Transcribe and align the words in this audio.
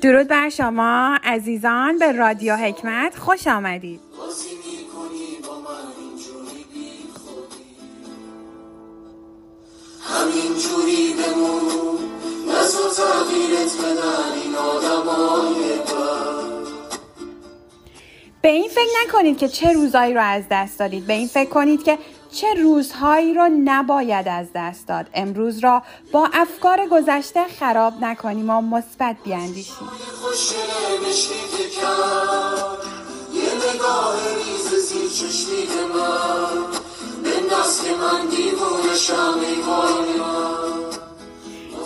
درود 0.00 0.28
بر 0.28 0.48
شما 0.48 1.18
عزیزان 1.24 1.98
به 1.98 2.12
رادیو 2.12 2.56
حکمت 2.56 3.16
خوش 3.18 3.46
آمدید. 3.46 4.00
همین 10.02 10.58
جوری 10.58 11.14
بمون 11.14 11.98
نزو 12.48 12.88
تغییرت 12.96 13.76
بدن 13.78 14.32
این 14.42 14.54
آدمای 14.54 15.78
بد. 15.78 16.70
به 18.42 18.48
این 18.48 18.68
فکر 18.68 18.90
نکنید 19.06 19.38
که 19.38 19.48
چه 19.48 19.72
روزهایی 19.72 20.14
رو 20.14 20.22
از 20.22 20.44
دست 20.50 20.78
دادید. 20.78 21.06
به 21.06 21.12
این 21.12 21.28
فکر 21.28 21.48
کنید 21.48 21.82
که 21.82 21.98
چه 22.32 22.54
روزهایی 22.54 23.34
رو 23.34 23.48
نباید 23.64 24.28
از 24.28 24.46
دست 24.54 24.88
داد. 24.88 25.06
امروز 25.14 25.58
را 25.58 25.82
با 26.12 26.28
افکار 26.32 26.86
گذشته 26.86 27.44
خراب 27.44 27.92
نکنیم 28.00 28.50
و 28.50 28.60
مثبت 28.60 29.16
بیاندیشیم. 29.24 29.88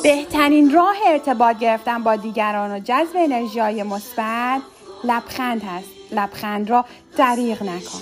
بهترین 0.03 0.73
راه 0.73 0.97
ارتباط 1.07 1.59
گرفتن 1.59 2.03
با 2.03 2.17
دیگران 2.17 2.71
و 2.71 2.81
جذب 2.81 3.17
انرژی 3.17 3.59
های 3.59 3.83
مثبت 3.83 4.63
لبخند 5.05 5.63
هست. 5.63 5.89
لبخند 6.13 6.71
را 6.71 6.85
دریغ 7.17 7.63
نکن. 7.63 8.01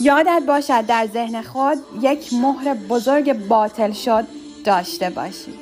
یادت 0.00 0.42
باشد 0.46 0.86
در 0.86 1.08
ذهن 1.12 1.42
خود 1.42 1.78
یک 2.00 2.32
مهر 2.32 2.74
بزرگ 2.74 3.48
باطل 3.48 3.92
شد 3.92 4.24
داشته 4.64 5.10
باشی. 5.10 5.54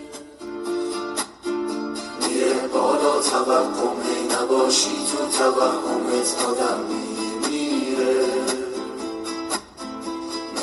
میره 2.28 2.68
بالا 2.74 3.20
توهم 3.30 3.96
هی 4.02 4.42
نباشی 4.42 4.88
تو 4.88 5.38
توهمت 5.38 6.36
آدم 6.48 6.80
میمیره. 6.88 8.26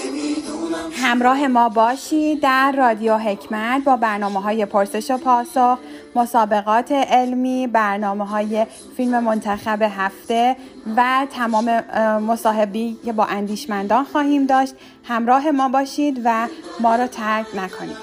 نمی‌دونم. 0.05 0.91
همراه 0.93 1.47
ما 1.47 1.69
باشید 1.69 2.39
در 2.41 2.71
رادیو 2.77 3.17
حکمت 3.17 3.83
با 3.83 3.95
برنامه 3.95 4.41
های 4.41 4.65
پرسش 4.65 5.11
و 5.11 5.17
پاسخ 5.17 5.77
مسابقات 6.15 6.91
علمی 6.91 7.67
برنامه 7.67 8.27
های 8.27 8.65
فیلم 8.97 9.23
منتخب 9.23 9.81
هفته 9.81 10.55
و 10.97 11.27
تمام 11.31 11.79
مصاحبی 12.19 12.97
که 13.05 13.13
با 13.13 13.25
اندیشمندان 13.25 14.03
خواهیم 14.03 14.45
داشت. 14.45 14.75
همراه 15.03 15.51
ما 15.51 15.69
باشید 15.69 16.21
و 16.25 16.47
ما 16.79 16.95
رو 16.95 17.07
ترک 17.07 17.45
نکنید. 17.55 17.97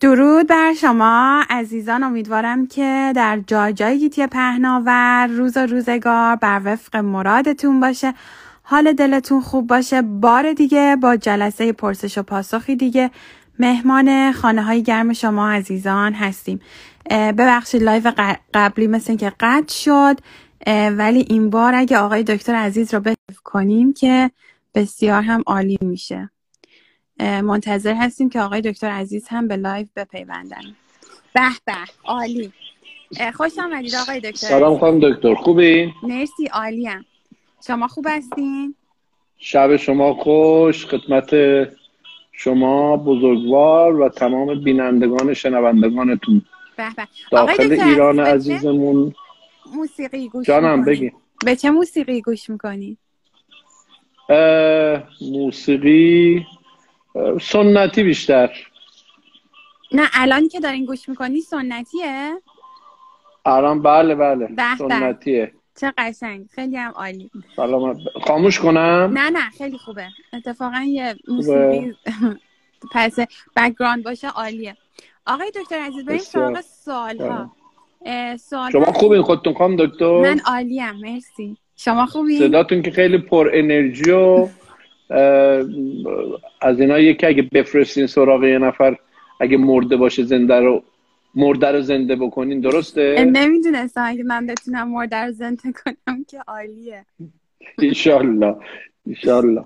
درود 0.00 0.46
بر 0.46 0.74
شما 0.74 1.44
عزیزان 1.50 2.02
امیدوارم 2.02 2.66
که 2.66 3.12
در 3.16 3.40
جای 3.46 3.72
جای 3.72 3.98
گیتی 3.98 4.26
پهناور 4.26 5.26
روز 5.26 5.56
و 5.56 5.60
روزگار 5.60 6.36
بر 6.36 6.60
وفق 6.64 6.96
مرادتون 6.96 7.80
باشه. 7.80 8.14
حال 8.62 8.92
دلتون 8.92 9.40
خوب 9.40 9.66
باشه. 9.66 10.02
بار 10.02 10.52
دیگه 10.52 10.96
با 11.00 11.16
جلسه 11.16 11.72
پرسش 11.72 12.18
و 12.18 12.22
پاسخی 12.22 12.76
دیگه 12.76 13.10
مهمان 13.58 14.32
خانه 14.32 14.62
های 14.62 14.82
گرم 14.82 15.12
شما 15.12 15.50
عزیزان 15.50 16.12
هستیم. 16.12 16.60
ببخشید 17.10 17.82
لایو 17.82 18.12
قبلی 18.54 18.86
مثل 18.86 19.16
که 19.16 19.32
قطع 19.40 19.74
شد. 19.74 20.16
ولی 20.96 21.26
این 21.28 21.50
بار 21.50 21.74
اگه 21.74 21.98
آقای 21.98 22.22
دکتر 22.22 22.54
عزیز 22.54 22.94
رو 22.94 23.00
بتف 23.00 23.40
کنیم 23.44 23.92
که 23.92 24.30
بسیار 24.74 25.22
هم 25.22 25.42
عالی 25.46 25.78
میشه. 25.80 26.30
منتظر 27.20 27.94
هستیم 27.94 28.30
که 28.30 28.40
آقای 28.40 28.60
دکتر 28.60 28.88
عزیز 28.88 29.28
هم 29.28 29.48
به 29.48 29.56
لایو 29.56 29.86
بپیوندن. 29.96 30.62
به 31.34 31.48
به 31.66 31.74
عالی. 32.04 32.52
خوش 33.34 33.58
آمدید 33.58 33.94
آقای 33.94 34.20
دکتر 34.20 34.46
سلام 34.46 34.78
خانم 34.78 35.00
دکتر 35.00 35.34
خوبی؟ 35.34 35.92
مرسی 36.02 36.46
عالیم 36.52 37.06
شما 37.66 37.88
خوب 37.88 38.06
هستین؟ 38.08 38.74
شب 39.38 39.76
شما 39.76 40.14
خوش 40.14 40.86
خدمت 40.86 41.30
شما 42.32 42.96
بزرگوار 42.96 44.00
و 44.00 44.08
تمام 44.08 44.64
بینندگان 44.64 45.34
شنوندگانتون. 45.34 46.42
داخل 47.30 47.72
ایران 47.72 48.20
عزیزمون. 48.20 49.14
موسیقی 49.74 50.28
گوش 50.28 50.46
جانم؟ 50.46 50.84
بگی. 50.84 51.12
به 51.44 51.56
چه 51.56 51.70
موسیقی 51.70 52.20
گوش 52.20 52.50
می‌کنی؟ 52.50 52.98
موسیقی 55.20 56.46
سنتی 57.40 58.02
بیشتر. 58.02 58.50
نه 59.92 60.08
الان 60.12 60.48
که 60.48 60.60
دارین 60.60 60.84
گوش 60.84 61.08
می‌کنی 61.08 61.40
سنتیه؟ 61.40 62.40
الان 63.46 63.82
بله 63.82 64.14
بله. 64.14 64.48
سنتیه. 64.78 65.52
چه 65.80 65.92
قشنگ 65.98 66.46
خیلی 66.54 66.76
هم 66.76 66.92
عالی. 66.92 67.30
سلام 67.56 68.00
خاموش 68.26 68.58
کنم؟ 68.58 69.10
نه 69.14 69.30
نه 69.30 69.50
خیلی 69.58 69.78
خوبه. 69.78 70.08
اتفاقا 70.32 70.80
یه 70.80 71.14
موسیقی 71.28 71.94
پس 72.92 73.18
بکگراند 73.56 74.04
باشه 74.04 74.28
عالیه. 74.28 74.76
آقای 75.30 75.50
دکتر 75.50 75.76
عزیز 75.76 76.04
بریم. 76.04 76.18
سراغ 76.18 76.60
سوالها. 76.60 77.50
اه، 78.06 78.36
سوال 78.36 78.70
شما 78.70 78.84
خوبین؟ 78.84 79.22
خودتون 79.22 79.54
خانم 79.54 79.76
دکتر؟ 79.76 80.20
من 80.20 80.40
عالیم 80.46 80.92
مرسی. 80.92 81.56
شما 81.76 82.06
خوبی 82.06 82.38
صداتون 82.38 82.82
که 82.82 82.90
خیلی 82.90 83.18
پر 83.18 83.50
انرژی 83.52 84.10
و 84.10 84.48
از 86.60 86.80
اینا 86.80 86.98
یکی 86.98 87.26
اگه 87.26 87.42
بفرستین 87.42 88.06
سراغ 88.06 88.44
یه 88.44 88.58
نفر 88.58 88.96
اگه 89.40 89.56
مرده 89.56 89.96
باشه 89.96 90.24
زنده 90.24 90.60
رو 90.60 90.82
مرده 91.34 91.72
رو 91.72 91.80
زنده 91.80 92.16
بکنین 92.16 92.60
درسته؟ 92.60 93.24
نمی‌دونستم 93.32 94.02
اگه 94.06 94.22
من 94.22 94.46
بتونم 94.46 94.88
مرده 94.88 95.16
رو 95.16 95.32
زنده 95.32 95.72
کنم 95.84 96.24
که 96.28 96.38
عالیه. 96.48 97.04
ایشالله 97.78 98.56
ایشالله 99.06 99.64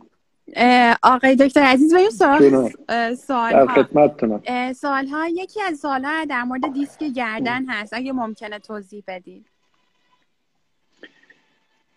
آقای 1.03 1.37
دکتر 1.37 1.61
عزیز 1.61 1.95
بریم 1.95 2.11
سوال 2.11 3.53
در 3.53 3.67
ها 3.95 4.73
سوال 4.73 5.07
ها 5.07 5.29
یکی 5.29 5.63
از 5.63 5.79
سوال 5.79 6.05
ها 6.05 6.25
در 6.25 6.43
مورد 6.43 6.73
دیسک 6.73 7.05
گردن 7.05 7.65
هست. 7.69 7.95
اگه 7.95 8.13
ممکنه 8.13 8.59
توضیح 8.59 9.03
بدید 9.09 9.47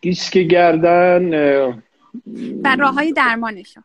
دیسک 0.02 0.38
گردن 0.38 1.34
و 2.64 2.76
راه 2.80 2.94
های 2.94 3.12
درمانشون. 3.12 3.84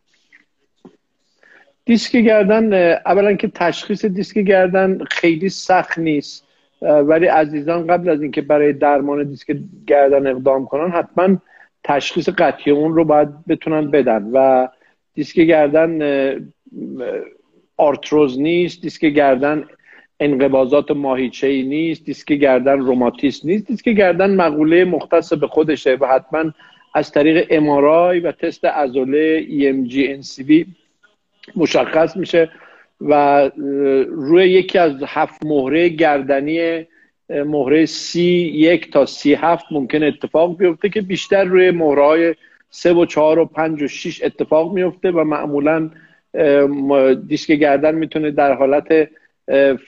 دیسک 1.85 2.17
گردن 2.17 2.93
اولا 3.07 3.35
که 3.35 3.49
تشخیص 3.49 4.05
دیسک 4.05 4.39
گردن 4.39 5.05
خیلی 5.05 5.49
سخت 5.49 5.99
نیست. 5.99 6.45
ولی 6.83 7.27
عزیزان 7.27 7.87
قبل 7.87 8.09
از 8.09 8.23
اینکه 8.23 8.43
برای 8.43 8.73
درمان 8.73 9.25
دیسک 9.25 9.57
گردن 9.87 10.27
اقدام 10.27 10.67
کنن 10.67 10.91
حتما 10.91 11.37
تشخیص 11.85 12.29
قطعی 12.29 12.73
اون 12.73 12.95
رو 12.95 13.05
باید 13.05 13.47
بتونن 13.47 13.91
بدن 13.91 14.31
و 14.33 14.69
دیسک 15.15 15.37
گردن 15.37 16.01
آرتروز 17.77 18.41
نیست 18.41 18.83
دیسک 18.83 19.05
گردن 19.05 19.65
انقباضات 20.21 20.91
ماهیچه 20.91 21.47
ای 21.47 21.63
نیست 21.63 22.05
دیسک 22.05 22.33
گردن 22.33 22.79
روماتیسم 22.79 23.49
نیست 23.49 23.67
دیسک 23.67 23.89
گردن 23.89 24.35
مقوله 24.35 24.85
مختص 24.85 25.33
به 25.33 25.47
خودشه 25.47 25.97
و 26.01 26.07
حتما 26.07 26.53
از 26.95 27.13
طریق 27.13 27.47
امارای 27.51 28.21
و 28.21 28.33
تست 28.33 28.65
عضله 28.65 29.47
EMG 29.47 30.23
NCV 30.23 30.67
مشخص 31.57 32.17
میشه 32.17 32.51
و 33.01 33.51
روی 34.09 34.49
یکی 34.51 34.79
از 34.79 35.03
هفت 35.07 35.47
مهره 35.47 35.89
گردنی 35.89 36.87
مهره 37.33 37.87
سی 37.87 38.53
یک 38.55 38.93
تا 38.93 39.07
سی 39.07 39.35
هفت 39.35 39.65
ممکن 39.71 40.03
اتفاق 40.03 40.57
بیفته 40.57 40.89
که 40.89 41.01
بیشتر 41.01 41.45
روی 41.45 41.71
مهره 41.71 42.05
های 42.05 42.35
سه 42.71 42.93
و 42.93 43.07
چهار 43.07 43.39
و 43.39 43.45
پنج 43.45 43.83
و 43.83 43.89
شیش 43.89 44.23
اتفاق 44.25 44.73
میفته 44.73 45.11
و 45.11 45.25
معمولا 45.25 45.91
دیسک 47.27 47.53
گردن 47.53 47.95
می‌تونه 47.95 48.31
در 48.31 48.53
حالت 48.53 49.09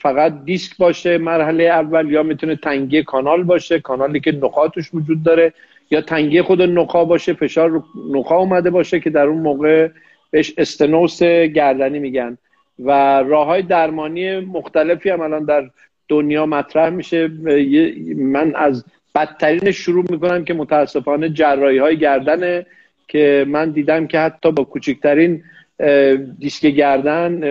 فقط 0.01 0.45
دیسک 0.45 0.77
باشه 0.77 1.17
مرحله 1.17 1.63
اول 1.63 2.11
یا 2.11 2.23
می‌تونه 2.23 2.55
تنگی 2.55 3.03
کانال 3.03 3.43
باشه 3.43 3.79
کانالی 3.79 4.19
که 4.19 4.31
نقاطش 4.31 4.93
وجود 4.93 5.23
داره 5.23 5.53
یا 5.91 6.01
تنگی 6.01 6.41
خود 6.41 6.61
نخا 6.61 7.05
باشه 7.05 7.33
فشار 7.33 7.69
رو 7.69 7.83
نخا 8.11 8.37
اومده 8.37 8.69
باشه 8.69 8.99
که 8.99 9.09
در 9.09 9.27
اون 9.27 9.41
موقع 9.41 9.89
بهش 10.31 10.53
استنوس 10.57 11.23
گردنی 11.23 11.99
میگن. 11.99 12.37
و 12.79 12.91
راه 13.23 13.47
های 13.47 13.61
درمانی 13.61 14.39
مختلفی 14.39 15.09
هم 15.09 15.21
الان 15.21 15.45
در 15.45 15.69
دنیا 16.07 16.45
مطرح 16.45 16.89
میشه. 16.89 17.27
من 18.15 18.55
از 18.55 18.85
بدترین 19.15 19.71
شروع 19.71 20.05
می‌کنم 20.09 20.45
که 20.45 20.53
متاسفانه 20.53 21.29
جراحی 21.29 21.77
های 21.77 21.97
گردنه 21.97 22.65
که 23.07 23.45
من 23.47 23.71
دیدم 23.71 24.07
که 24.07 24.19
حتی 24.19 24.51
با 24.51 24.63
کوچکترین 24.63 25.43
دیسک 26.39 26.65
گردن 26.65 27.41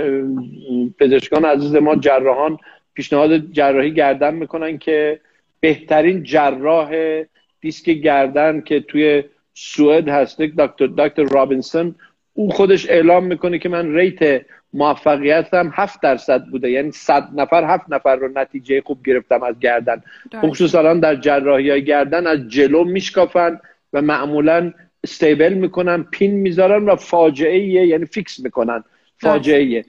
پزشکان 0.99 1.45
عزیز 1.45 1.77
ما 1.77 1.97
جراحان 1.97 2.59
پیشنهاد 2.95 3.53
جراحی 3.53 3.95
گردن 3.95 4.35
می‌کنن 4.35 4.79
که 4.79 5.21
بهترین 5.61 6.23
جراح 6.23 7.23
دیسک 7.61 7.91
گردن 7.91 8.61
که 8.61 8.81
توی 8.81 9.23
سوئد 9.55 10.09
هست. 10.09 10.41
دکتر 10.41 10.87
دکتر 10.87 11.23
رابینسون 11.23 11.95
او 12.35 12.51
خودش 12.51 12.91
اعلام 12.91 13.25
می‌کنه 13.25 13.59
که 13.59 13.69
من 13.69 13.95
rate 13.95 14.43
موفقیتم 14.75 15.71
هفت 15.75 16.01
درصد 16.01 16.45
بوده. 16.45 16.71
یعنی 16.71 16.91
صد 16.91 17.29
نفر 17.35 17.65
هفت 17.65 17.85
نفر 17.89 18.17
رو 18.17 18.29
نتیجه 18.35 18.81
خوب 18.81 18.99
گرفتم 19.05 19.43
از 19.43 19.59
گردن. 19.59 20.03
خصوصا 20.43 20.95
در 20.95 21.17
جراحی 21.17 21.71
های 21.71 21.85
گردن 21.85 22.27
از 22.27 22.49
جلو 22.49 22.85
میشکافن 22.85 23.61
و 23.93 24.03
معمولا 24.03 24.73
stable 25.05 25.55
می‌کنن 25.55 26.03
پین 26.03 26.35
می‌ذارن 26.35 26.85
و 26.85 26.97
فاجعه 26.97 27.59
یعنی 27.59 28.07
فیکس 28.07 28.41
می‌کنن. 28.41 28.85
فاجعه 29.17 29.85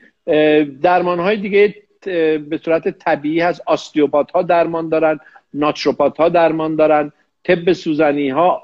درمان 0.81 1.19
های 1.19 1.37
دیگه 1.37 1.75
به 2.49 2.59
صورت 2.65 2.89
طبیعی 2.89 3.39
هست. 3.39 3.61
osteopath 3.65 4.31
ها 4.31 4.41
درمان 4.41 4.89
دارن 4.89 5.19
naturopath 5.53 6.17
ها 6.17 6.29
درمان 6.29 6.75
دارن 6.75 7.11
طب 7.43 7.73
سوزنی 7.73 8.29
ها 8.29 8.61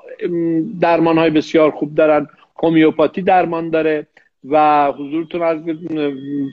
درمان 0.81 1.17
های 1.17 1.29
بسیار 1.29 1.71
خوب 1.71 1.95
دارن. 1.95 2.27
هومیوپاتی 2.63 3.21
درمان 3.21 3.69
داره. 3.69 4.07
و 4.49 4.85
حضورتون 4.91 5.41
از 5.41 5.57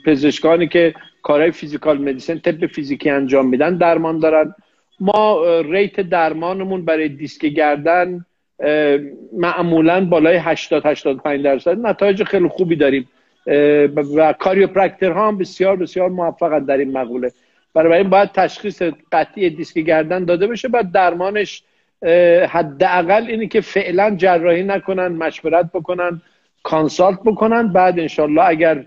پزشکانی 0.05 0.67
که 0.67 0.93
کارهای 1.23 1.51
physical 1.51 1.97
medicine 1.97 2.39
طب 2.39 2.67
فیزیکی 2.67 3.09
انجام 3.09 3.47
میدن 3.47 3.77
درمان 3.77 4.19
دارن. 4.19 4.55
ما 4.99 5.43
rate 5.61 6.01
درمانمون 6.01 6.85
برای 6.85 7.09
دیسک 7.09 7.45
گردن 7.45 8.25
معمولا 9.37 10.05
بالای 10.05 10.37
80 10.37 10.85
85 10.85 11.43
درصد. 11.43 11.77
نتایج 11.77 12.23
خیلی 12.23 12.47
خوبی 12.47 12.75
داریم. 12.75 13.09
و 14.15 14.33
کاریوپرکتر 14.39 15.11
ها 15.11 15.27
هم 15.27 15.37
بسیار 15.37 15.75
بسیار 15.75 16.09
موفق 16.09 16.59
در 16.59 16.77
این 16.77 16.91
مقوله. 16.91 17.31
برای 17.73 17.97
این 17.97 18.09
باید 18.09 18.31
تشخیص 18.31 18.81
قطعی 19.11 19.49
دیسک 19.49 19.79
گردن 19.79 20.25
داده 20.25 20.47
بشه 20.47 20.67
بعد 20.67 20.91
درمانش 20.91 21.63
حداقل 22.49 23.25
اینه 23.27 23.47
که 23.47 23.61
فعلا 23.61 24.15
جراحی 24.15 24.63
نکنن 24.63 25.07
مشورت 25.07 25.71
بکنن. 25.73 26.21
کانسالت 26.63 27.19
بکنن. 27.25 27.73
بعد 27.73 27.99
انشالله 27.99 28.43
اگر 28.43 28.85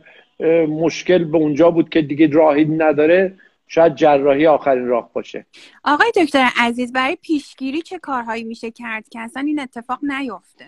مشکل 0.68 1.24
به 1.24 1.38
اونجا 1.38 1.70
بود 1.70 1.88
که 1.88 2.02
دیگه 2.02 2.30
راهی 2.30 2.64
نداره 2.64 3.34
شاید 3.68 3.94
جراحی 3.94 4.46
آخرین 4.46 4.86
راه 4.86 5.10
باشه. 5.12 5.46
آقای 5.84 6.12
دکتر 6.16 6.48
عزیز 6.56 6.92
برای 6.92 7.16
پیشگیری 7.22 7.82
چه 7.82 7.98
کارهایی 7.98 8.44
میشه 8.44 8.70
کرد 8.70 9.08
که 9.08 9.20
اصلا 9.20 9.42
این 9.46 9.60
اتفاق 9.60 9.98
نیفته؟ 10.02 10.64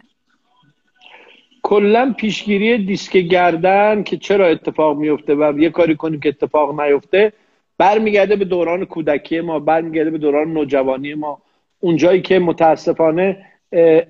کلا 1.63 2.15
پیشگیری 2.19 2.87
دیسک 2.87 3.17
گردن 3.17 4.03
که 4.03 4.17
چرا 4.17 4.47
اتفاق 4.47 4.97
میفته 4.97 5.35
و 5.35 5.59
یه 5.59 5.71
کاری 5.71 5.97
کنیم 5.97 6.21
که 6.21 6.29
اتفاق 6.29 6.81
نیفته 6.81 7.33
برمیگرده 7.79 8.37
به 8.37 8.45
دوران 8.45 8.85
کودکی 8.85 9.41
ما 9.41 9.59
برمیگرده 9.59 10.11
به 10.11 10.19
دوران 10.19 10.53
نوجوانی 10.53 11.15
ما. 11.15 11.43
اونجایی 11.81 12.23
که 12.23 12.39
متاسفانه 12.39 13.47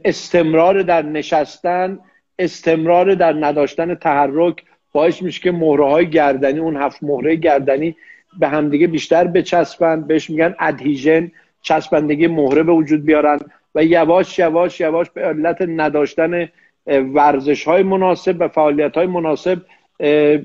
استمرار 0.05 0.83
در 0.83 1.03
نشستن 1.03 1.99
استمرار 2.39 3.15
در 3.15 3.33
نداشتن 3.33 3.95
تحرک 3.95 4.63
باعث 4.93 5.23
میشه 5.23 5.41
که 5.41 5.53
مهره 5.53 5.85
های 5.85 6.11
گردنی 6.11 6.59
اون 6.59 6.77
هفت 6.77 7.03
مهره 7.03 7.37
گردنی 7.37 7.97
به 8.39 8.49
همدیگه 8.49 8.87
بیشتر 8.87 9.25
بچسبن. 9.25 10.01
بهش 10.01 10.31
میگن 10.31 10.55
ادهیژن 10.61 11.31
چسبندگی 11.63 12.27
مهره 12.27 12.63
به 12.63 12.73
وجود 12.73 13.05
بیارن 13.05 13.39
و 13.75 13.85
یواش 13.85 14.39
یواش 14.39 14.81
یواش 14.81 15.11
به 15.11 15.21
علت 15.21 15.63
نداشتن 15.63 16.49
ورزش 16.87 17.65
های 17.65 17.83
مناسب 17.83 18.37
و 18.39 18.49
فعالیت 18.49 18.95
های 18.95 19.07
مناسب 19.07 19.59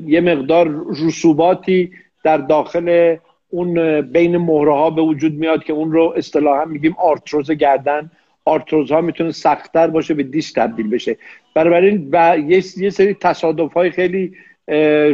یه 0.06 0.22
مقدار 0.22 0.86
رسوباتی 1.06 1.92
در 2.24 2.38
داخل 2.38 3.16
اون 3.50 4.02
بین 4.02 4.38
مهره 4.38 4.74
ها 4.74 4.90
به 4.90 5.02
وجود 5.02 5.34
میاد 5.34 5.64
که 5.64 5.74
اون 5.74 5.92
رو 5.92 6.14
اصطلاحا 6.18 6.66
میگیم 6.66 6.96
آرتروز 6.98 7.52
گردن. 7.52 8.12
آرتروز 8.46 8.92
ها 8.92 9.02
می‌تونه 9.02 9.32
سختتر 9.32 9.88
باشه 9.88 10.14
به 10.14 10.24
دیسک 10.24 10.56
تبدیل 10.56 10.90
بشه. 10.90 11.18
بنابراین 11.56 12.10
و 12.12 12.38
یه 12.78 12.90
سری 12.90 13.14
تصادف 13.14 13.74
های 13.74 13.92
خیلی 13.92 14.34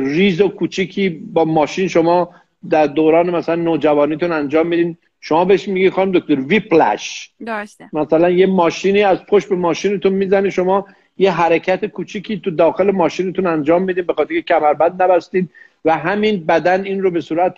ریز 0.03 0.41
و 0.41 0.49
کوچیکی 0.49 1.09
با 1.09 1.45
ماشین 1.45 1.87
شما 1.87 2.29
در 2.69 2.87
دوران 2.87 3.29
مثلا 3.29 3.55
نوجوانیتون 3.55 4.31
انجام 4.31 4.67
میدین. 4.67 4.97
شما 5.21 5.45
بهش 5.45 5.67
میگی 5.67 5.89
خانم 5.89 6.11
دکتر 6.11 6.35
whiplash. 6.35 7.31
درسته. 7.45 7.89
مثلا 7.93 8.29
یه 8.29 8.45
ماشینی 8.45 9.03
از 9.03 9.25
پشت 9.25 9.49
به 9.49 9.55
ماشینتون 9.55 10.13
می‌زنه 10.13 10.49
شما 10.49 10.85
یه 11.17 11.31
حرکت 11.31 11.85
کوچیکی 11.85 12.39
تو 12.39 12.51
داخل 12.51 12.91
ماشینتون 12.91 13.47
انجام 13.47 13.81
میدین 13.81 14.05
به 14.05 14.13
خاطر 14.13 14.33
که 14.33 14.41
کمربند 14.41 15.03
نبستید 15.03 15.49
و 15.85 15.97
همین 15.97 16.45
بدن 16.45 16.83
این 16.83 17.01
رو 17.01 17.11
به 17.11 17.21
صورت 17.21 17.57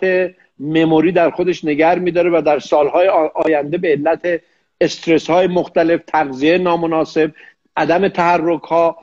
مموری 0.58 1.12
در 1.12 1.30
خودش 1.30 1.64
نگر 1.64 1.98
میداره 1.98 2.30
و 2.30 2.42
در 2.42 2.58
سالهای 2.58 3.08
آینده 3.34 3.78
به 3.78 3.88
علت 3.88 4.40
استرس 4.80 5.30
های 5.30 5.46
مختلف 5.46 6.00
تغذیه 6.06 6.58
نامناسب 6.58 7.34
عدم 7.76 8.08
تحرک 8.08 8.62
ها 8.62 8.96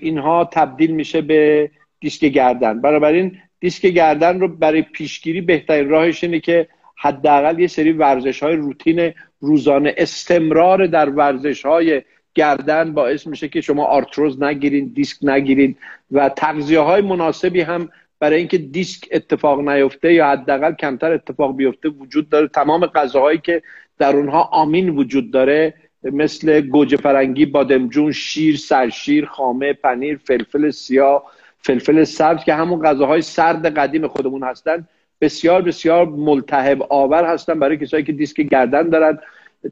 اینها 0.00 0.44
تبدیل 0.44 0.90
میشه 0.90 1.20
به 1.20 1.70
دیسک 2.00 2.24
گردن. 2.24 2.80
بنابراین 2.80 3.38
دیسک 3.60 3.86
گردن 3.86 4.40
رو 4.40 4.48
برای 4.48 4.82
پیشگیری 4.82 5.40
بهترین 5.40 5.88
راهش 5.88 6.24
اینه 6.24 6.40
که 6.40 6.68
حداقل 6.96 7.58
یه 7.58 7.66
سری 7.66 7.92
ورزش 7.92 8.42
های 8.42 8.56
روتین 8.56 9.12
روزانه 9.40 9.94
استمرار 9.96 10.86
در 10.86 11.10
ورزش 11.10 11.66
های 11.66 12.02
گردن 12.34 12.92
باعث 12.92 13.26
میشه 13.26 13.48
که 13.48 13.60
شما 13.60 13.84
آرتروز 13.84 14.42
نگیرین 14.42 14.92
دیسک 14.94 15.18
نگیرین 15.22 15.76
و 16.10 16.28
تغذیه 16.28 16.80
های 16.80 17.02
مناسبی 17.02 17.60
هم 17.60 17.88
برای 18.18 18.38
اینکه 18.38 18.58
دیسک 18.58 19.08
اتفاق 19.12 19.68
نیفته 19.68 20.12
یا 20.12 20.26
حداقل 20.26 20.74
کمتر 20.74 21.12
اتفاق 21.12 21.56
بیفته 21.56 21.88
وجود 21.88 22.28
داره. 22.28 22.48
تمام 22.48 22.86
غذاهایی 22.86 23.38
که 23.38 23.62
در 24.00 24.16
اونها 24.16 24.42
amine 24.42 24.88
وجود 24.88 25.30
داره 25.30 25.74
مثل 26.02 26.60
گوجه 26.60 26.96
فرنگی 26.96 27.46
بادمجون 27.46 28.12
شیر 28.12 28.56
سرشیر 28.56 29.26
خامه 29.26 29.72
پنیر 29.72 30.20
فلفل 30.24 30.70
سیاه 30.70 31.22
فلفل 31.58 32.04
سبز 32.04 32.44
که 32.44 32.54
همون 32.54 32.82
غذاهای 32.82 33.22
سرد 33.22 33.78
قدیم 33.78 34.08
خودمون 34.08 34.42
هستن 34.42 34.88
بسیار 35.20 35.62
بسیار 35.62 36.06
ملتهب 36.06 36.86
آور 36.88 37.24
هستن 37.24 37.58
برای 37.58 37.76
کسایی 37.76 38.04
که 38.04 38.12
دیسک 38.12 38.40
گردن 38.40 38.88
دارن. 38.88 39.18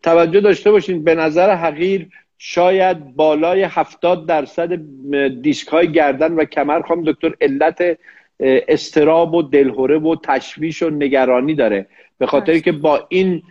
توجه 0.03 0.41
داشته 0.41 0.71
باشین 0.71 1.05
به 1.05 1.15
نظر 1.15 1.55
حقیر 1.55 2.09
شاید 2.39 3.17
بالای 3.17 3.63
هفتاد 3.63 4.27
درصد 4.27 4.79
دیسک 5.43 5.69
های 5.69 5.93
گردن 5.93 6.33
و 6.33 6.45
کمر 6.45 6.81
خواهم 6.81 7.05
دکتر 7.05 7.35
علت 7.41 7.99
استراب 8.41 9.35
و 9.35 9.43
دلهوره 9.43 9.99
و 9.99 10.17
تشویش 10.23 10.83
و 10.83 10.91
نگرانی 10.91 11.55
داره. 11.55 11.87
به 12.19 12.27
خاطر 12.27 12.59
که 12.59 12.73
با 12.73 13.07
این 13.09 13.43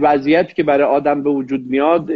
وضعیت 0.00 0.54
که 0.54 0.62
برای 0.62 0.86
آدم 0.86 1.22
به 1.22 1.30
وجود 1.30 1.66
میاد 1.66 2.10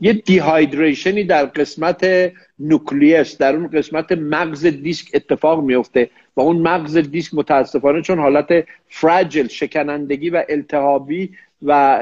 یه 0.00 0.12
دیهایدریشنی 0.12 1.24
در 1.24 1.44
قسمت 1.44 2.32
نوکلیس 2.58 3.38
در 3.38 3.56
اون 3.56 3.66
قسمت 3.66 4.12
مغز 4.12 4.66
دیسک 4.66 5.10
اتفاق 5.14 5.64
میفته 5.64 6.10
و 6.36 6.40
اون 6.40 6.56
مغز 6.56 6.96
دیسک 6.96 7.34
متاسفانه 7.34 8.02
چون 8.02 8.18
حالت 8.18 8.64
fragile 8.88 9.48
شکنندگی 9.48 10.30
و 10.30 10.44
التهابی 10.48 11.30
و 11.62 12.00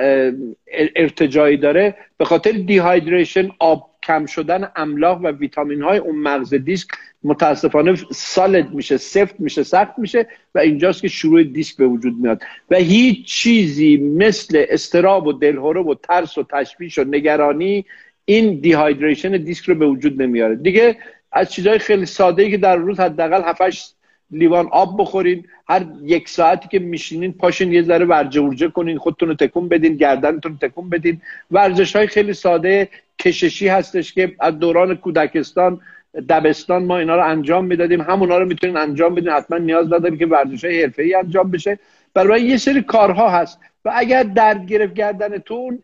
ارتجایی 0.96 1.56
داره 1.56 1.94
به 2.18 2.24
خاطر 2.24 2.52
dehydration 2.52 3.48
آب 3.58 3.90
کم 4.08 4.26
شدن 4.26 4.68
املاح 4.76 5.18
و 5.18 5.26
ویتامین 5.28 5.82
های 5.82 5.98
اون 5.98 6.16
مغز 6.16 6.54
دیسک 6.54 6.88
متاسفانه 7.22 7.94
solid 8.12 8.70
میشه 8.70 8.96
سفت 8.96 9.40
میشه 9.40 9.62
سخت 9.62 9.98
میشه 9.98 10.26
و 10.54 10.58
اینجاست 10.58 11.02
که 11.02 11.08
شروع 11.08 11.42
دیسک 11.42 11.76
به 11.76 11.86
وجود 11.86 12.14
میاد. 12.20 12.42
و 12.70 12.76
هیچ 12.76 13.26
چیزی 13.26 13.96
مثل 13.96 14.64
اضطراب 14.68 15.26
و 15.26 15.32
دلهوره 15.32 15.82
و 15.82 15.94
ترس 15.94 16.38
و 16.38 16.42
تشویش 16.42 16.98
و 16.98 17.04
نگرانی 17.04 17.84
این 18.24 18.60
dehydration 18.60 19.32
دیسک 19.36 19.64
رو 19.64 19.74
به 19.74 19.86
وجود 19.86 20.22
نمیاره. 20.22 20.56
دیگه 20.56 20.96
از 21.32 21.52
چیزهای 21.52 21.78
خیلی 21.78 22.06
ساده 22.06 22.42
ای 22.42 22.50
که 22.50 22.56
در 22.56 22.76
روز 22.76 23.00
حداقل 23.00 23.42
7 23.44 23.97
لیوان 24.30 24.68
آب 24.72 25.00
بخورین. 25.00 25.44
هر 25.68 25.86
یک 26.02 26.28
ساعتی 26.28 26.68
که 26.68 26.78
میشینین 26.78 27.32
پاشین 27.32 27.72
یه 27.72 27.82
ذره 27.82 28.04
ورجه 28.04 28.40
ورجه 28.40 28.68
کنین 28.68 28.98
خودتون 28.98 29.28
رو 29.28 29.34
تکون 29.34 29.68
بدین 29.68 29.96
گردنتون 29.96 30.52
رو 30.52 30.68
تکون 30.68 30.88
بدین. 30.88 31.20
ورزش 31.50 31.96
های 31.96 32.06
خیلی 32.06 32.32
ساده 32.32 32.88
کششی 33.18 33.68
هستش 33.68 34.12
که 34.12 34.34
از 34.40 34.58
دوران 34.58 34.94
کودکستان 34.94 35.80
دبستان 36.28 36.84
ما 36.84 36.98
اینا 36.98 37.16
رو 37.16 37.24
انجام 37.24 37.64
می‌دادیم. 37.64 38.00
همونا 38.00 38.38
رو 38.38 38.46
می‌تونین 38.46 38.76
انجام 38.76 39.14
بدین. 39.14 39.28
حتما 39.28 39.58
نیاز 39.58 39.92
نداری 39.92 40.18
که 40.18 40.26
ورزش 40.26 40.64
های 40.64 40.82
حرفه 40.82 41.02
ای 41.02 41.14
انجام 41.14 41.50
بشه. 41.50 41.78
برای 42.14 42.42
یه 42.42 42.56
سری 42.56 42.82
کارها 42.82 43.30
هست. 43.30 43.58
و 43.84 43.92
اگر 43.94 44.22
درد 44.22 44.66
گرفت 44.66 44.94
گردنتون 44.94 45.82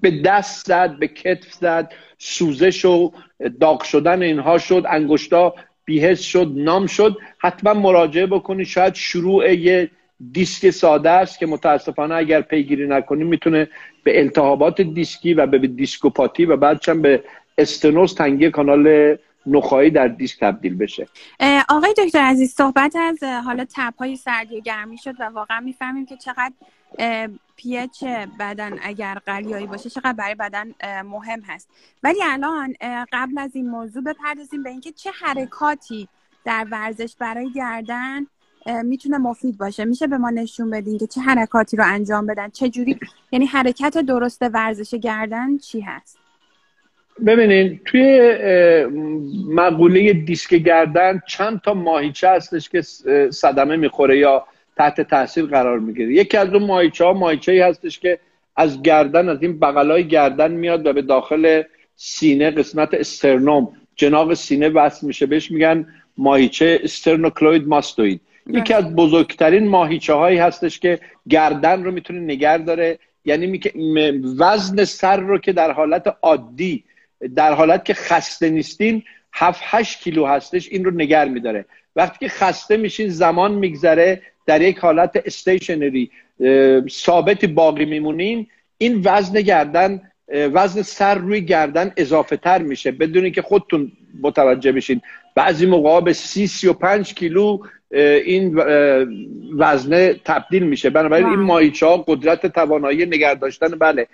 به 0.00 0.10
دست 0.24 0.66
زد 0.66 0.98
به 0.98 1.08
کتف 1.08 1.52
زد 1.52 1.92
سوزش 2.18 2.84
و 2.84 3.12
داغ 3.60 3.82
شدن 3.82 4.22
اینها 4.22 4.58
شد 4.58 4.84
انگشتا 4.88 5.54
بی‌حس 5.84 6.22
شد 6.22 6.52
numb 6.56 6.86
شد 6.86 7.18
حتما 7.38 7.74
مراجعه 7.74 8.26
بکنید. 8.26 8.66
شاید 8.66 8.94
شروع 8.94 9.54
یه 9.54 9.90
دیسک 10.32 10.70
ساده 10.70 11.10
است 11.10 11.38
که 11.38 11.46
متاسفانه 11.46 12.14
اگر 12.14 12.40
پیگیری 12.40 12.86
نکنیم 12.86 13.26
می‌تونه 13.26 13.68
به 14.04 14.20
التهابات 14.20 14.80
دیسکی 14.80 15.34
و 15.34 15.46
به 15.46 15.58
دیسکوپاتی 15.58 16.44
و 16.44 16.56
بعدش 16.56 16.88
به 16.88 17.24
استنوز 17.58 18.14
تنگی 18.14 18.50
کانال 18.50 19.16
نخاعی 19.46 19.90
در 19.90 20.08
دیسک 20.08 20.40
تبدیل 20.40 20.76
بشه. 20.76 21.06
آقای 21.68 21.94
دکتر 21.98 22.18
عزیز 22.18 22.54
صحبت 22.54 22.96
از 22.96 23.22
حالا 23.22 23.66
طب 23.76 23.94
های 23.98 24.16
سردی 24.16 24.56
و 24.56 24.60
گرمی 24.60 24.98
شد 24.98 25.14
و 25.20 25.24
واقعا 25.24 25.60
می‌فهمیم 25.60 26.06
که 26.06 26.16
چقدر 26.16 26.52
پیچ 27.56 28.04
بدن 28.40 28.78
اگر 28.82 29.18
قلیایی 29.26 29.66
باشه 29.66 29.90
چقدر 29.90 30.12
برای 30.12 30.34
بدن 30.34 30.74
مهم 31.02 31.40
هست. 31.40 31.68
ولی 32.02 32.18
الان 32.22 32.74
قبل 33.12 33.38
از 33.38 33.56
این 33.56 33.70
موضوع 33.70 34.02
بپردازیم 34.02 34.62
به 34.62 34.70
اینکه 34.70 34.92
چه 34.92 35.10
حرکاتی 35.10 36.08
در 36.44 36.66
ورزش 36.70 37.16
برای 37.18 37.52
گردن 37.52 38.26
می‌تونه 38.84 39.18
مفید 39.18 39.58
باشه. 39.58 39.84
میشه 39.84 40.06
به 40.06 40.18
ما 40.18 40.30
نشون 40.30 40.70
بدین 40.70 40.98
که 40.98 41.06
چه 41.06 41.20
حرکاتی 41.20 41.76
رو 41.76 41.84
انجام 41.86 42.26
بدن 42.26 42.48
چه 42.48 42.68
جوری 42.68 42.98
یعنی 43.32 43.46
حرکت 43.46 43.98
درست 43.98 44.42
ورزش 44.42 44.94
گردن 44.94 45.58
چی 45.58 45.80
هست؟ 45.80 46.18
ببینین 47.26 47.80
توی 47.84 48.20
مقوله 49.48 50.12
دیسک 50.12 50.54
گردن 50.54 51.22
چند 51.28 51.60
تا 51.60 51.74
ماهیچه 51.74 52.28
هستش 52.28 52.68
که 52.68 52.82
صدمه 53.30 53.76
می‌خوره 53.76 54.18
یا 54.18 54.46
تحت 54.76 55.00
تاثیر 55.00 55.44
قرار 55.44 55.78
می‌گیره. 55.78 56.14
یکی 56.14 56.36
از 56.36 56.54
اون 56.54 56.62
ماهیچه 56.62 57.04
ها 57.04 57.12
ماهیچه 57.12 57.52
ای 57.52 57.60
هستش 57.60 57.98
که 57.98 58.18
از 58.56 58.82
گردن 58.82 59.28
از 59.28 59.42
این 59.42 59.58
بغلای 59.58 60.08
گردن 60.08 60.50
میاد 60.50 60.86
و 60.86 60.92
به 60.92 61.02
داخل 61.02 61.62
سینه 61.96 62.50
قسمت 62.50 62.94
استرنوم 62.94 63.76
جناق 63.96 64.34
سینه 64.34 64.68
وصل 64.68 65.06
میشه. 65.06 65.26
بهش 65.26 65.50
میگن 65.50 65.86
ماهیچه 66.18 66.80
استرنوکلوید 66.82 67.68
ماستوید 67.68 68.20
یکی 68.46 68.74
از 68.74 68.94
بزرگترین 68.96 69.68
ماهیچه 69.68 70.12
هایی 70.12 70.38
هستش 70.38 70.78
که 70.78 71.00
گردن 71.28 71.84
رو 71.84 71.90
می‌تونه 71.90 72.20
نگر 72.20 72.58
داره. 72.58 72.98
یعنی 73.24 73.60
وزن 74.38 74.84
سر 74.84 75.16
رو 75.16 75.38
که 75.38 75.52
در 75.52 75.72
حالت 75.72 76.16
عادی 76.22 76.84
در 77.36 77.52
حالت 77.52 77.84
که 77.84 77.94
خسته 77.94 78.50
نیستین 78.50 79.02
7 79.32 79.60
8 79.64 80.00
کیلو 80.00 80.26
هستش 80.26 80.68
این 80.68 80.84
رو 80.84 80.90
نگر 80.90 81.28
میداره. 81.28 81.64
وقتی 81.96 82.18
که 82.18 82.28
خسته 82.28 82.76
میشین 82.76 83.08
زمان 83.08 83.52
میگذره 83.54 84.22
در 84.46 84.62
یک 84.62 84.78
حالت 84.78 85.22
استیشنری 85.26 86.10
ثابت 86.90 87.44
باقی 87.44 87.84
میمونین 87.84 88.46
این 88.78 89.02
وزن 89.04 89.40
گردن 89.40 90.00
وزن 90.28 90.82
سر 90.82 91.14
روی 91.14 91.40
گردن 91.40 91.92
اضافه 91.96 92.36
تر 92.36 92.62
میشه. 92.62 92.92
بدون 92.92 93.30
که 93.30 93.42
خودتون 93.42 93.92
متوجه 94.22 94.72
بشین. 94.72 95.00
بعضی 95.34 95.66
موقع 95.66 96.00
به 96.00 96.12
سی 96.12 96.46
سی 96.46 96.68
و 96.68 96.72
پنج 96.72 97.14
کیلو 97.14 97.58
این 98.24 98.56
وزنه 99.58 100.14
تبدیل 100.24 100.62
میشه. 100.62 100.90
بنابراین 100.90 101.26
این 101.26 101.40
ماهیچه 101.40 101.86
ها 101.86 101.96
قدرت 101.96 102.46
توانایی 102.46 103.06
نگه 103.06 103.34
داشتن 103.34 103.68
بله. 103.68 104.06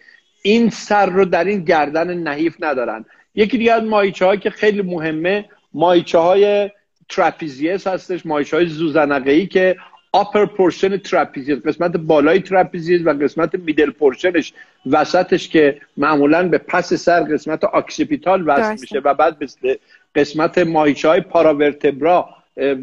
این 0.43 0.71
سر 0.71 1.07
رو 1.07 1.25
در 1.25 1.45
این 1.45 1.65
گردن 1.65 2.15
نحیف 2.15 2.57
ندارن. 2.61 3.05
یکی 3.35 3.59
دیگه 3.59 3.73
از 3.73 3.83
ماهیچه 3.83 4.25
ها 4.25 4.37
که 4.37 4.51
خیلی 4.51 4.83
مهمه 4.83 5.45
ماهیچه 5.75 6.19
های 6.19 6.71
trapezius 7.09 7.87
هستش 7.87 8.27
ماهیچه 8.27 8.57
های 8.57 8.67
زوزنقه 8.67 9.31
ای 9.31 9.47
که 9.47 9.77
upper 10.17 10.47
portion 10.47 10.99
trapezius 10.99 11.59
قسمت 11.59 11.97
بالای 11.97 12.41
تراپیزیس 12.41 13.01
و 13.05 13.11
قسمت 13.11 13.55
middle 13.55 13.91
portion 13.91 14.39
ش 14.39 14.53
وسطش 14.87 15.49
که 15.49 15.81
معمولا 15.97 16.49
به 16.49 16.59
پس 16.59 16.95
سر 16.95 17.21
قسمت 17.21 17.65
occipital 17.65 18.45
وصل 18.47 18.77
میشه 18.81 18.99
و 18.99 19.15
بعد 19.15 19.39
به 19.39 19.79
قسمت 20.15 20.59
ماهیچه 20.59 21.09
های 21.09 21.21
paravertebra 21.21 22.29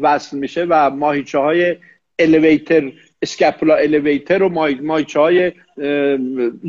وصل 0.00 0.38
میشه 0.38 0.66
و 0.68 0.90
ماهیچه 0.90 1.38
های 1.38 1.76
elevator 2.18 2.92
اسکاپولا 3.22 3.74
الیویتر 3.74 4.42
و 4.42 4.48
ماهیچه 4.82 5.20
های 5.20 5.52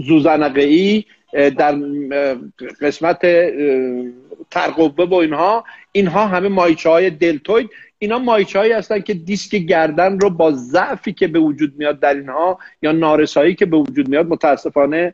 زوزنقه 0.08 0.62
ای 0.62 1.04
در 1.33 1.75
قسمت 2.81 3.21
ترقبه 4.51 5.05
با 5.05 5.21
اینها 5.21 5.63
اینها 5.91 6.27
همه 6.27 6.48
ماهیچه 6.48 6.89
های 6.89 7.09
دلتوید. 7.09 7.69
اینا 8.00 8.19
مایچه 8.19 8.59
هایی 8.59 8.71
هستن 8.71 9.00
که 9.00 9.13
دیسک 9.13 9.55
گردن 9.55 10.19
رو 10.19 10.29
با 10.29 10.51
ضعفی 10.51 11.13
که 11.13 11.27
به 11.27 11.39
وجود 11.39 11.74
میاد 11.77 12.00
در 12.00 12.13
اینها 12.13 12.59
یا 12.81 12.91
نارسایی 12.91 13.55
که 13.55 13.65
به 13.65 13.77
وجود 13.77 14.07
میاد 14.07 14.27
متاسفانه 14.27 15.13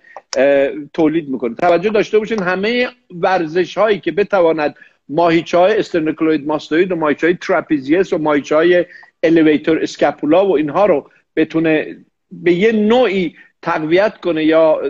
تولید 0.93 1.29
می‌کنه. 1.29 1.55
توجه 1.55 1.89
داشته 1.89 2.19
باشین 2.19 2.43
همه 2.43 2.87
ورزش 3.11 3.77
هایی 3.77 3.99
که 3.99 4.11
بتواند 4.11 4.75
ماهیچه 5.09 5.57
های 5.57 5.77
استرنکلوید 5.79 6.47
ماستوید 6.47 6.91
و 6.91 6.95
ماهیچه 6.95 7.27
های 7.27 7.37
تراپیزیس 7.41 8.13
و 8.13 8.17
ماهیچه 8.17 8.55
های 8.55 8.85
الیویتور 9.23 9.83
اسکاپولا 9.83 10.47
و 10.47 10.57
اینها 10.57 10.85
رو 10.85 11.09
بتونه 11.35 11.97
به 12.31 12.53
یه 12.53 12.71
نوعی 12.71 13.35
تقویت 13.65 14.17
کنه 14.17 14.43
یا 14.45 14.81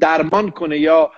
درمان 0.00 0.50
کنه 0.50 0.78
یا 0.78 1.10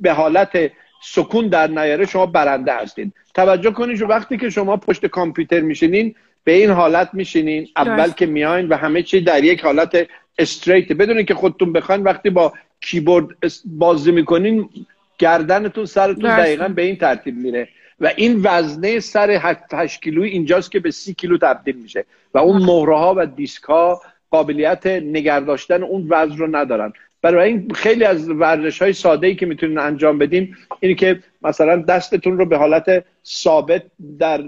به 0.00 0.12
حالت 0.12 0.72
سکون 1.02 1.48
در 1.48 1.66
نیاره 1.66 2.06
شما 2.06 2.26
برنده 2.26 2.74
هستید 2.74 3.12
توجه 3.34 3.70
کنید 3.70 4.02
وقتی 4.02 4.36
که 4.36 4.50
شما 4.50 4.76
پشت 4.76 5.06
کامپیوتر 5.06 5.60
میشینین 5.60 6.14
به 6.44 6.52
این 6.52 6.70
حالت 6.70 7.10
میشینین 7.12 7.68
اول 7.76 8.10
که 8.10 8.26
میاین 8.26 8.68
و 8.68 8.76
همه 8.76 9.02
چی 9.02 9.20
در 9.20 9.44
یک 9.44 9.64
حالت 9.64 10.06
استریت 10.38 10.92
بدونین 10.92 11.26
که 11.26 11.34
خودتون 11.34 11.72
بخواین 11.72 12.02
وقتی 12.02 12.30
با 12.30 12.52
کیبورد 12.80 13.26
بازی 13.64 14.12
می‌کنین 14.12 14.68
گردنتون 15.18 15.84
سرتون 15.84 16.36
دقیقا 16.36 16.68
به 16.68 16.82
این 16.82 16.96
ترتیب 16.96 17.36
میره. 17.36 17.68
و 18.00 18.12
این 18.16 18.40
وزنه 18.44 19.00
سر 19.00 19.30
8 19.72 20.00
کیلویی 20.02 20.30
اینجاست 20.30 20.70
که 20.72 20.80
به 20.80 20.90
30 20.90 21.14
کیلو 21.14 21.38
تبدیل 21.38 21.76
میشه. 21.76 22.04
و 22.34 22.38
اون 22.38 22.62
مهره 22.62 22.96
ها 22.96 23.14
و 23.16 23.26
دیسک 23.26 23.62
ها 23.62 24.00
قابلیت 24.30 24.86
نگرداشتن 24.86 25.82
اون 25.82 26.06
وزن 26.08 26.36
رو 26.36 26.56
ندارن. 26.56 26.92
برای 27.22 27.48
این 27.48 27.70
خیلی 27.74 28.04
از 28.04 28.30
ورزش 28.30 28.82
های 28.82 28.92
ساده 28.92 29.26
ای 29.26 29.34
که 29.34 29.46
می‌تونین 29.46 29.78
انجام 29.78 30.18
بدین 30.18 30.56
اینه 30.80 30.94
که 30.94 31.20
مثلا 31.42 31.76
دستتون 31.76 32.38
رو 32.38 32.46
به 32.46 32.56
حالت 32.56 33.04
ثابت 33.26 33.82
در 34.18 34.42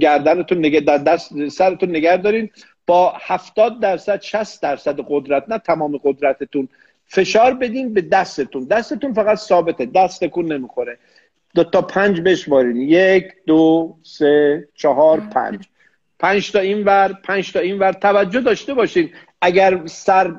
گردنتون 0.00 0.58
نگه 0.58 0.80
در 0.80 0.98
دست 0.98 1.48
سرتون 1.48 1.90
نگه 1.90 2.16
دارین. 2.16 2.50
با 2.86 3.14
70 3.20 3.80
درصد 3.80 4.20
60 4.20 4.62
درصد 4.62 5.00
قدرت 5.08 5.44
نه 5.48 5.58
تمام 5.58 5.96
قدرتتون 5.96 6.68
فشار 7.06 7.54
بدین 7.54 7.94
به 7.94 8.00
دستتون. 8.00 8.64
دستتون 8.64 9.12
فقط 9.12 9.38
ثابته 9.38 9.86
دست 9.86 10.24
تکون 10.24 10.52
نمی‌خوره. 10.52 10.98
دو 11.54 11.64
تا 11.64 11.82
پنج 11.82 12.20
بشمارین. 12.20 12.76
یک 12.76 13.24
دو 13.46 13.94
سه 14.02 14.68
چهار 14.74 15.20
پنج. 15.20 15.68
پنج 16.24 16.52
تا 16.52 16.58
این 16.58 16.84
ور 16.84 17.12
پنج 17.24 17.52
تا 17.52 17.60
این 17.60 17.78
ور. 17.78 17.92
توجه 17.92 18.40
داشته 18.40 18.74
باشین. 18.74 19.10
اگر 19.40 19.80
سر 19.86 20.34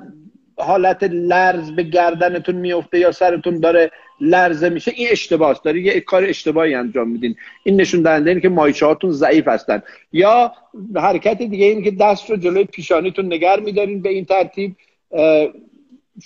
حالت 0.58 1.04
لرز 1.04 1.72
به 1.72 1.84
گردنتون 1.84 2.56
میفته 2.56 3.00
یا 3.00 3.12
سرتون 3.12 3.60
داره 3.60 3.92
لرزه 4.22 4.70
میشه 4.70 4.92
این 4.96 5.08
اشتباهه 5.12 5.60
داره 5.64 5.82
یه 5.82 6.00
کار 6.00 6.24
اشتباهی 6.24 6.76
انجام 6.76 7.10
میدین. 7.10 7.36
این 7.64 7.82
نشون 7.82 8.02
دهنده 8.02 8.30
اینه 8.30 8.42
که 8.42 8.50
مایچه 8.50 8.86
هاتون 8.86 9.12
ضعیف 9.12 9.48
هستن. 9.48 9.82
یا 10.14 10.54
حرکت 10.96 11.38
دیگه 11.38 11.66
این 11.66 11.84
که 11.84 11.92
دست 11.92 12.30
رو 12.30 12.38
جلوی 12.38 12.64
پیشانیتون 12.64 13.34
نگر 13.34 13.60
میدارین 13.60 14.02
به 14.02 14.10
این 14.10 14.26
ترتیب. 14.26 14.76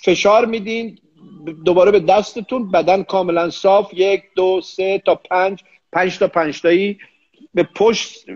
فشار 0.04 0.46
میدین. 0.46 0.98
دوباره 1.64 1.90
به 1.90 2.00
دستتون. 2.00 2.70
بدن 2.70 3.02
کاملا 3.02 3.50
صاف. 3.50 3.94
یک 3.94 4.22
دو 4.36 4.60
سه 4.64 5.02
تا 5.06 5.14
پنج. 5.14 5.62
پنج 5.92 6.18
تا 6.18 6.28
پنج 6.28 6.60
تایی 6.60 6.98
به 7.54 7.62
پشت 7.62 8.26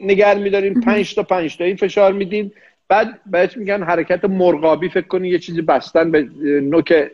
نگر 0.00 0.34
میدارین 0.34 0.80
پنج 0.80 1.14
تا 1.14 1.22
پنج 1.22 1.56
تایی 1.56 1.76
فشار 1.76 2.12
میدین. 2.12 2.52
بعد 2.88 3.20
بهش 3.26 3.56
میگن 3.56 3.82
حرکت 3.82 4.24
مرغابی 4.24 4.88
فکر 4.88 5.06
کنی 5.06 5.28
یه 5.28 5.38
چیزی 5.38 5.62
بستن 5.62 6.10
به 6.10 6.28
نوک 6.62 7.10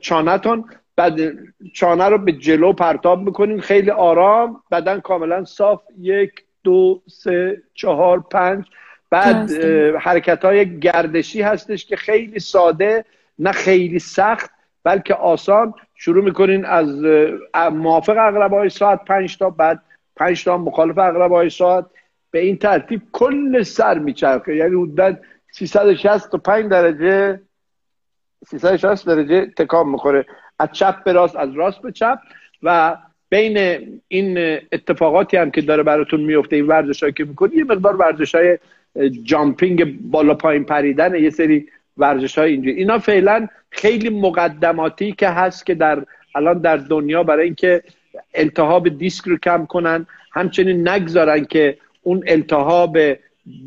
چانتون 0.00 0.64
بعد 0.96 1.20
چانه 1.72 2.04
رو 2.04 2.18
به 2.18 2.32
جلو 2.32 2.72
پرتاب 2.72 3.22
می‌کنین 3.22 3.60
خیلی 3.60 3.90
آرام 3.90 4.62
بدن 4.70 5.00
کاملا 5.00 5.44
صاف. 5.44 5.82
یک 6.00 6.32
دو 6.64 7.02
سه 7.06 7.62
چهار 7.74 8.20
پنج. 8.20 8.64
بعد 9.10 9.50
حرکت 10.00 10.44
های 10.44 10.78
گردشی 10.80 11.42
هستش 11.42 11.86
که 11.86 11.96
خیلی 11.96 12.38
ساده 12.38 13.04
نه 13.38 13.52
خیلی 13.52 13.98
سخت 13.98 14.50
بلکه 14.84 15.14
آسان. 15.14 15.74
شروع 15.94 16.24
می‌کنین 16.24 16.64
از 16.64 17.04
موافق 17.72 18.16
اقرب 18.18 18.52
های 18.52 18.68
ساعت 18.68 19.04
پنج 19.04 19.38
تا 19.38 19.50
بعد 19.50 19.82
پنج 20.16 20.44
تا 20.44 20.58
مخالف 20.58 20.98
اقرب 20.98 21.32
های 21.32 21.50
ساعت 21.50 21.86
به 22.30 22.38
این 22.38 22.56
ترتیب 22.56 23.02
کل 23.12 23.62
سر 23.62 23.98
میچرخه. 23.98 24.56
یعنی 24.56 24.74
حدود 24.74 25.18
365 25.50 26.70
درجه 26.70 27.40
360 28.46 29.06
درجه 29.06 29.46
تکام 29.46 29.90
می‌خوره. 29.90 30.26
از 30.58 30.68
چپ 30.72 31.04
به 31.04 31.12
راست 31.12 31.36
از 31.36 31.52
راست 31.52 31.82
به 31.82 31.92
چپ. 31.92 32.18
و 32.62 32.96
بین 33.28 33.58
این 34.08 34.38
اتفاقاتی 34.72 35.36
هم 35.36 35.50
که 35.50 35.60
داره 35.60 35.82
براتون 35.82 36.20
میفته 36.20 36.56
این 36.56 36.66
ورزش 36.66 37.04
که 37.04 37.24
می‌کنی 37.24 37.56
یه 37.56 37.64
مقدار 37.64 37.96
ورزش 37.96 38.34
های 38.34 38.58
جامپینگ 39.22 40.00
بالا 40.00 40.34
پایین 40.34 40.64
پریدن 40.64 41.14
یه 41.14 41.30
سری 41.30 41.68
ورزش 41.96 42.38
های 42.38 42.52
اینجوری. 42.52 42.76
اینا 42.76 42.98
فعلا 42.98 43.48
خیلی 43.70 44.08
مقدماتی 44.08 45.12
که 45.12 45.28
هست 45.28 45.66
که 45.66 45.74
در 45.74 46.04
الان 46.34 46.58
در 46.58 46.76
دنیا 46.76 47.22
برای 47.22 47.44
اینکه 47.44 47.82
التهاب 48.34 48.88
دیسک 48.88 49.24
رو 49.24 49.38
کم 49.38 49.66
کنن 49.66 50.06
همچنین 50.32 50.88
نگذارن 50.88 51.44
که 51.44 51.78
اون 52.02 52.24
التهاب 52.26 52.98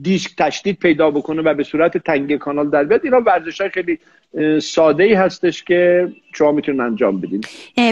دیسک 0.01 0.35
تشدید 0.37 0.79
پیدا 0.79 1.11
بکنه 1.11 1.41
و 1.41 1.53
به 1.53 1.63
صورت 1.63 1.97
تنگ 1.97 2.37
کانال 2.37 2.69
در 2.69 2.83
بیاد. 2.83 3.01
اینا 3.03 3.21
ورزش 3.21 3.61
های 3.61 3.69
خیلی 3.69 3.99
ساده 4.59 5.03
ای 5.03 5.13
هستش 5.13 5.63
که 5.63 6.11
شما 6.33 6.51
می‌تونن 6.51 6.79
انجام 6.79 7.21
بدین. 7.21 7.43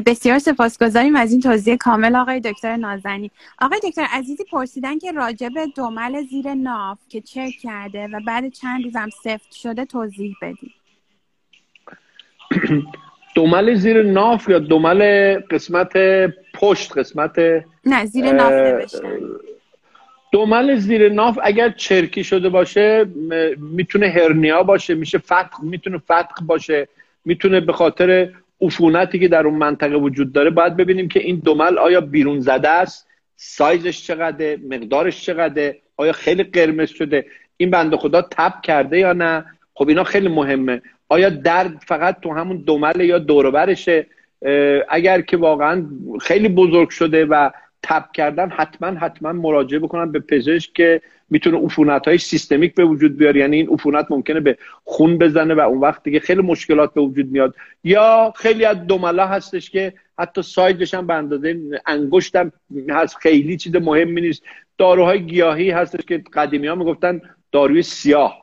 بسیار 0.06 0.40
سپاسگزاریم 0.40 1.16
از 1.16 1.32
این 1.32 1.42
توضیح 1.42 1.76
کامل 1.76 2.16
آقای 2.16 2.40
دکتر 2.40 2.76
نازنی 2.76 3.32
آقای 3.62 3.80
دکتر 3.84 4.06
عزیزی 4.14 4.44
پرسیدن 4.52 5.00
که 5.00 5.12
راجب 5.12 5.52
دومل 5.76 6.24
زیر 6.24 6.54
ناف 6.54 7.00
که 7.10 7.22
چک 7.22 7.50
کرده 7.62 8.08
و 8.08 8.20
بعد 8.28 8.50
چند 8.50 8.84
روزم 8.84 9.10
سفت 9.24 9.52
شده 9.52 9.86
توضیح 9.86 10.36
بدید 10.42 10.74
دومل 13.36 13.74
زیر 13.74 14.04
ناف 14.04 14.50
یا 14.50 14.60
دومل 14.60 15.02
قسمت 15.40 15.92
پشت 16.54 16.98
قسمت 16.98 17.40
نه 17.86 18.06
زیر 18.06 18.32
ناف 18.32 18.52
نوشتن 18.52 19.20
دومل 20.32 20.75
زیر 20.75 21.10
ناف 21.10 21.40
اگر 21.44 21.70
چرکی 21.70 22.24
شده 22.24 22.50
باشه 22.50 23.06
می‌تونه 23.58 24.08
هرنیا 24.08 24.63
باشه 24.63 24.96
میشه 24.96 25.18
فتق 25.18 25.52
می‌تونه 25.63 25.98
فتق 25.98 26.42
باشه 26.46 26.88
می‌تونه 27.25 27.60
به 27.60 27.74
خاطر 27.74 28.30
عفونتی 28.62 29.20
که 29.20 29.28
در 29.28 29.48
اون 29.48 29.56
منطقه 29.56 29.96
وجود 29.96 30.34
داره 30.34 30.50
باید 30.50 30.78
ببینیم 30.78 31.08
که 31.08 31.20
این 31.20 31.42
دومل 31.46 31.78
آیا 31.78 32.02
بیرون 32.02 32.40
زده 32.40 32.70
است 32.70 33.08
سایزش 33.36 34.08
چقدره 34.08 34.58
مقدارش 34.70 35.25
چقدره 35.25 35.82
آیا 35.98 36.12
خیلی 36.12 36.44
قرمز 36.44 36.90
شده 36.90 37.25
این 37.58 37.70
بنده 37.70 37.98
خدا 37.98 38.22
تب 38.22 38.54
کرده 38.63 39.00
یا 39.00 39.13
نه؟ 39.13 39.46
خب 39.74 39.88
اینا 39.90 40.04
خیلی 40.04 40.28
مهمه. 40.28 40.82
آیا 41.10 41.30
درد 41.30 41.84
فقط 41.88 42.20
تو 42.20 42.34
همون 42.34 42.58
دومل 42.58 43.02
یا 43.02 43.20
دوربرشه 43.20 44.08
اگر 44.90 45.22
که 45.22 45.38
واقعا 45.38 45.86
خیلی 46.22 46.50
بزرگ 46.50 46.90
شده 46.90 47.26
و 47.26 47.50
تب 47.84 48.06
کردن 48.14 48.50
حتما 48.50 48.88
حتما 48.88 49.32
مراجعه 49.34 49.80
بکنن 49.80 50.12
به 50.12 50.20
پزشک 50.20 50.74
که 50.74 51.02
می‌تونه 51.30 51.58
عفونت 51.58 52.08
های 52.08 52.18
سیستمیک 52.18 52.76
به 52.76 52.86
وجود 52.86 53.18
بیاره. 53.18 53.40
یعنی 53.40 53.58
این 53.58 53.70
عفونت 53.70 54.08
ممکنه 54.10 54.40
به 54.40 54.58
خون 54.84 55.18
بزنه 55.18 55.54
و 55.54 55.60
اون 55.60 55.80
وقت 55.80 56.04
دیگه 56.04 56.20
خیلی 56.20 56.42
مشکلات 56.42 56.94
به 56.94 57.02
وجود 57.02 57.32
میاد. 57.32 57.56
یا 57.84 58.34
خیلی 58.36 58.66
از 58.66 58.88
دوملا 58.88 59.28
هستش 59.28 59.70
که 59.70 59.94
حتی 60.20 60.42
سایدش 60.42 60.94
هم 60.94 61.08
به 61.08 61.14
اندازه 61.14 61.60
انگشت 61.86 62.36
هم 62.36 62.52
هست. 62.90 63.16
خیلی 63.16 63.58
چیز 63.58 63.76
مهمی 63.76 64.22
نیست. 64.22 64.44
داروهای 64.78 65.26
گیاهی 65.26 65.70
هستش 65.70 66.06
که 66.06 66.24
قدیمی 66.34 66.68
ها 66.68 66.76
می‌گفتن 66.76 67.22
داروی 67.52 67.82
سیاه. 67.82 68.43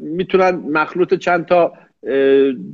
می‌تونن 0.00 0.50
مخلوط 0.50 1.14
چند 1.14 1.46
تا 1.46 1.72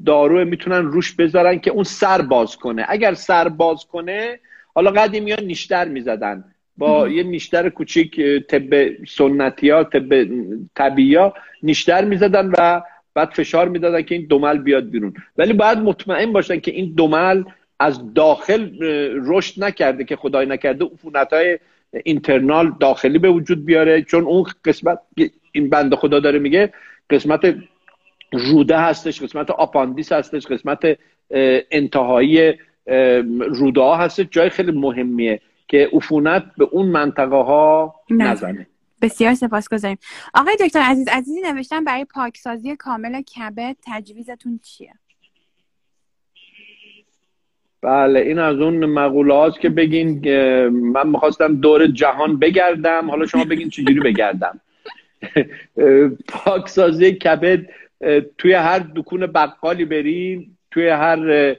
دارو 0.07 0.45
می‌تونن 0.45 0.85
روش 0.85 1.13
بذارن 1.13 1.59
که 1.59 1.71
اون 1.71 1.85
سر 1.85 2.23
باز 2.23 2.57
کنه. 2.57 2.85
اگر 2.89 3.15
سر 3.15 3.49
باز 3.49 3.87
کنه 3.87 4.39
حالا 4.75 4.91
قدیمی 4.91 5.33
ها 5.33 5.41
نیشتر 5.43 5.89
می‌زدن. 5.89 6.45
با 6.77 7.09
یه 7.09 7.23
نیشتر 7.23 7.69
کوچیک 7.69 8.21
طب 8.49 9.05
سنتی 9.05 9.71
ها 9.71 9.85
طب 9.85 10.29
طبیعی 10.75 11.15
ها 11.15 11.35
نیشتر 11.63 12.05
می‌زدن 12.05 12.53
و 12.59 12.83
بعد 13.15 13.31
فشار 13.31 13.69
می‌دادن 13.69 14.03
که 14.03 14.15
این 14.15 14.27
دومل 14.27 14.59
بیاد 14.59 14.91
بیرون. 14.91 15.15
ولی 15.39 15.53
باید 15.53 15.79
مطمئن 15.79 16.33
باشن 16.33 16.61
که 16.61 16.71
این 16.71 16.93
دومل 16.95 17.45
از 17.81 18.15
داخل 18.15 18.71
رشد 19.27 19.65
نکرده 19.65 20.05
که 20.05 20.17
خدای 20.17 20.47
نکرده. 20.47 20.85
عفونت 20.85 21.33
های 21.33 21.59
اینترنال 22.05 22.73
داخلی 22.81 23.19
به 23.19 23.31
وجود 23.31 23.65
بیاره. 23.65 24.03
چون 24.03 24.25
اون 24.25 24.45
قسمت 24.65 24.99
این 25.53 25.71
بند 25.71 25.95
خدا 25.95 26.21
داره 26.21 26.39
میگه 26.39 26.73
قسمت 27.11 27.57
روده 28.33 28.79
هستش 28.79 29.23
قسمت 29.23 29.51
آپاندیس 29.51 30.13
هستش 30.13 30.47
قسمت 30.47 30.99
انتهایی 31.71 32.55
روده 33.51 33.81
ها 33.81 33.97
هستش. 33.97 34.27
جای 34.31 34.51
خیلی 34.51 34.73
مهمیه 34.73 35.41
که 35.69 35.91
عفونت 35.93 36.45
به 36.59 36.65
اون 36.65 36.87
منطقه 36.87 37.37
ها 37.37 37.95
نزنه. 38.11 38.67
بسیار 39.03 39.35
سپاسگزاریم 39.35 39.99
آقای 40.35 40.57
دکتر 40.61 40.81
عزیز 40.81 41.09
عزیزی 41.09 41.41
نوشتن 41.41 41.85
برای 41.85 42.05
پاکسازی 42.05 42.77
کامل 42.77 43.23
کبد 43.23 43.77
تجویزتون 43.87 44.61
چیه؟ 44.63 44.93
بله 47.83 48.21
این 48.21 48.39
از 48.39 48.57
اون 48.57 48.87
مقوله 48.87 49.53
که 49.63 49.69
بگین 49.69 50.21
من 50.69 51.09
می‌خواستم 51.09 51.57
دور 51.61 51.87
جهان 51.87 52.39
بگردم. 52.39 53.11
حالا 53.11 53.27
شما 53.27 53.45
بگین 53.45 53.69
چجوری 53.69 54.01
بگردم. 54.01 54.61
پاکسازی 56.29 57.13
کبد 57.13 57.67
توی 58.39 58.53
هر 58.53 58.79
دکون 58.97 59.27
بقالی 59.27 59.85
برین 59.85 60.47
توی 60.71 60.89
هر 60.89 61.57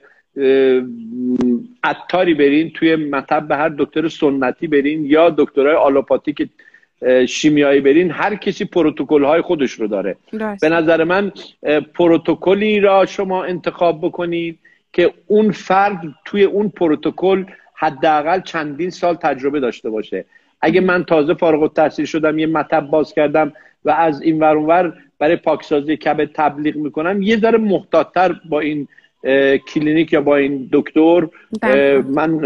عطاری 1.84 2.34
برین 2.34 2.70
توی 2.70 2.96
مطب 2.96 3.48
به 3.48 3.56
هر 3.56 3.70
دکتر 3.70 4.08
سنتی 4.08 4.68
برین 4.68 5.06
یا 5.06 5.30
دکترهای 5.30 5.76
آلوپاتیک 5.76 6.50
شیمیایی 7.28 7.82
برین 7.82 8.12
هر 8.12 8.36
کسی 8.36 8.66
پروتکل 8.66 9.24
های 9.24 9.42
خودش 9.42 9.72
رو 9.72 9.88
داره. 9.88 10.16
به 10.62 10.70
نظر 10.70 11.04
من 11.04 11.32
پروتکلی 11.94 12.80
را 12.80 13.06
شما 13.06 13.44
انتخاب 13.44 14.02
بکنید 14.02 14.60
که 14.94 15.14
اون 15.28 15.52
فرد 15.52 16.02
توی 16.26 16.44
اون 16.44 16.70
پروتکل 16.70 17.46
حداقل 17.74 18.42
چندین 18.42 18.90
سال 18.90 19.16
تجربه 19.16 19.60
داشته 19.60 19.90
باشه. 19.90 20.26
اگه 20.62 20.82
من 20.82 21.04
تازه 21.04 21.34
فارغ 21.34 21.62
التحصیل 21.62 22.06
شدم 22.06 22.40
یه 22.40 22.48
مطب 22.48 22.88
باز 22.88 23.14
کردم 23.14 23.54
و 23.86 23.92
از 23.92 24.22
این 24.22 24.40
ور 24.40 24.94
برای 25.20 25.36
پاکسازی 25.36 25.98
کبد 25.98 26.30
تبلیغ 26.34 26.76
می‌کنم 26.76 27.22
یه 27.22 27.38
ذره 27.38 27.58
محتاطتر 27.58 28.36
با 28.50 28.60
این 28.60 28.88
کلینیک 29.74 30.14
یا 30.14 30.22
با 30.22 30.36
این 30.38 30.70
دکتر. 30.72 31.28
من 32.10 32.38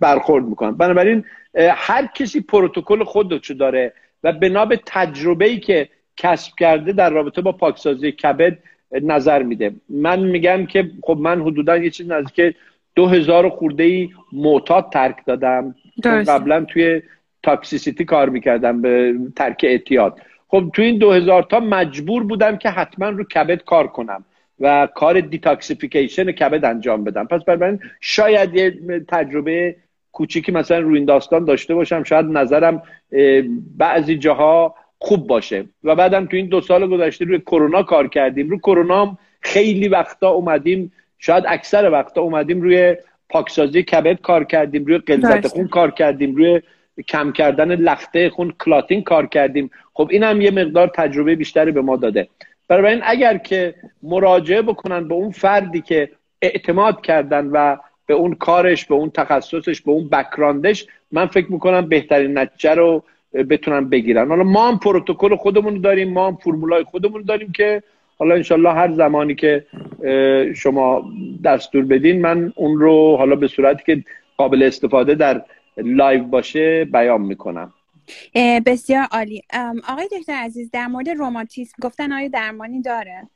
برخورد 0.00 0.44
می‌کنم. 0.44 0.76
بنابراین 0.76 1.24
هر 1.58 2.06
کسی 2.06 2.40
پروتکل 2.40 3.04
خودشو 3.04 3.54
داره 3.54 3.92
و 4.24 4.32
بنا 4.32 4.64
به 4.64 4.80
تجربه 4.86 5.44
ای 5.44 5.60
که 5.60 5.88
کسب 6.16 6.52
کرده 6.58 6.92
در 6.92 7.10
رابطه 7.10 7.42
با 7.42 7.52
پاکسازی 7.52 8.12
کبد 8.12 8.58
نظر 9.02 9.42
میده. 9.42 9.72
من 9.88 10.20
میگم 10.20 10.66
که 10.66 10.90
خب 11.02 11.18
من 11.20 11.42
حدودا 11.42 11.76
یه 11.76 11.90
چیز 11.90 12.10
نزدیک 12.10 12.56
دو 12.94 13.06
هزار 13.06 13.48
خورده 13.48 13.82
ای 13.82 14.08
معتاد 14.32 14.90
ترک 14.92 15.16
دادم. 15.26 15.74
قبلا 16.04 16.64
توی 16.64 17.02
toxicity 17.46 18.04
کار 18.04 18.28
می‌کردم 18.28 18.82
به 18.82 19.14
ترک 19.36 19.60
اعتیاد. 19.68 20.20
خب 20.48 20.70
توی 20.74 20.84
این 20.84 20.98
دو 20.98 21.12
هزار 21.12 21.42
تا 21.42 21.60
مجبور 21.60 22.22
بودم 22.22 22.56
که 22.56 22.70
حتما 22.70 23.08
رو 23.08 23.24
کبد 23.24 23.64
کار 23.64 23.86
کنم 23.86 24.24
و 24.60 24.88
کار 24.94 25.20
detoxification 25.20 26.32
کبد 26.32 26.64
انجام 26.64 27.04
بدم. 27.04 27.26
پس 27.26 27.44
بنابراین 27.44 27.80
شاید 28.00 28.54
یه 28.54 28.74
تجربه 29.08 29.76
کوچیکی 30.12 30.52
مثلا 30.52 30.78
روی 30.78 30.96
این 30.96 31.04
داستان 31.04 31.44
داشته 31.44 31.74
باشم 31.74 32.02
شاید 32.02 32.26
نظرم 32.26 32.82
بعضی 33.78 34.16
جاها 34.16 34.74
خوب 34.98 35.26
باشه. 35.26 35.64
و 35.84 35.94
بعدم 35.94 36.26
تو 36.26 36.36
این 36.36 36.46
دو 36.46 36.60
سال 36.60 36.86
گذشته 36.86 37.24
روی 37.24 37.38
کرونا 37.38 37.82
کار 37.82 38.08
کردیم. 38.08 38.48
روی 38.48 38.58
کرونا 38.58 39.18
خیلی 39.40 39.88
وقتا 39.88 40.28
اومدیم 40.28 40.92
شاید 41.18 41.44
اکثر 41.48 41.90
وقتا 41.90 42.20
اومدیم 42.20 42.62
روی 42.62 42.96
پاکسازی 43.28 43.82
کبد 43.82 44.20
کار 44.20 44.44
کردیم 44.44 44.84
روی 44.84 44.98
غلظت 44.98 45.46
خون 45.46 45.68
کار 45.68 45.90
کردیم 45.90 46.36
روی 46.36 46.60
کم 47.08 47.32
کردن 47.32 47.74
لخته 47.74 48.30
خون 48.30 48.52
clotting 48.64 49.02
کار 49.02 49.26
کردیم. 49.26 49.70
خب 49.94 50.08
این 50.10 50.22
هم 50.22 50.40
یه 50.40 50.50
مقدار 50.50 50.90
تجربه 50.94 51.34
بیشتری 51.34 51.72
به 51.72 51.82
ما 51.82 51.96
داده. 51.96 52.28
برای 52.68 52.92
این 52.92 53.02
اگر 53.04 53.38
که 53.38 53.74
مراجعه 54.02 54.62
بکنن 54.62 55.08
به 55.08 55.14
اون 55.14 55.30
فردی 55.30 55.80
که 55.80 56.10
اعتماد 56.42 57.00
کردن 57.00 57.46
و 57.46 57.76
به 58.06 58.14
اون 58.14 58.34
کارش 58.34 58.84
به 58.84 58.94
اون 58.94 59.10
تخصصش 59.10 59.82
به 59.82 59.90
اون 59.90 60.08
background 60.08 60.73
ش 60.73 60.86
من 61.12 61.26
فکر 61.26 61.52
می‌کنم 61.52 61.88
بهترین 61.88 62.38
نتیجه 62.38 62.74
رو 62.74 63.02
بتونن 63.50 63.88
بگیرن. 63.88 64.28
حالا 64.28 64.42
ما 64.42 64.68
هم 64.68 64.78
پروتکل 64.78 65.36
خودمون 65.36 65.80
داریم 65.80 66.12
ما 66.12 66.26
هم 66.26 66.36
فرمولای 66.36 66.84
خودمون 66.84 67.22
داریم 67.22 67.52
که 67.52 67.82
حالا 68.18 68.34
انشالله 68.34 68.72
هر 68.72 68.92
زمانی 68.92 69.34
که 69.34 69.66
شما 70.54 71.04
دستور 71.44 71.84
بدین 71.84 72.20
من 72.20 72.52
اون 72.56 72.80
رو 72.80 73.16
حالا 73.16 73.36
به 73.36 73.48
صورتی 73.48 73.82
که 73.86 74.04
قابل 74.36 74.62
استفاده 74.62 75.14
در 75.14 75.42
live 75.76 76.24
باشه 76.24 76.84
بیان 76.84 77.20
می‌کنم. 77.20 77.72
بسیار 78.66 79.06
عالی. 79.12 79.42
آقای 79.88 80.08
دکتر 80.18 80.32
عزیز 80.32 80.70
در 80.70 80.86
مورد 80.86 81.08
روماتیسم 81.08 81.74
گفتن 81.82 82.12
آیا 82.12 82.28
درمانی 82.28 82.82
داره؟ 82.82 83.28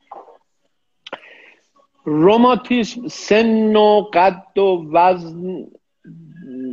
روماتیسم 2.05 3.09
سن 3.09 3.77
و 3.77 4.03
قد 4.15 4.59
و 4.59 4.87
وزن 4.93 5.67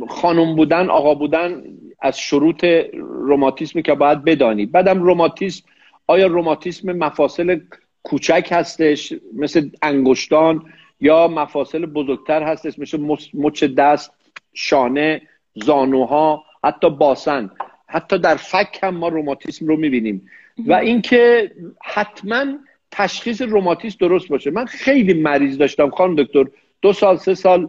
خانم 0.08 0.56
بودن 0.56 0.90
آقا 0.90 1.14
بودن 1.14 1.62
از 2.00 2.18
شروط 2.18 2.64
روماتیسمی 3.02 3.82
که 3.82 3.94
باید 3.94 4.24
بدانید. 4.24 4.72
بعدم 4.72 5.02
روماتیسم 5.02 5.64
آیا 6.06 6.26
روماتیسم 6.26 6.92
مفاصل 6.92 7.60
کوچک 8.02 8.48
هستش 8.52 9.14
مثل 9.34 9.70
انگشتان 9.82 10.72
یا 11.00 11.28
مفاصل 11.28 11.86
بزرگتر 11.86 12.42
هستش 12.42 12.78
مثل 12.78 13.00
مچ 13.34 13.64
دست 13.64 14.12
شانه؟ 14.54 15.22
زانوها 15.64 16.44
حتی 16.64 16.90
باسن 16.90 17.50
حتی 17.86 18.18
در 18.18 18.36
فک 18.36 18.78
هم 18.82 18.94
ما 18.96 19.08
روماتیسم 19.08 19.66
رو 19.66 19.76
می‌بینیم. 19.76 20.30
و 20.66 20.72
اینکه 20.72 21.50
حتما 21.84 22.44
تشخیص 22.90 23.42
روماتیسم 23.42 23.96
درست 24.00 24.28
باشه. 24.28 24.50
من 24.50 24.66
خیلی 24.66 25.14
مریض 25.14 25.58
داشتم 25.58 25.90
خانم 25.90 26.14
دکتر. 26.14 26.44
دو 26.82 26.92
سال 26.92 27.16
سه 27.16 27.34
سال 27.34 27.68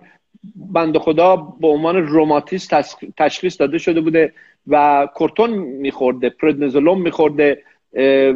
بند 0.56 0.98
خدا 0.98 1.36
به 1.36 1.68
عنوان 1.68 1.96
روماتیسم 1.96 2.82
تشخیص 3.18 3.60
داده 3.60 3.78
شده 3.78 4.02
بوده 4.02 4.34
و 4.68 5.08
کورتون 5.16 5.50
میخورده 5.50 6.30
پردنزولوم 6.30 7.02
میخورده 7.02 7.64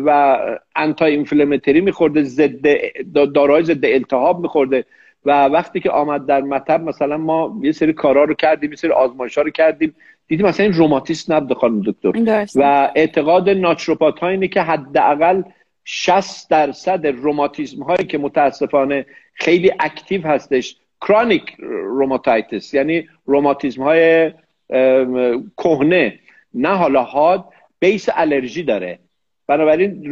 و 0.05 0.37
انتا 0.75 1.05
اینفلامتری 1.05 1.81
میخورده 1.81 2.23
ضد 2.23 2.67
دارای 3.13 3.63
ضد 3.63 3.85
التهاب 3.85 4.39
میخورده. 4.39 4.85
و 5.25 5.45
وقتی 5.45 5.79
که 5.79 5.89
آمد 5.89 6.25
در 6.25 6.41
مطب 6.41 6.81
مثلا 6.81 7.17
ما 7.17 7.59
یه 7.61 7.71
سری 7.71 7.93
کارا 7.93 8.23
رو 8.23 8.33
کردیم 8.33 8.69
یه 8.69 8.75
سری 8.75 8.91
آزمایش 8.91 9.37
ها 9.37 9.43
رو 9.43 9.49
کردیم. 9.49 9.95
دیدیم 10.27 10.45
مثلا 10.45 10.65
این 10.65 10.75
روماتیسم 10.75 11.33
نبوده 11.33 11.55
خانم 11.55 11.81
دکتر. 11.81 12.45
و 12.55 12.91
اعتقاد 12.95 13.49
ناتروپات 13.49 14.19
ها 14.19 14.27
اینه 14.27 14.47
که 14.47 14.61
حداقل 14.61 15.41
60 15.85 16.49
درصد 16.49 17.07
روماتیسم 17.07 17.83
هایی 17.83 18.05
که 18.07 18.17
متاسفانه 18.17 19.05
خیلی 19.33 19.71
active 19.79 20.27
هستش 20.27 20.77
chronic 21.01 21.55
rheumatitis 21.83 22.73
یعنی 22.73 23.09
روماتیسم 23.25 23.83
های 23.83 24.31
کهنه. 25.57 26.19
نه 26.53 26.69
حالا 26.69 27.03
حاد 27.03 27.45
base 27.79 28.09
allergy 28.13 28.63
داره. 28.63 28.99
بنابراین 29.47 30.05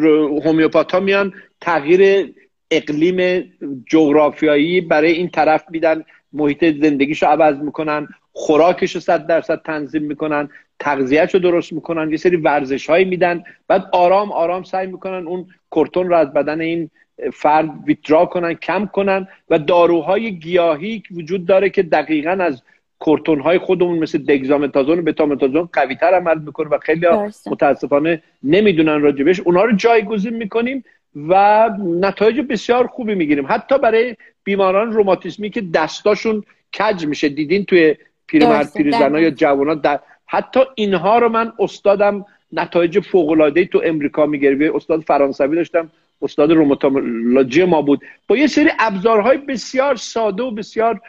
هومیوپات 0.46 0.92
ها 0.92 1.00
میان 1.00 1.34
تغییر 1.62 2.34
اقلیم 2.72 3.52
جغرافیایی 3.88 4.82
برای 4.82 5.12
این 5.12 5.30
طرف 5.30 5.64
میدن 5.70 6.04
محیط 6.34 6.66
زندگیشو 6.82 7.26
عوض 7.26 7.56
می‌کنن 7.58 8.08
خوراکش 8.34 8.96
رو 8.96 9.02
صد 9.02 9.28
درصد 9.28 9.62
تنظیم 9.66 10.04
می‌کنن 10.04 10.50
تغذیهش 10.80 11.34
رو 11.34 11.40
درست 11.40 11.74
می‌کنن 11.74 12.12
یه 12.12 12.18
سری 12.18 12.36
ورزش 12.36 12.90
هایی 12.90 13.06
میدن. 13.06 13.44
بعد 13.68 13.86
آرام 13.92 14.32
آرام 14.32 14.64
سعی 14.64 14.88
می‌کنن 14.88 15.28
اون 15.28 15.48
کورتون 15.70 16.10
رو 16.10 16.16
از 16.16 16.34
بدن 16.34 16.62
این 16.62 16.90
فرد 17.34 17.70
ویترا 17.86 18.26
کنن 18.26 18.54
کم 18.54 18.86
کنن. 18.86 19.28
و 19.50 19.60
داروهای 19.60 20.40
گیاهی 20.40 21.04
وجود 21.12 21.46
داره 21.46 21.70
که 21.70 21.84
دقیقا 21.84 22.32
از 22.32 22.64
کورتون 23.00 23.40
های 23.40 23.58
خودمون 23.58 24.00
مثل 24.00 24.18
دگزامتازون 24.18 25.00
و 25.00 25.02
بتامتازون 25.02 25.70
قوی 25.74 25.96
تر 25.96 26.14
عمل 26.14 26.40
می‌کنه 26.40 26.70
و 26.70 26.78
خیلی 26.78 27.08
متاسفانه 27.46 28.24
نمی‌دونن 28.44 29.02
راجبش. 29.02 29.40
اونها 29.40 29.66
رو 29.66 29.76
جایگزین 29.76 30.34
می‌کنیم. 30.34 30.84
و 31.16 31.70
نتایج 31.80 32.40
بسیار 32.40 32.88
خوبی 32.88 33.16
می‌گیریم. 33.16 33.46
حتی 33.50 33.78
برای 33.78 34.16
بیماران 34.44 34.92
روماتیسمی 34.92 35.50
که 35.50 35.62
دستاشون 35.62 36.44
کج 36.80 37.06
میشه. 37.06 37.30
دیدین 37.30 37.66
توی 37.66 37.96
پیرمرد 38.28 38.74
پیرزنا 38.74 39.20
یا 39.20 39.30
جوانات 39.30 39.82
در 39.82 40.00
حتی 40.26 40.60
اینها 40.76 41.20
رو 41.20 41.30
من 41.30 41.54
استادم 41.60 42.26
نتایج 42.54 43.00
فوق 43.00 43.30
العاده 43.30 43.66
تو 43.66 43.82
امریکا 43.86 44.26
می‌گیره. 44.26 44.76
استاد 44.76 45.02
فرانسوی 45.02 45.56
داشتم 45.56 45.92
استاد 46.22 46.52
روماتولوژی 46.52 47.64
ما 47.64 47.82
بود. 47.82 48.02
با 48.28 48.38
یه 48.38 48.48
سری 48.48 48.70
ابزارهای 48.80 49.38
بسیار 49.38 49.96
ساده 49.96 50.44
و 50.44 50.52
بسیار 50.52 51.02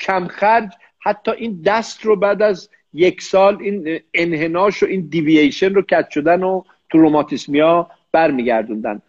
کمخرج 0.00 0.70
حتی 1.00 1.30
این 1.30 1.62
دست 1.64 2.04
رو 2.04 2.16
بعد 2.16 2.42
از 2.42 2.70
یک 2.94 3.22
سال 3.22 3.58
این 3.60 4.00
انحناش 4.14 4.82
و 4.82 4.86
این 4.86 5.08
دیوییشن 5.10 5.74
رو 5.74 5.82
کت 5.82 6.10
شدن 6.10 6.42
و 6.42 6.62
تو 6.90 6.98
روماتیسمیا 6.98 7.90
برمیگردوندن. 8.12 9.02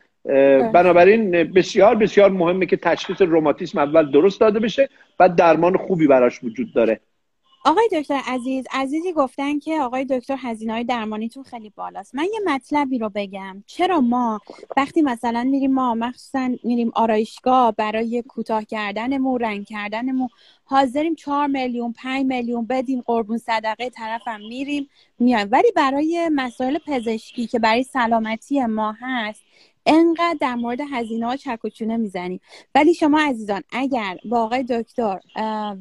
بنابراین 0.74 1.32
بسیار 1.32 1.96
بسیار 1.96 2.30
مهمه 2.30 2.66
که 2.66 2.78
تشخیص 2.78 3.22
روماتیسم 3.22 3.80
اول 3.80 4.12
درست 4.12 4.40
داده 4.40 4.60
بشه 4.60 4.90
و 5.20 5.30
درمان 5.30 5.78
خوبی 5.78 6.08
براش 6.08 6.44
وجود 6.44 6.74
داره. 6.74 7.00
آقای 7.66 7.90
دکتر 7.92 8.20
عزیز 8.28 8.66
عزیزی 8.72 9.14
گفتن 9.14 9.60
که 9.60 9.82
آقای 9.82 10.06
دکتر 10.06 10.36
هزینه 10.40 10.74
های 10.74 10.84
درمانیتون 10.84 11.44
خیلی 11.44 11.70
بالاست. 11.76 12.16
من 12.16 12.24
یه 12.24 12.54
مطلبی 12.54 13.00
رو 13.00 13.12
بگم. 13.16 13.64
چرا 13.68 14.02
ما 14.02 14.40
وقتی 14.78 15.02
مثلا 15.02 15.44
میریم 15.44 15.74
ما 15.74 15.96
مخصوصا 15.96 16.50
میریم 16.64 16.92
آرایشگاه 16.96 17.72
برای 17.72 18.24
کوتاه 18.28 18.64
کردنمون 18.64 19.40
رنگ 19.40 19.66
کردنمون 19.66 20.30
حاضریم 20.64 21.16
چهار 21.16 21.48
میلیون 21.48 21.94
پنج 21.94 22.26
میلیون 22.26 22.66
بدیم 22.66 23.02
قربون 23.02 23.38
صدقه 23.38 23.90
طرفم 23.90 24.40
میریم 24.50 24.90
میایم. 25.20 25.48
ولی 25.52 25.72
برای 25.76 26.30
مسائل 26.36 26.78
پزشکی 26.88 27.48
که 27.48 27.60
برای 27.60 27.84
سلامتی 27.84 28.66
ما 28.66 28.96
هست 29.02 29.44
انقدر 29.86 30.38
در 30.42 30.56
مورد 30.56 30.80
هزینه 30.92 31.26
ها 31.26 31.36
چک 31.36 31.66
و 31.66 31.70
چونه 31.70 31.98
می‌زنیم 31.98 32.40
ولی 32.76 32.94
شما 32.94 33.20
عزیزان 33.20 33.62
اگر 33.72 34.18
با 34.26 34.44
آقای 34.44 34.64
دکتر 34.64 35.20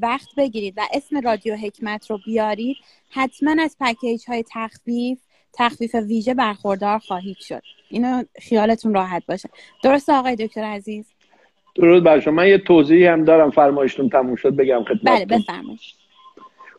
وقت 0.02 0.28
بگیرید 0.36 0.74
و 0.76 0.80
اسم 0.92 1.20
رادیو 1.20 1.56
حکمت 1.56 2.10
رو 2.10 2.18
بیارید 2.26 2.76
حتما 3.10 3.62
از 3.62 3.76
پکیج 3.80 4.24
های 4.28 4.44
تخفیف 4.52 5.18
تخفیف 5.52 5.94
ویژه 5.94 6.34
برخوردار 6.34 6.98
خواهید 6.98 7.36
شد. 7.36 7.62
اینو 7.90 8.22
خیالتون 8.42 8.94
راحت 8.94 9.22
باشه. 9.26 9.48
درست 9.84 10.10
آقای 10.10 10.36
دکتر 10.36 10.64
عزیز؟ 10.64 11.06
درود 11.74 12.04
بر 12.04 12.20
شما. 12.20 12.34
من 12.34 12.48
یه 12.48 12.58
توضیحی 12.58 13.06
هم 13.06 13.24
دارم. 13.24 13.50
فرمایشتون 13.50 14.08
تموم 14.08 14.36
شد. 14.36 14.56
بگم 14.56 14.84
خدمتتون. 14.84 15.14
بله 15.14 15.24
بفرمایید. 15.24 15.80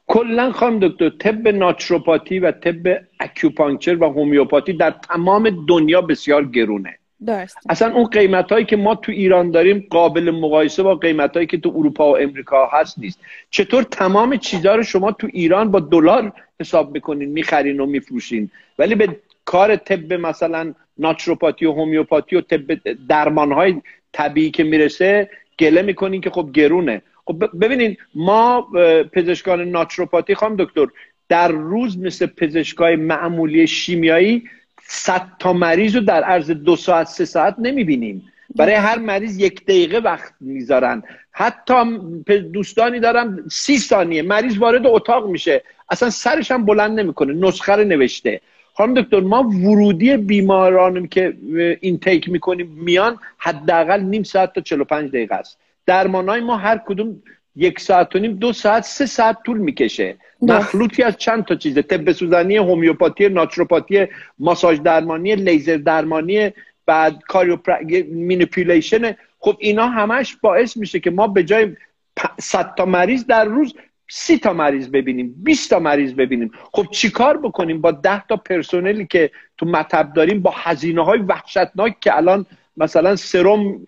کلا 0.08 0.52
خانم 0.52 0.80
دکتر 0.80 1.10
طب 1.10 1.48
ناتروپاتی 1.48 2.40
و 2.40 2.52
طب 2.52 2.98
اکیوپانکچر 3.20 3.96
و 3.96 4.06
هومیوپاتی 4.06 4.74
در 4.74 4.92
تمام 4.92 5.66
دنیا 5.66 6.02
بسیار 6.02 6.46
گرونه. 6.46 6.99
درست. 7.26 7.58
اصلا 7.70 7.94
اون 7.94 8.04
قیمت 8.04 8.52
هایی 8.52 8.66
که 8.66 8.78
ما 8.78 8.96
تو 8.96 9.12
ایران 9.12 9.52
داریم 9.52 9.88
قابل 9.90 10.32
مقایسه 10.32 10.84
با 10.84 10.96
قیمت 10.96 11.34
هایی 11.34 11.48
که 11.48 11.58
تو 11.58 11.74
اروپا 11.76 12.12
و 12.12 12.18
امریکا 12.18 12.70
هست 12.74 13.00
نیست. 13.00 13.20
چطور 13.50 13.84
تمام 13.84 14.38
چیزها 14.38 14.76
رو 14.76 14.84
شما 14.84 15.12
تو 15.12 15.28
ایران 15.34 15.72
با 15.72 15.80
دلار 15.80 16.34
حساب 16.60 16.94
می‌کنین 16.94 17.30
می‌خرین 17.30 17.80
و 17.80 17.86
میفروشین؟ 17.86 18.50
ولی 18.80 18.96
به 18.96 19.16
کار 19.46 19.76
طب 19.76 20.14
مثلا 20.14 20.74
ناتروپاتی 20.98 21.66
و 21.66 21.72
هومیوپاتی 21.72 22.36
و 22.36 22.42
طب 22.42 22.80
درمان 23.10 23.52
های 23.52 23.82
طبیعی 24.14 24.52
که 24.52 24.64
می‌رسه 24.64 25.30
گله 25.60 25.82
می‌کنین 25.82 26.22
که 26.22 26.30
خب 26.30 26.50
گرونه. 26.54 27.02
خب 27.26 27.44
ببینین 27.62 27.98
ما 28.16 28.68
پزشکان 29.14 29.62
ناتروپاتی 29.62 30.36
خواهم 30.36 30.56
دکتر 30.56 30.88
در 31.30 31.48
روز 31.48 32.00
مثل 32.00 32.26
پزشکای 32.26 32.96
معمولی 32.96 33.68
شیمیایی 33.68 34.44
صد 34.92 35.28
تا 35.40 35.54
مریض 35.54 35.96
رو 35.96 36.02
در 36.02 36.24
عرض 36.24 36.52
دو 36.52 36.76
ساعت 36.76 37.08
سه 37.08 37.26
ساعت 37.26 37.56
نمی‌بینیم. 37.60 38.32
برای 38.56 38.74
هر 38.74 38.98
مریض 38.98 39.40
یک 39.40 39.66
دقیقه 39.66 39.98
وقت 39.98 40.34
می‌ذارن. 40.40 41.04
حتی 41.32 41.74
دوستانی 42.54 43.00
دارم 43.00 43.44
سی 43.52 43.78
ثانیه. 43.78 44.22
مریض 44.22 44.58
وارد 44.58 44.88
اتاق 44.88 45.28
میشه. 45.28 45.64
اصلا 45.90 46.10
سرش 46.10 46.52
هم 46.52 46.66
بلند 46.66 47.00
نمی‌کنه. 47.00 47.34
نسخه 47.34 47.74
رو 47.74 47.84
نوشته. 47.84 48.42
خانم 48.74 48.94
دکتر 48.94 49.20
ما 49.20 49.44
ورودی 49.44 50.18
بیمارانم 50.18 51.08
که 51.08 51.38
intake 51.82 52.30
می‌کنیم 52.30 52.68
میان 52.68 53.20
حداقل 53.38 54.00
نیم 54.00 54.24
ساعت 54.24 54.54
تا 54.54 54.62
45 54.62 55.10
دقیقه 55.10 55.36
است. 55.36 55.60
درمانای 55.86 56.42
ما 56.42 56.58
هر 56.58 56.78
کدوم 56.78 57.22
یک 57.56 57.80
ساعت 57.80 58.16
و 58.16 58.20
نیم 58.20 58.34
دو 58.34 58.54
ساعت 58.54 58.84
سه 58.84 59.06
ساعت 59.06 59.38
طول 59.46 59.58
می‌کشه. 59.58 60.18
مخلوطی 60.42 61.04
از 61.04 61.18
چند 61.18 61.46
تا 61.46 61.56
چیزه؟ 61.56 61.82
طب 61.82 62.12
سوزنی 62.12 62.58
هومیوپاتی 62.58 63.30
ناتروپاتی 63.30 64.08
ماساژ 64.40 64.80
درمانی 64.80 65.36
لیزر 65.36 65.78
درمانی 65.78 66.52
بعد 66.86 67.24
chiropr... 67.28 67.84
manipulation 68.12 69.16
خب 69.40 69.58
اینا 69.60 69.88
همش 69.88 70.38
باعث 70.42 70.78
میشه 70.78 71.00
که 71.00 71.12
ما 71.12 71.28
به 71.28 71.44
جای 71.44 71.76
100 72.40 72.74
تا 72.78 72.86
مریض 72.86 73.26
در 73.26 73.46
روز 73.46 73.74
سی 74.12 74.38
تا 74.38 74.54
مریض 74.54 74.90
ببینیم 74.90 75.36
20 75.44 75.70
تا 75.70 75.80
مریض 75.80 76.14
ببینیم. 76.14 76.52
خب 76.74 76.86
چیکار 76.92 77.38
بکنیم 77.38 77.82
با 77.82 77.92
10 77.92 78.28
تا 78.28 78.36
پرسنلی 78.36 79.08
که 79.08 79.32
تو 79.58 79.66
مطب 79.66 80.14
داریم 80.14 80.42
با 80.42 80.54
هزینه 80.56 81.06
های 81.06 81.20
وحشتناک 81.20 82.00
که 82.00 82.18
الان 82.18 82.46
مثلا 82.78 83.16
سرم 83.16 83.86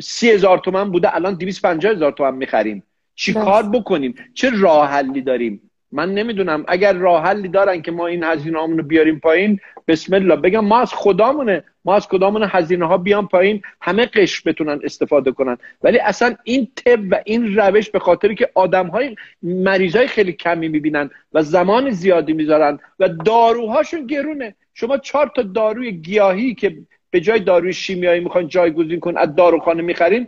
سی 0.00 0.30
هزار 0.30 0.58
تومن 0.58 0.90
بوده 0.90 1.14
الان 1.16 1.34
250 1.34 1.92
هزار 1.92 2.12
تومن 2.12 2.34
می‌خریم. 2.34 2.82
چیکار 3.14 3.62
بکنیم؟ 3.62 4.14
چه 4.34 4.50
راه 4.50 4.88
حلی 4.88 5.20
داریم؟ 5.20 5.70
من 5.92 6.14
نمی‌دونم. 6.14 6.64
اگر 6.68 6.92
راه 6.92 7.22
حلی 7.24 7.48
دارن 7.48 7.82
که 7.82 7.92
ما 7.92 8.06
این 8.06 8.24
هزینه 8.24 8.66
رو 8.66 8.82
بیاریم 8.82 9.18
پایین 9.18 9.60
بسم 9.88 10.14
الله. 10.14 10.36
بگم 10.36 10.64
ما 10.64 10.80
از 10.80 10.94
خدامونه 10.94 11.64
ما 11.84 11.94
از 11.94 12.08
کدامون 12.08 12.42
هزینه 12.48 12.86
ها 12.86 12.98
بیان 12.98 13.28
پایین 13.28 13.62
همه 13.80 14.06
قش 14.06 14.46
بتونن 14.46 14.80
استفاده 14.84 15.32
کنن. 15.32 15.56
ولی 15.82 15.98
اصلا 15.98 16.34
این 16.44 16.68
طب 16.76 17.00
و 17.10 17.20
این 17.24 17.56
روش 17.56 17.90
به 17.90 17.98
خاطری 17.98 18.34
که 18.34 18.50
آدم 18.54 18.86
های 18.86 19.16
مریض 19.42 19.96
های 19.96 20.06
خیلی 20.06 20.32
کمی 20.32 20.68
می‌بینن 20.68 21.10
و 21.32 21.42
زمان 21.42 21.90
زیادی 21.90 22.32
می‌ذارن 22.32 22.78
و 22.98 23.08
داروهاشون 23.08 24.06
گرونه. 24.06 24.54
شما 24.74 24.98
چهار 24.98 25.32
تا 25.36 25.42
داروی 25.42 25.92
گیاهی 25.92 26.54
که 26.54 26.76
به 27.12 27.20
جای 27.20 27.40
داروی 27.40 27.72
شیمیایی 27.72 28.20
می‌خواین 28.20 28.48
جایگزین 28.48 29.00
کن 29.00 29.16
از 29.16 29.34
داروخانه 29.34 29.82
می‌خرین 29.82 30.26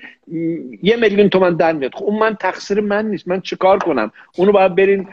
یه 0.82 0.96
میلیون 0.96 1.28
تومن 1.28 1.56
در 1.56 1.72
میاد. 1.72 1.94
خب 1.94 2.04
اون 2.04 2.18
من 2.18 2.34
تقصیر 2.34 2.80
من 2.80 3.10
نیست 3.10 3.28
من 3.28 3.40
چیکار 3.40 3.78
کنم؟ 3.78 4.12
اونو 4.36 4.52
باید 4.52 4.74
برین 4.74 5.08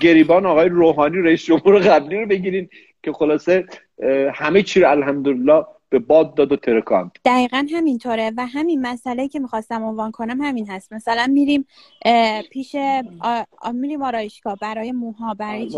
گریبان 0.00 0.46
آقای 0.46 0.68
روحانی 0.68 1.22
رئیس 1.22 1.44
جمهور 1.44 1.78
قبلی 1.78 2.20
رو 2.20 2.26
بگیرین 2.26 2.68
که 3.02 3.12
خلاصه 3.12 3.64
همه 4.34 4.62
چی 4.62 4.80
رو 4.80 4.90
الحمدلله 4.90 5.64
به 5.92 5.98
باد 5.98 6.34
داد 6.34 6.52
و 6.52 6.56
ترکاند. 6.56 7.18
دقیقا 7.24 7.66
همینطوره 7.72 8.32
و 8.36 8.46
همین 8.46 8.86
مسئله 8.86 9.28
که 9.28 9.40
می‌خواستم 9.40 9.82
عنوان 9.84 10.10
کنم 10.10 10.40
همین 10.40 10.70
هست. 10.70 10.92
مثلا 10.92 11.26
میریم 11.26 11.66
پیش 12.50 12.76
میریم 13.74 14.02
آرایشگاه 14.02 14.56
برای 14.62 14.92
موها 14.92 15.34
برای 15.34 15.70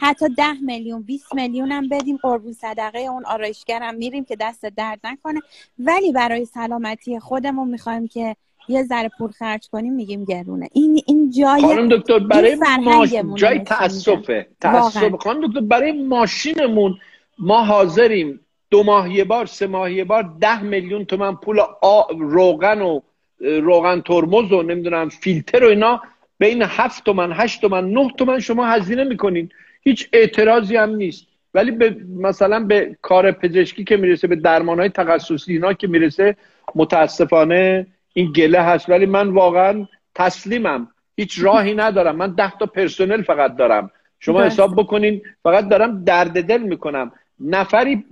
حتی 0.00 0.26
ده 0.36 0.52
میلیون 0.62 1.02
20 1.02 1.34
میلیون 1.34 1.72
هم 1.72 1.88
بدیم. 1.88 2.18
قربون 2.22 2.52
صدقه 2.52 2.98
اون 2.98 3.24
آرایشگرم 3.26 3.94
میریم 3.94 4.24
که 4.24 4.36
دست 4.40 4.66
درد 4.66 5.00
نکنه. 5.04 5.40
ولی 5.78 6.12
برای 6.12 6.44
سلامتی 6.44 7.18
خودمون 7.20 7.68
می‌خوایم 7.68 8.08
که 8.08 8.36
یه 8.68 8.82
ذره 8.82 9.10
پول 9.18 9.30
خرج 9.30 9.68
کنیم 9.68 9.92
میگیم 9.92 10.24
گرونه. 10.24 10.68
این 10.72 11.02
این 11.06 11.30
جای 11.30 11.60
خانم 11.60 11.88
دکتر 11.88 12.18
برای 12.18 12.56
ماش... 12.82 13.14
جای 13.34 13.58
تاسفه 13.58 14.46
تاسف 14.60 15.14
خانم 15.20 15.46
دکتر 15.46 15.60
برای 15.60 15.92
ماشینمون 15.92 16.96
ما 17.38 17.64
حاضریم 17.64 18.40
دو 18.74 18.82
ماه 18.82 19.12
یه 19.12 19.24
بار 19.24 19.46
سه 19.46 19.66
ماه 19.66 19.92
یه 19.92 20.04
بار 20.04 20.30
ده 20.40 20.62
میلیون 20.62 21.04
تومن 21.04 21.34
پول 21.34 21.60
آ... 21.82 22.02
روغن 22.18 22.80
و 22.82 23.00
روغن 23.40 24.00
ترمز 24.00 24.52
و 24.52 24.62
نمی‌دونم 24.62 25.08
فیلتر 25.08 25.64
و 25.64 25.68
اینا 25.68 26.02
بین 26.38 26.62
هفت 26.62 27.04
تومن 27.04 27.32
هشت 27.32 27.60
تومن 27.60 27.90
نه 27.90 28.10
تومن 28.18 28.40
شما 28.40 28.66
هزینه 28.66 29.04
می‌کنین. 29.04 29.48
هیچ 29.82 30.08
اعتراضی 30.12 30.76
هم 30.76 30.90
نیست. 30.90 31.26
ولی 31.54 31.70
به 31.70 31.96
مثلا 32.18 32.60
به 32.60 32.96
کار 33.02 33.32
پزشکی 33.32 33.84
که 33.84 33.96
می‌رسه 33.96 34.26
به 34.26 34.36
درمان 34.36 34.78
های 34.78 34.88
تخصصی 34.88 35.52
اینا 35.52 35.72
که 35.72 35.86
می‌رسه 35.86 36.36
متاسفانه 36.74 37.86
این 38.12 38.32
گله 38.32 38.60
هست. 38.60 38.90
ولی 38.90 39.06
من 39.06 39.28
واقعا 39.28 39.86
تسلیمم. 40.14 40.88
هیچ 41.16 41.38
راهی 41.42 41.74
ندارم. 41.74 42.16
من 42.16 42.34
ده 42.34 42.58
تا 42.58 42.66
پرسنل 42.66 43.22
فقط 43.22 43.56
دارم. 43.56 43.90
شما 44.20 44.42
حساب 44.42 44.76
بکنین 44.76 45.22
فقط 45.42 45.68
دارم 45.68 46.04
درد 46.04 46.42
دل 46.42 46.62
می‌کنم. 46.62 47.12
نفری 47.40 48.04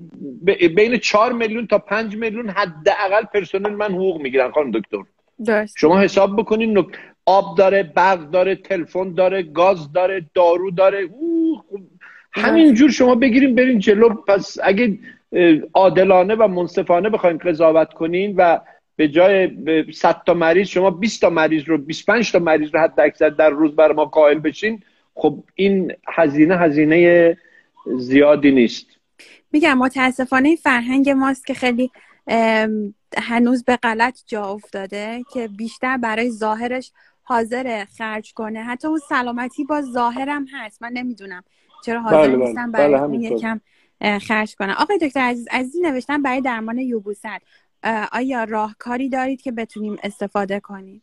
بین 0.76 0.96
چهار 0.96 1.32
میلیون 1.32 1.66
تا 1.66 1.78
پنج 1.78 2.16
میلیون 2.16 2.48
حداقل 2.48 3.24
پرسنل 3.34 3.70
من 3.72 3.92
حقوق 3.92 4.20
می‌گیرن 4.20 4.50
خانم 4.50 4.70
دکتر. 4.70 5.02
درست. 5.46 5.78
شما 5.78 6.00
حساب 6.00 6.36
بکنین 6.36 6.86
آب 7.26 7.58
داره 7.58 7.82
برق 7.82 8.30
داره 8.30 8.54
تلفن 8.54 9.14
داره 9.14 9.42
گاز 9.42 9.92
داره 9.92 10.26
دارو 10.34 10.70
داره. 10.70 11.08
همینجور 12.32 12.90
شما 12.90 13.14
بگیریم 13.14 13.54
برین 13.54 13.78
جلو. 13.78 14.08
پس 14.08 14.58
اگه 14.62 14.98
عادلانه 15.74 16.34
و 16.34 16.48
منصفانه 16.48 17.08
بخواین 17.08 17.38
قضاوت 17.38 17.92
کنین 17.92 18.34
و 18.36 18.58
به 18.96 19.08
جای 19.08 19.50
100 19.92 20.22
تا 20.26 20.34
مریض 20.34 20.66
شما 20.68 20.90
20 20.90 21.20
تا 21.20 21.30
مریض 21.30 21.64
رو 21.64 21.78
25 21.78 22.32
تا 22.32 22.38
مریض 22.38 22.74
رو 22.74 22.80
حد 22.80 23.00
اکثر 23.00 23.28
در 23.28 23.50
روز 23.50 23.76
بر 23.76 23.92
ما 23.92 24.04
قائل 24.04 24.38
بشین 24.38 24.82
خب 25.14 25.44
این 25.54 25.92
هزینه 26.08 26.56
هزینه 26.56 27.36
زیادی 27.96 28.50
نیست. 28.50 28.86
میگم 29.52 29.78
متاسفانه 29.78 30.48
این 30.48 30.56
فرهنگ 30.56 31.10
ماست 31.10 31.46
که 31.46 31.54
خیلی 31.54 31.90
هنوز 33.18 33.64
به 33.64 33.76
غلط 33.76 34.18
جا 34.26 34.44
افتاده 34.44 35.24
که 35.32 35.48
بیشتر 35.48 35.96
برای 35.96 36.30
ظاهرش 36.30 36.92
حاضر 37.22 37.84
خرج 37.98 38.32
کنه. 38.32 38.62
حتی 38.62 38.88
اون 38.88 39.00
سلامتی 39.08 39.64
با 39.64 39.82
ظاهرم 39.82 40.46
هست. 40.52 40.82
من 40.82 40.92
نمی‌دونم 40.92 41.42
چرا 41.84 42.00
حاضر 42.02 42.16
بله, 42.16 42.36
بله. 42.36 42.46
نیستم 42.46 42.72
برای 42.72 43.18
بله 43.18 43.18
یکم 43.18 43.60
خرج 44.18 44.54
کنم. 44.54 44.74
آقای 44.78 44.98
دکتر 44.98 45.20
عزیز 45.20 45.48
عزیزی 45.50 45.80
نوشتن 45.80 46.22
برای 46.22 46.40
درمان 46.40 46.78
یوبوست 46.78 47.26
آیا 48.12 48.44
راهکاری 48.44 49.08
دارید 49.08 49.42
که 49.42 49.52
بتونیم 49.52 49.96
استفاده 50.02 50.60
کنیم؟ 50.60 51.02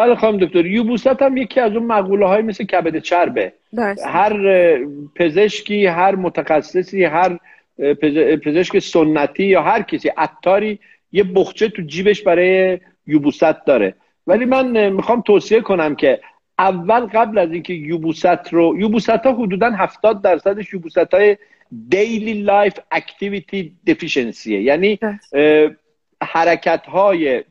بله 0.00 0.14
خانم 0.14 0.36
دکتر 0.36 0.66
یبوست 0.66 1.06
هم 1.06 1.36
یکی 1.36 1.60
از 1.60 1.72
اون 1.72 1.86
مقوله 1.86 2.26
های 2.26 2.42
مثل 2.42 2.64
کبد 2.64 2.98
چربه. 2.98 3.52
هر 4.06 4.34
پزشکی 5.14 5.86
هر 5.86 6.14
متخصصی 6.14 7.04
هر 7.04 7.38
پزشک 8.44 8.78
سنتی 8.78 9.44
یا 9.44 9.62
هر 9.62 9.82
کسی 9.82 10.08
عطاری 10.08 10.78
یه 11.12 11.24
بقچه 11.24 11.68
تو 11.68 11.82
جیبش 11.82 12.22
برای 12.22 12.78
یبوست 13.06 13.64
داره. 13.66 13.94
ولی 14.26 14.44
من 14.44 14.90
می‌خوام 14.90 15.20
توصیه 15.20 15.60
کنم 15.60 15.94
که 15.94 16.20
اول 16.58 17.00
قبل 17.00 17.38
از 17.38 17.52
اینکه 17.52 17.74
یبوست 17.74 18.52
رو 18.52 18.78
یبوست 18.78 19.10
ها 19.10 19.32
حدودا 19.32 19.70
70 19.70 20.22
درصدش 20.22 20.72
یبوست 20.72 21.14
های 21.14 21.36
daily 21.88 22.42
life 22.42 22.78
activity 22.90 23.72
deficiency 23.86 24.55
ه 24.55 24.62
یعنی 24.62 24.98
حرکت 26.22 26.86
های 26.86 27.44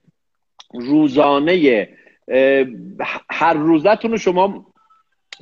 روزانه 0.74 1.88
هر 3.30 3.54
روزتون 3.54 4.12
رو 4.12 4.18
شما 4.18 4.66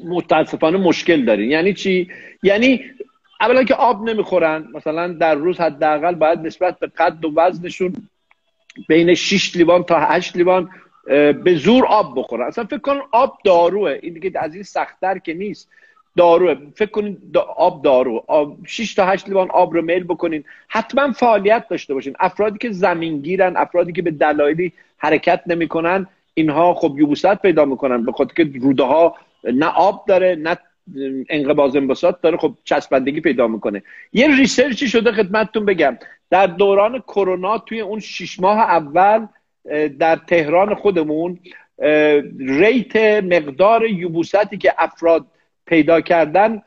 متاسفانه 0.05 0.77
مشکل 0.77 1.25
دارین. 1.25 1.51
یعنی 1.51 1.73
چی؟ 1.73 2.09
یعنی 2.43 2.81
اولا 3.41 3.63
که 3.63 3.73
آب 3.73 4.09
نمی‌خورن 4.09 4.67
مثلا 4.73 5.07
در 5.07 5.35
روز 5.35 5.59
حداقل 5.59 6.15
باید 6.15 6.39
نسبت 6.39 6.79
به 6.79 6.87
قد 6.87 7.25
و 7.25 7.33
وزنشون 7.35 7.93
بین 8.87 9.13
6 9.13 9.55
لیوان 9.55 9.83
تا 9.83 9.99
8 9.99 10.35
لیوان 10.35 10.69
به 11.43 11.55
زور 11.55 11.85
آب 11.85 12.19
بخورن. 12.19 12.47
اصلا 12.47 12.63
فکر 12.63 12.77
کن 12.77 12.99
آب 13.11 13.37
داروه. 13.43 13.99
این 14.01 14.13
دیگه 14.13 14.31
از 14.35 14.53
این 14.53 14.63
سختتر 14.63 15.17
که 15.17 15.33
نیست. 15.33 15.69
داروه. 16.17 16.55
فکر 16.75 16.89
کنید 16.89 17.37
آب 17.57 17.83
دارو. 17.83 18.23
آب 18.27 18.57
6 18.65 18.93
تا 18.93 19.05
8 19.05 19.27
لیوان 19.27 19.51
آب 19.51 19.73
رو 19.73 19.81
میل 19.81 20.03
بکنین. 20.03 20.43
حتما 20.67 21.11
فعالیت 21.11 21.67
داشته 21.69 21.93
باشین. 21.93 22.15
افرادی 22.19 22.57
که 22.57 22.71
زمینگیرن 22.71 23.57
افرادی 23.57 23.91
که 23.91 24.01
به 24.01 24.11
دلایلی 24.11 24.73
حرکت 24.97 25.41
نمی‌کنن 25.47 26.07
اینها 26.37 26.73
خب 26.73 26.95
یوبوست 26.99 27.35
پیدا 27.35 27.65
می‌کنن 27.65 28.05
به 28.05 28.11
خاطر 28.11 28.33
که 28.33 28.59
روده 28.61 28.83
ها 28.83 29.15
نه 29.43 29.65
آب 29.65 30.05
داره 30.07 30.35
نه 30.35 30.57
انقباض 31.29 31.75
انبساط 31.75 32.21
داره 32.21 32.37
خب 32.37 32.53
چسبندگی 32.63 33.21
پیدا 33.21 33.47
می‌کنه. 33.47 33.83
یه 34.13 34.35
ریسرچی 34.37 34.87
شده 34.87 35.11
خدمتتون 35.11 35.65
بگم. 35.65 35.97
در 36.29 36.47
دوران 36.47 36.99
کرونا 36.99 37.57
توی 37.57 37.81
اون 37.81 37.99
شش 37.99 38.39
ماه 38.39 38.57
اول 38.59 39.27
در 39.99 40.15
تهران 40.15 40.75
خودمون 40.75 41.39
ریت 42.39 42.95
مقدار 43.23 43.85
یوبوستی 43.85 44.57
که 44.57 44.73
افراد 44.77 45.25
پیدا 45.65 46.01
کردن 46.01 46.61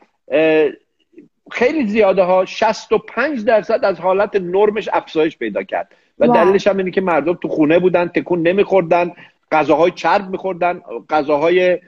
خیلی 1.51 1.87
زیاده 1.87 2.23
ها. 2.23 2.45
65 2.45 3.45
درصد 3.45 3.85
از 3.85 3.99
حالت 3.99 4.35
نرمش 4.35 4.89
افزایش 4.93 5.37
پیدا 5.37 5.63
کرد. 5.63 5.91
و 6.19 6.27
دلیلش 6.27 6.67
هم 6.67 6.77
اینه 6.77 6.91
که 6.91 7.01
مردم 7.01 7.33
تو 7.33 7.47
خونه 7.47 7.79
بودن 7.79 8.07
تکون 8.07 8.47
نمیخوردن. 8.47 9.11
غذاهای 9.51 9.91
چرب 9.91 10.29
میخوردن 10.29 10.81
غذاهای 11.09 11.79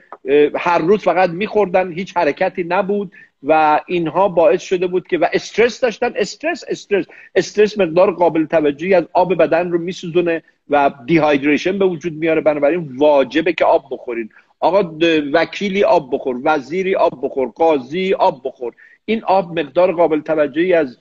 هر 0.54 0.78
روز 0.78 1.02
فقط 1.02 1.30
میخوردن 1.30 1.92
هیچ 1.92 2.16
حرکتی 2.16 2.64
نبود 2.64 3.12
و 3.42 3.80
اینها 3.86 4.28
باعث 4.28 4.62
شده 4.62 4.86
بود 4.86 5.08
که 5.08 5.18
و 5.18 5.26
استرس 5.32 5.80
داشتن. 5.80 6.12
استرس 6.16 6.64
استرس. 6.68 7.06
استرس 7.34 7.78
مقدار 7.78 8.10
قابل 8.10 8.44
توجهی 8.44 8.94
از 8.94 9.04
آب 9.12 9.34
بدن 9.34 9.70
رو 9.70 9.78
میسوزونه 9.78 10.42
و 10.70 10.90
دیهایدریشن 11.06 11.78
به 11.78 11.84
وجود 11.84 12.12
میاره. 12.12 12.40
بنابراین 12.40 12.96
واجبه 12.96 13.52
که 13.52 13.64
آب 13.64 13.84
بخورین. 13.90 14.30
آقا 14.60 14.94
وکیلی 15.32 15.84
آب 15.84 16.14
بخور 16.14 16.40
وزیری 16.44 16.94
آب 16.94 17.18
بخور 17.22 17.48
قاضی 17.48 18.14
آب 18.14 18.40
بخور. 18.44 18.74
این 19.04 19.24
آب 19.24 19.58
مقدار 19.58 19.92
قابل 19.92 20.20
توجهی 20.20 20.72
از 20.72 20.98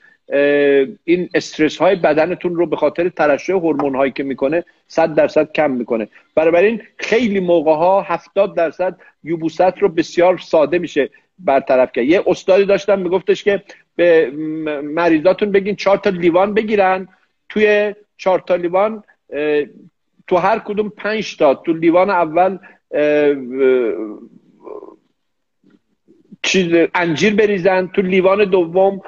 این 1.03 1.29
استرس 1.33 1.77
های 1.77 1.95
بدنتون 1.95 2.55
رو 2.55 2.65
به 2.65 2.75
خاطر 2.75 3.09
ترشح 3.09 3.53
هورمون 3.53 3.95
هایی 3.95 4.11
که 4.11 4.23
می‌کنه 4.23 4.63
100 4.87 5.15
درصد 5.15 5.51
کم 5.51 5.71
می‌کنه. 5.71 6.07
این 6.37 6.81
خیلی 6.97 7.39
موقع 7.39 7.71
ها 7.71 8.01
70 8.01 8.55
درصد 8.55 8.95
یوبوست 9.23 9.61
رو 9.61 9.89
بسیار 9.89 10.37
ساده 10.37 10.79
میشه 10.79 11.09
برطرف 11.39 11.91
کرد. 11.91 12.05
یه 12.05 12.23
استادی 12.27 12.65
داشتم 12.65 12.99
میگفتش 12.99 13.43
که 13.43 13.63
به 13.95 14.31
مریضاتون 14.83 15.51
بگین 15.51 15.75
چهار 15.75 15.97
تا 15.97 16.09
لیوان 16.09 16.53
بگیرن. 16.53 17.07
توی 17.49 17.95
چهار 18.17 18.39
تا 18.39 18.55
لیوان 18.55 19.03
تو 20.27 20.35
هر 20.37 20.59
کدوم 20.59 20.89
پنج 20.89 21.37
تا. 21.37 21.55
تو 21.55 21.73
لیوان 21.73 22.09
اول 22.09 22.57
چیز 26.43 26.87
انجیر 26.95 27.35
بریزن. 27.35 27.87
تو 27.87 28.01
لیوان 28.01 28.45
دوم 28.45 29.01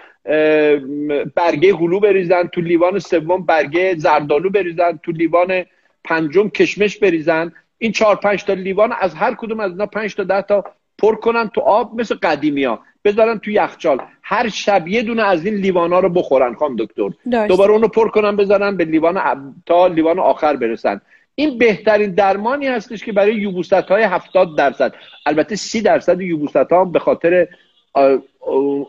برگه 1.35 1.73
هلو 1.73 1.99
بریزن 1.99 2.47
تو 2.47 2.61
لیوان 2.61 2.99
سوم 2.99 3.45
برگه 3.45 3.95
زردالو 3.97 4.49
بریزن 4.49 4.99
تو 5.03 5.11
لیوان 5.11 5.65
پنجم 6.03 6.49
کشمش 6.49 6.97
بریزن. 6.97 7.53
این 7.77 7.91
چهار 7.91 8.15
پنج 8.15 8.43
تا 8.43 8.53
لیوان 8.53 8.93
از 8.99 9.15
هر 9.15 9.33
کدوم 9.33 9.59
از 9.59 9.71
اینا 9.71 9.85
پنج 9.85 10.15
تا 10.15 10.23
ده 10.23 10.41
تا 10.41 10.63
پر 10.97 11.15
کنن 11.15 11.47
تو 11.47 11.61
آب 11.61 12.01
مثل 12.01 12.15
قدیمی 12.15 12.63
ها 12.63 12.79
بذارن 13.05 13.39
تو 13.39 13.51
یخچال. 13.51 14.01
هر 14.23 14.49
شب 14.49 14.88
یه 14.88 15.01
دونه 15.01 15.23
از 15.23 15.45
این 15.45 15.55
لیوان 15.55 15.93
ها 15.93 15.99
رو 15.99 16.09
بخورن 16.09 16.53
خانم 16.53 16.75
دکتر. 16.75 17.09
دوباره 17.47 17.71
اونو 17.71 17.88
پر 17.88 18.09
کنن 18.09 18.35
بذارن 18.35 18.77
به 18.77 18.85
لیوان 18.85 19.21
تا 19.65 19.88
لیوان 19.88 20.19
آخر 20.19 20.55
برسن. 20.55 21.01
این 21.35 21.57
بهترین 21.57 22.11
درمانی 22.11 22.67
هستش 22.67 23.03
که 23.03 23.11
برای 23.11 23.35
یوبوست 23.35 23.73
های 23.73 24.03
70 24.03 24.57
درصد. 24.57 24.93
البته 25.25 25.55
30 25.55 25.81
درصد 25.81 26.21
یبوست 26.21 26.55
ها 26.55 26.85
به 26.85 26.99
خاطر 26.99 27.47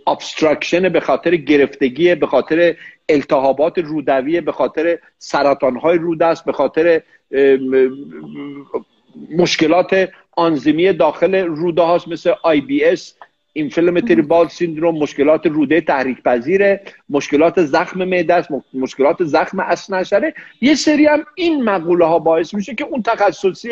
obstruction 0.07 0.89
به 0.89 1.01
خاطر 1.01 1.37
گرفتگی 1.37 2.15
به 2.15 2.27
خاطر 2.27 2.77
التهابات 3.09 3.79
رودویه 3.79 4.41
به 4.41 4.53
خاطر 4.53 4.99
سرطان 5.19 5.77
های 5.77 5.99
روده 5.99 6.27
است 6.27 6.45
به 6.45 6.53
خاطر 6.53 7.03
مشکلات 9.39 10.09
آنزیمی 10.33 10.93
داخل 10.93 11.35
روده 11.35 11.83
هاست 11.83 12.09
مثل 12.09 12.33
IBS 12.43 13.15
inflammatory 13.53 14.23
bowel 14.23 14.49
syndrome 14.49 14.99
مشکلات 14.99 15.47
روده 15.47 15.81
تحریک 15.81 16.23
پذیره 16.23 16.81
مشکلات 17.09 17.63
زخم 17.65 18.05
معده 18.05 18.35
است 18.35 18.49
مشکلات 18.75 19.25
زخم 19.25 19.61
اثنی 19.61 19.94
عشره 19.94 20.35
یه 20.61 20.75
سری 20.75 21.07
هم 21.07 21.25
این 21.35 21.65
مقوله 21.65 22.05
ها 22.05 22.19
باعث 22.19 22.55
میشه 22.55 22.75
که 22.75 22.85
اون 22.85 23.03
تخصصی 23.03 23.71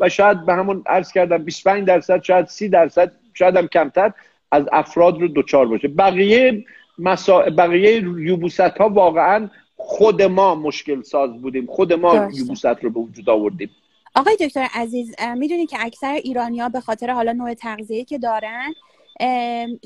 و 0.00 0.08
شاید 0.08 0.46
به 0.46 0.54
همون 0.54 0.82
عرض 0.86 1.12
کردم 1.12 1.38
25 1.38 1.86
درصد 1.86 2.22
شاید 2.22 2.46
30 2.46 2.68
درصد 2.68 3.12
شاید 3.34 3.56
هم 3.56 3.66
کمتر 3.66 4.12
از 4.50 4.64
افراد 4.72 5.20
رو 5.20 5.28
دوچار 5.28 5.66
باشه. 5.66 5.88
بقیه 5.88 6.64
مسا... 6.98 7.42
بقیه 7.42 8.02
یوبوست 8.02 8.60
ها 8.60 8.88
واقعا 8.88 9.50
خود 9.76 10.22
ما 10.22 10.54
مشکل 10.54 11.02
ساز 11.02 11.42
بودیم. 11.42 11.66
خود 11.66 11.92
ما 11.92 12.28
یوبوست 12.34 12.66
رو 12.66 12.90
به 12.90 13.00
وجود 13.00 13.30
آوردیم. 13.30 13.70
آقای 14.16 14.36
دکتر 14.36 14.66
عزیز 14.74 15.14
می‌دونی 15.36 15.66
که 15.66 15.76
اکثر 15.80 16.12
ایرانیا 16.12 16.68
به 16.68 16.80
خاطر 16.80 17.10
حالا 17.10 17.32
نوع 17.32 17.54
تغذیه 17.54 18.04
که 18.04 18.18
دارن 18.18 18.74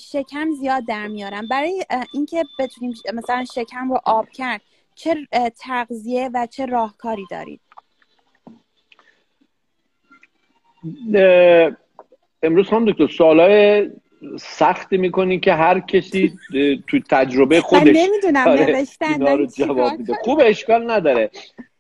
شکم 0.01 0.51
زیاد 0.61 0.87
در 0.89 1.07
میارن. 1.07 1.49
برای 1.51 1.85
اینکه 2.15 2.45
بتونیم 2.59 2.95
مثلا 3.15 3.45
شکم 3.45 3.91
رو 3.91 4.01
آب 4.05 4.29
کرد 4.29 4.61
چه 4.95 5.27
تغذیه 5.61 6.31
و 6.35 6.47
چه 6.47 6.67
راهکاری 6.67 7.27
دارید؟ 7.31 7.61
امروز 12.43 12.69
هم 12.69 12.85
دکتر 12.85 13.09
سوالای 13.09 13.91
سختی 14.41 14.97
می‌کنی 14.97 15.41
که 15.41 15.55
هر 15.55 15.81
کسی 15.81 16.33
تو 16.87 16.99
تجربه 17.11 17.61
خودش 17.61 17.97
نمی‌دونم 17.97 18.49
نوشتن 18.49 19.47
جواب 19.47 19.99
میده. 19.99 20.15
خوب 20.23 20.43
اشکال 20.45 20.91
نداره. 20.91 21.31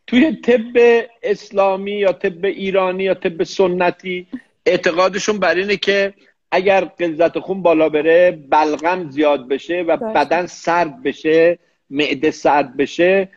توی 0.06 0.32
طب 0.32 1.04
اسلامی 1.22 1.92
یا 1.92 2.12
طب 2.12 2.44
ایرانی 2.44 3.04
یا 3.04 3.14
طب 3.14 3.42
سنتی 3.42 4.26
اعتقادشون 4.66 5.38
بر 5.38 5.54
اینه 5.54 5.76
که 5.76 6.14
اگر 6.50 6.84
قلزت 6.84 7.38
خون 7.38 7.62
بالا 7.62 7.88
بره 7.88 8.38
بلغم 8.48 9.10
زیاد 9.10 9.48
بشه 9.48 9.84
و 9.88 9.96
بدن 9.96 10.46
سرد 10.46 11.02
بشه 11.02 11.58
معده 11.90 12.30
سرد 12.30 12.76
بشه 12.76 13.28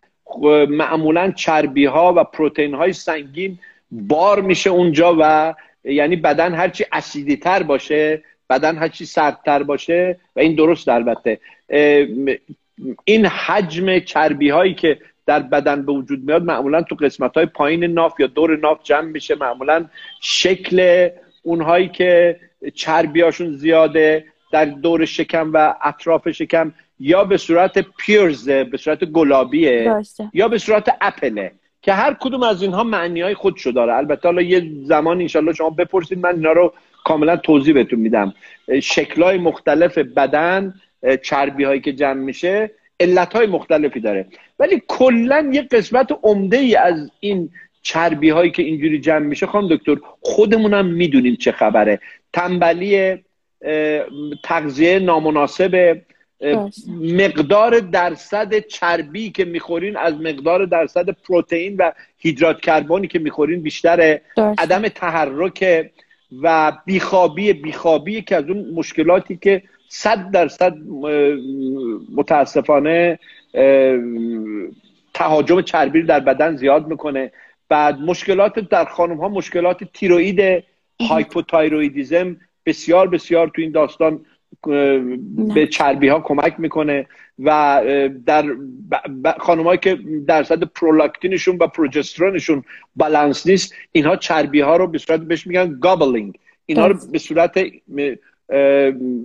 معمولا 0.68 1.30
چربی 1.30 1.84
ها 1.84 2.14
و 2.16 2.24
پروتئین 2.24 2.74
های 2.74 2.92
سنگین 2.92 3.58
بار 3.90 4.40
میشه 4.40 4.70
اونجا 4.70 5.16
و 5.20 5.54
یعنی 5.84 6.16
بدن 6.16 6.54
هرچی 6.54 6.84
اسیدی 6.92 7.36
تر 7.36 7.62
باشه 7.62 8.22
بدن 8.52 8.76
هرچی 8.76 9.04
سردتر 9.04 9.62
باشه 9.62 10.18
و 10.36 10.40
این 10.40 10.54
درست 10.54 10.88
البته. 10.88 11.40
این 13.04 13.26
حجم 13.26 13.98
چربی 13.98 14.50
هایی 14.50 14.74
که 14.74 14.98
در 15.26 15.40
بدن 15.40 15.86
به 15.86 15.92
وجود 15.92 16.24
میاد 16.24 16.44
معمولا 16.44 16.82
تو 16.82 16.94
قسمت 16.94 17.34
های 17.36 17.46
پایین 17.46 17.84
ناف 17.84 18.20
یا 18.20 18.26
دور 18.26 18.56
ناف 18.56 18.78
جمع 18.82 19.08
میشه. 19.08 19.34
معمولا 19.34 19.84
شکل 20.20 21.08
اونهایی 21.42 21.88
که 21.88 22.40
چربیاشون 22.74 23.56
زیاده 23.56 24.24
در 24.52 24.64
دور 24.64 25.04
شکم 25.04 25.50
و 25.54 25.74
اطراف 25.82 26.30
شکم 26.30 26.72
یا 27.00 27.24
به 27.24 27.36
صورت 27.36 27.78
پیرزه 27.78 28.64
به 28.64 28.76
صورت 28.76 29.04
گلابیه 29.04 29.94
یا 30.34 30.48
به 30.48 30.58
صورت 30.58 30.96
اپله 31.00 31.52
که 31.82 31.92
هر 31.92 32.16
کدوم 32.20 32.42
از 32.42 32.62
اینها 32.62 32.84
معنی 32.84 33.20
های 33.20 33.34
خودشو 33.34 33.70
داره. 33.70 33.94
البته 33.94 34.28
حالا 34.28 34.42
یه 34.42 34.70
زمان 34.84 35.20
انشالله 35.20 35.52
شما 35.52 35.70
بپرسید 35.70 36.18
من 36.18 36.34
اینا 36.34 36.52
رو 36.52 36.72
کاملا 37.04 37.36
توضیح 37.36 37.74
بهتون 37.74 37.98
میدم. 37.98 38.34
شکلهای 38.82 39.38
مختلف 39.38 39.98
بدن 39.98 40.74
چربی 41.22 41.64
هایی 41.64 41.80
که 41.80 41.92
جمع 41.92 42.20
میشه 42.20 42.70
علت 43.00 43.32
های 43.32 43.46
مختلفی 43.46 44.00
داره. 44.00 44.26
ولی 44.58 44.82
کلا 44.88 45.50
یه 45.52 45.62
قسمت 45.62 46.18
عمده 46.22 46.56
ای 46.56 46.76
از 46.76 47.10
این 47.20 47.50
چربی 47.82 48.30
هایی 48.30 48.50
که 48.50 48.62
اینجوری 48.62 49.00
جمع 49.00 49.26
میشه 49.26 49.46
خانم 49.46 49.68
دکتر 49.68 49.96
خودمونم 50.20 50.86
می‌دونیم 50.86 51.36
چه 51.36 51.52
خبره. 51.52 52.00
تنبلی 52.32 53.18
تغذیه 54.44 54.98
نامناسب 54.98 56.00
مقدار 57.00 57.80
درصد 57.80 58.58
چربی 58.58 59.30
که 59.30 59.44
می‌خورین 59.44 59.96
از 59.96 60.14
مقدار 60.14 60.66
درصد 60.66 61.10
پروتئین 61.10 61.76
و 61.76 61.92
هیدرات 62.18 62.60
کربنی 62.60 63.06
که 63.06 63.18
می‌خورین 63.18 63.62
بیشتره. 63.62 64.22
عدم 64.58 64.88
تحرک 64.88 65.90
و 66.42 66.72
بیخوابی 66.86 67.52
بیخوابی 67.52 68.22
که 68.22 68.36
از 68.36 68.44
اون 68.48 68.70
مشکلاتی 68.74 69.36
که 69.36 69.62
صد 69.88 70.30
درصد 70.30 70.76
متاسفانه 72.14 73.18
تهاجم 75.14 75.62
چربی 75.62 76.02
در 76.02 76.20
بدن 76.20 76.56
زیاد 76.56 76.86
می‌کنه. 76.86 77.32
بعد 77.68 78.00
مشکلات 78.00 78.58
در 78.58 78.84
خانم 78.84 79.16
ها 79.16 79.28
مشکلات 79.28 79.84
تیروئید 79.84 80.64
hypothyroidism 81.00 82.36
بسیار 82.66 83.08
بسیار 83.08 83.48
تو 83.48 83.62
این 83.62 83.72
داستان 83.72 84.26
به 85.54 85.66
چربی 85.66 86.08
ها 86.08 86.20
کمک 86.20 86.54
می‌کنه 86.58 87.06
و 87.38 87.80
در 88.26 88.44
خانمایی 89.38 89.78
که 89.78 89.98
درصد 90.26 90.62
پرولاکتینشون 90.62 91.56
و 91.60 91.66
پروجسترونشون 91.66 92.64
بالانس 92.96 93.46
نیست 93.46 93.74
اینها 93.92 94.16
چربی 94.16 94.60
ها 94.60 94.76
رو 94.76 94.86
به 94.86 94.98
صورت 94.98 95.20
بهش 95.20 95.46
میگن 95.46 95.78
gobbling 95.80 96.38
اینها 96.66 96.86
رو 96.86 96.96
به 97.12 97.18
صورت 97.18 97.60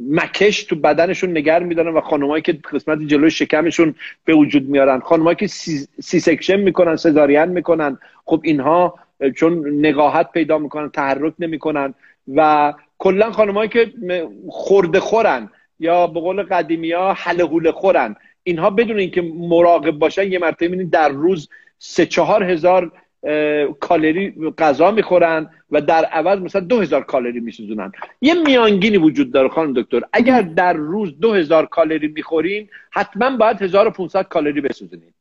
مکش 0.09 0.63
تو 0.63 0.75
بدنشون 0.75 1.37
نگه 1.37 1.63
میدارن 1.63 1.93
و 1.93 2.01
خانمایی 2.01 2.41
که 2.41 2.53
قسمت 2.53 2.99
جلوی 2.99 3.31
شکمشون 3.31 3.95
به 4.25 4.33
وجود 4.33 4.69
میارن. 4.69 4.99
خانمایی 4.99 5.35
که 5.35 5.47
C, 5.47 5.87
C-section 6.01 6.59
می‌کنن 6.59 6.95
سزارین 6.95 7.45
می‌کنن. 7.45 7.97
خب 8.25 8.41
اینها 8.43 8.99
چون 9.35 9.79
نقاهت 9.79 10.31
پیدا 10.31 10.57
می‌کنن 10.57 10.89
تحرک 10.89 11.33
نمی‌کنن. 11.39 11.93
و 12.35 12.73
کلا 12.97 13.31
خانمایی 13.31 13.69
که 13.69 13.93
خرده 14.49 14.99
خورن 14.99 15.49
یا 15.79 16.07
به 16.07 16.19
قول 16.19 16.43
قدیمی 16.43 16.91
ها 16.91 17.13
هله 17.13 17.71
خورن. 17.71 18.15
اینها 18.43 18.69
بدون 18.69 18.99
اینکه 18.99 19.21
مراقب 19.21 19.91
باشن 19.91 20.31
یه 20.31 20.39
مرتبه 20.39 20.67
می‌بینید 20.67 20.89
در 20.89 21.09
روز 21.09 21.49
سه 21.77 22.05
چهار 22.05 22.43
هزار 22.43 22.91
کالری 23.79 24.33
غذا 24.57 24.91
می‌خورن 24.91 25.49
و 25.71 25.81
در 25.81 26.05
عوض 26.05 26.39
مثلا 26.39 26.61
دو 26.61 26.79
هزار 26.79 27.03
کالری 27.03 27.39
میسوزونن. 27.39 27.91
یه 28.21 28.33
میانگینی 28.33 28.97
وجود 28.97 29.31
داره 29.31 29.49
خانم 29.49 29.73
دکتر. 29.73 30.01
اگر 30.13 30.41
در 30.41 30.73
روز 30.73 31.19
دو 31.19 31.33
هزار 31.33 31.65
کالری 31.65 32.07
می‌خورین 32.07 32.69
حتما 32.91 33.37
باید 33.37 33.61
1500 33.61 34.27
کالری 34.27 34.61
بسوزونین. 34.61 35.13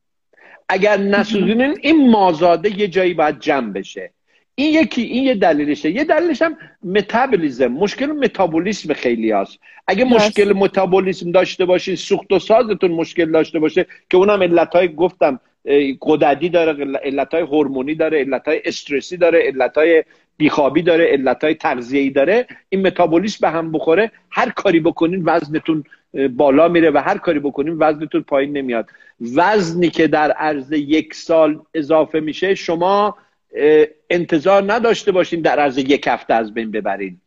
اگر 0.69 0.97
نسوزونین 0.97 1.77
این 1.81 2.09
مازاده 2.09 2.79
یه 2.79 2.87
جایی 2.87 3.13
باید 3.13 3.39
جمع 3.39 3.73
بشه. 3.73 4.11
این 4.59 4.73
یکی 4.73 5.01
این 5.01 5.23
یه 5.23 5.35
دلیلشه. 5.35 5.91
یه 5.91 6.03
دلیلش 6.03 6.41
هم 6.41 6.57
متابولیزم. 6.83 7.67
مشکل 7.67 8.05
متابولیسم 8.05 8.93
خیلی 8.93 9.31
هست. 9.31 9.59
اگه 9.87 10.05
مشکل 10.05 10.53
متابولیسم 10.53 11.31
داشته 11.31 11.65
باشین 11.65 11.95
سوخت 11.95 12.31
و 12.31 12.39
سازتون 12.39 12.91
مشکل 12.91 13.31
داشته 13.31 13.59
باشه 13.59 13.85
که 14.09 14.17
اونم 14.17 14.43
علتهای 14.43 14.95
گفتم 14.95 15.39
قددی 16.01 16.49
داره 16.49 16.97
علتهای 17.03 17.41
هورمونی 17.41 17.95
داره 17.95 18.19
علتهای 18.19 18.61
استرسی 18.65 19.17
داره 19.17 19.39
علتهای 19.39 20.03
بیخوابی 20.37 20.81
داره 20.81 21.05
علتهای 21.05 21.55
تغذیه‌ای 21.55 22.09
داره. 22.09 22.47
این 22.69 22.87
متابولیسم 22.87 23.37
به 23.41 23.49
هم 23.49 23.71
بخوره. 23.71 24.11
هر 24.31 24.49
کاری 24.49 24.79
بکنین 24.79 25.21
وزنتون 25.25 25.83
بالا 26.29 26.67
میره 26.67 26.91
و 26.91 26.97
هر 26.97 27.17
کاری 27.17 27.39
بکنین 27.39 27.75
وزنتون 27.79 28.21
پایین 28.21 28.57
نمیاد. 28.57 28.89
وزنی 29.35 29.89
که 29.89 30.07
در 30.07 30.31
عرض 30.31 30.71
یک 30.71 31.13
سال 31.13 31.59
اضافه 31.73 32.19
میشه 32.19 32.55
شما 32.55 33.17
انتظار 34.09 34.73
نداشته 34.73 35.11
باشین 35.11 35.41
در 35.41 35.59
عرض 35.59 35.77
یک 35.77 36.07
هفته 36.07 36.33
از 36.33 36.53
بین 36.53 36.71
ببرین. 36.71 37.17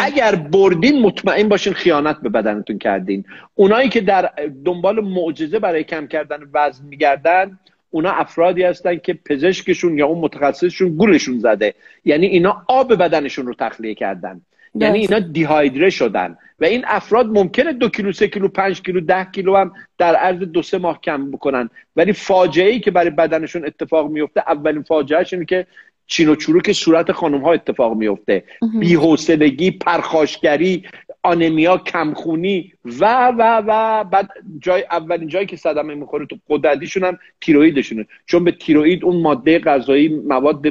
اگر 0.00 0.34
بردین 0.34 1.02
مطمئن 1.02 1.48
باشین 1.48 1.72
خیانت 1.72 2.20
به 2.20 2.28
بدنتون 2.28 2.78
کردین. 2.78 3.24
اونایی 3.54 3.88
که 3.88 4.00
در 4.00 4.30
دنبال 4.64 5.00
معجزه 5.00 5.58
برای 5.58 5.84
کم 5.84 6.06
کردن 6.06 6.38
وزن 6.54 6.84
میگردن 6.84 7.58
اونا 7.90 8.10
افرادی 8.10 8.62
هستن 8.62 8.96
که 8.96 9.14
پزشکشون 9.14 9.98
یا 9.98 10.06
اون 10.06 10.18
متخصصشون 10.18 10.96
گولشون 10.96 11.38
زده. 11.38 11.74
یعنی 12.04 12.26
اینا 12.26 12.62
آب 12.68 12.94
بدنشون 12.94 13.46
رو 13.46 13.54
تخلیه 13.54 13.94
کردن. 13.94 14.40
یعنی 14.80 14.98
اینا 14.98 15.18
دیهایدره 15.18 15.90
شدن. 15.90 16.36
و 16.60 16.64
این 16.64 16.84
افراد 16.86 17.26
ممکنه 17.26 17.72
دو 17.72 17.88
کیلو 17.88 18.12
سه 18.12 18.28
کیلو 18.28 18.48
پنج 18.48 18.82
کیلو 18.82 19.00
ده 19.00 19.24
کیلو 19.24 19.56
هم 19.56 19.72
در 19.98 20.14
عرض 20.14 20.38
دو 20.38 20.62
سه 20.62 20.78
ماه 20.78 21.00
کم 21.00 21.30
بکنن. 21.30 21.70
ولی 21.96 22.12
فاجعه 22.12 22.70
ای 22.70 22.80
که 22.80 22.90
برای 22.90 23.10
بدنشون 23.10 23.66
اتفاق 23.66 24.10
میفته 24.10 24.42
اولین 24.46 24.82
فاجعه 24.82 25.26
اینه 25.32 25.44
که 25.44 25.66
چین 26.06 26.28
و 26.28 26.34
چروک 26.34 26.72
صورت 26.72 27.12
خانم 27.12 27.40
ها 27.40 27.52
اتفاق 27.52 27.96
میفته 27.96 28.44
بی‌حوصلگی 28.80 29.70
پرخاشگری 29.70 30.84
آنمیا 31.22 31.76
کمخونی 31.76 32.72
و 32.84 33.28
و 33.28 33.62
و 33.66 34.04
بعد 34.04 34.28
جای 34.60 34.84
اولین 34.90 35.28
جایی 35.28 35.46
که 35.46 35.56
صدمه 35.56 35.94
می‌خوره 35.94 36.26
تو 36.26 36.36
قدرتیشون 36.48 37.04
هم 37.04 37.18
تیرویدشونه 37.40 38.06
چون 38.26 38.44
به 38.44 38.52
تیروید 38.52 39.04
اون 39.04 39.22
ماده 39.22 39.58
غذایی 39.58 40.08
مواد 40.08 40.66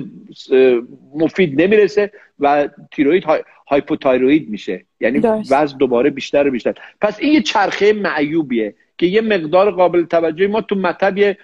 مفید 1.15 1.61
نمی‌رسه 1.61 2.11
و 2.39 2.69
تیروید 2.91 3.23
های... 3.23 3.43
هایپوتایروید 3.67 4.49
میشه. 4.49 4.85
یعنی 4.99 5.19
وزن 5.51 5.77
دوباره 5.77 6.09
بیشتر 6.09 6.47
و 6.47 6.51
بیشتر. 6.51 6.73
پس 7.01 7.19
این 7.19 7.33
یه 7.33 7.41
چرخه 7.41 7.93
معیوبیه 7.93 8.75
که 8.97 9.05
یه 9.05 9.21
مقدار 9.21 9.71
قابل 9.71 10.03
توجهی 10.03 10.47
ما 10.47 10.61
تو 10.61 10.75
مطب 10.75 11.17
یه 11.17 11.37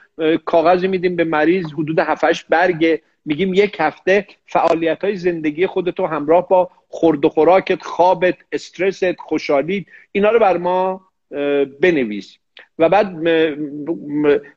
کاغذی 0.46 0.88
میدیم 0.88 1.16
به 1.16 1.24
مریض 1.24 1.66
حدود 1.66 2.00
7 2.00 2.48
برگ 2.50 3.02
میگیم 3.26 3.54
یک 3.54 3.78
هفته 3.80 4.28
فعالیت 4.46 5.04
های 5.04 5.16
زندگی 5.16 5.68
خودتو 5.68 6.06
همراه 6.08 6.48
با 6.48 6.70
خورد 6.88 7.26
و 7.26 7.30
خوراکت 7.30 7.84
خوابت 7.84 8.36
استرست 8.52 9.20
خوشحالیت 9.20 9.86
اینا 10.12 10.30
رو 10.30 10.40
بر 10.40 10.58
ما 10.58 11.02
بنویس. 11.82 12.38
و 12.80 12.90
بعد 12.90 13.14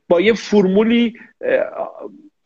با 0.09 0.21
یه 0.21 0.33
فرمولی 0.33 1.15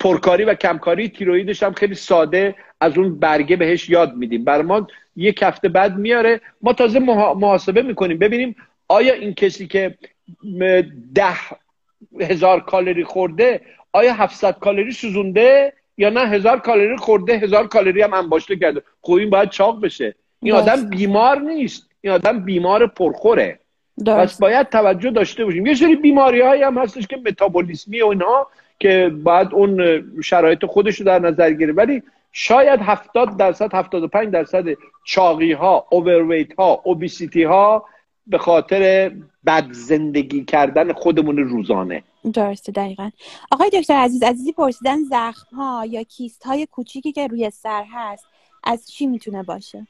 پرکاری 0.00 0.44
و 0.44 0.54
کمکاری 0.54 1.08
تیرویدش 1.08 1.62
هم 1.62 1.72
خیلی 1.72 1.94
ساده 1.94 2.54
از 2.80 2.98
اون 2.98 3.18
برگه 3.18 3.56
بهش 3.56 3.88
یاد 3.88 4.16
میدیم. 4.16 4.44
بر 4.44 4.62
ما 4.62 4.86
یک 5.16 5.42
هفته 5.42 5.68
بعد 5.68 5.96
میاره. 5.96 6.40
ما 6.62 6.72
تازه 6.72 6.98
محاسبه 6.98 7.82
می‌کنیم. 7.82 8.18
ببینیم 8.18 8.56
آیا 8.88 9.14
این 9.14 9.34
کسی 9.34 9.66
که 9.66 9.98
ده 11.14 11.34
هزار 12.20 12.60
کالری 12.60 13.04
خورده 13.04 13.60
آیا 13.92 14.14
700 14.14 14.58
کالری 14.58 14.92
سوزونده؟ 14.92 15.72
یا 16.00 16.10
نه 16.10 16.20
هزار 16.20 16.58
کالری 16.58 16.96
خورده 16.96 17.38
هزار 17.38 17.66
کالری 17.66 18.02
هم 18.02 18.14
انباشته 18.14 18.56
کرده. 18.56 18.82
خب 19.02 19.12
این 19.12 19.30
باید 19.30 19.50
چاق 19.50 19.80
بشه. 19.80 20.14
این 20.42 20.54
آدم 20.54 20.90
بیمار 20.90 21.38
نیست. 21.38 21.88
این 22.00 22.12
آدم 22.12 22.40
بیمار 22.44 22.86
پرخوره. 22.86 23.58
پس 24.06 24.38
باید 24.40 24.68
توجه 24.68 25.10
داشته 25.10 25.44
باشیم. 25.44 25.66
یه 25.66 25.74
سری 25.74 25.96
بیماری 25.96 26.40
هایی 26.40 26.62
هم 26.62 26.78
هستش 26.78 27.06
که 27.06 27.16
متابولیسمی 27.26 28.00
و 28.00 28.06
اینها 28.06 28.48
که 28.78 29.12
بعد 29.24 29.54
اون 29.54 30.04
شرایط 30.24 30.64
خودش 30.64 31.00
رو 31.00 31.06
در 31.06 31.18
نظر 31.18 31.52
گیره. 31.52 31.72
ولی 31.72 32.02
شاید 32.32 32.80
70 32.80 33.36
درصد 33.36 33.74
75 33.74 34.32
درصد 34.32 34.64
چاقی 35.04 35.52
ها 35.52 35.86
اوورویت 35.90 36.52
ها 36.52 36.80
اوبیسیتی 36.84 37.42
ها 37.42 37.84
به 38.26 38.38
خاطر 38.38 39.12
بد 39.46 39.66
زندگی 39.72 40.44
کردن 40.44 40.92
خودمون 40.92 41.36
روزانه. 41.38 42.02
درسته 42.32 42.72
دقیقا. 42.72 43.10
آقای 43.50 43.70
دکتر 43.70 43.94
عزیز 43.94 44.22
عزیزی 44.22 44.52
پرسیدن 44.52 45.02
زخم 45.02 45.56
ها 45.56 45.86
یا 45.86 46.02
کیست 46.02 46.42
های 46.42 46.66
کوچیکی 46.66 47.12
که 47.12 47.26
روی 47.26 47.50
سر 47.50 47.84
هست 47.92 48.26
از 48.64 48.90
چی 48.90 49.06
می‌تونه 49.06 49.42
باشه؟ 49.42 49.86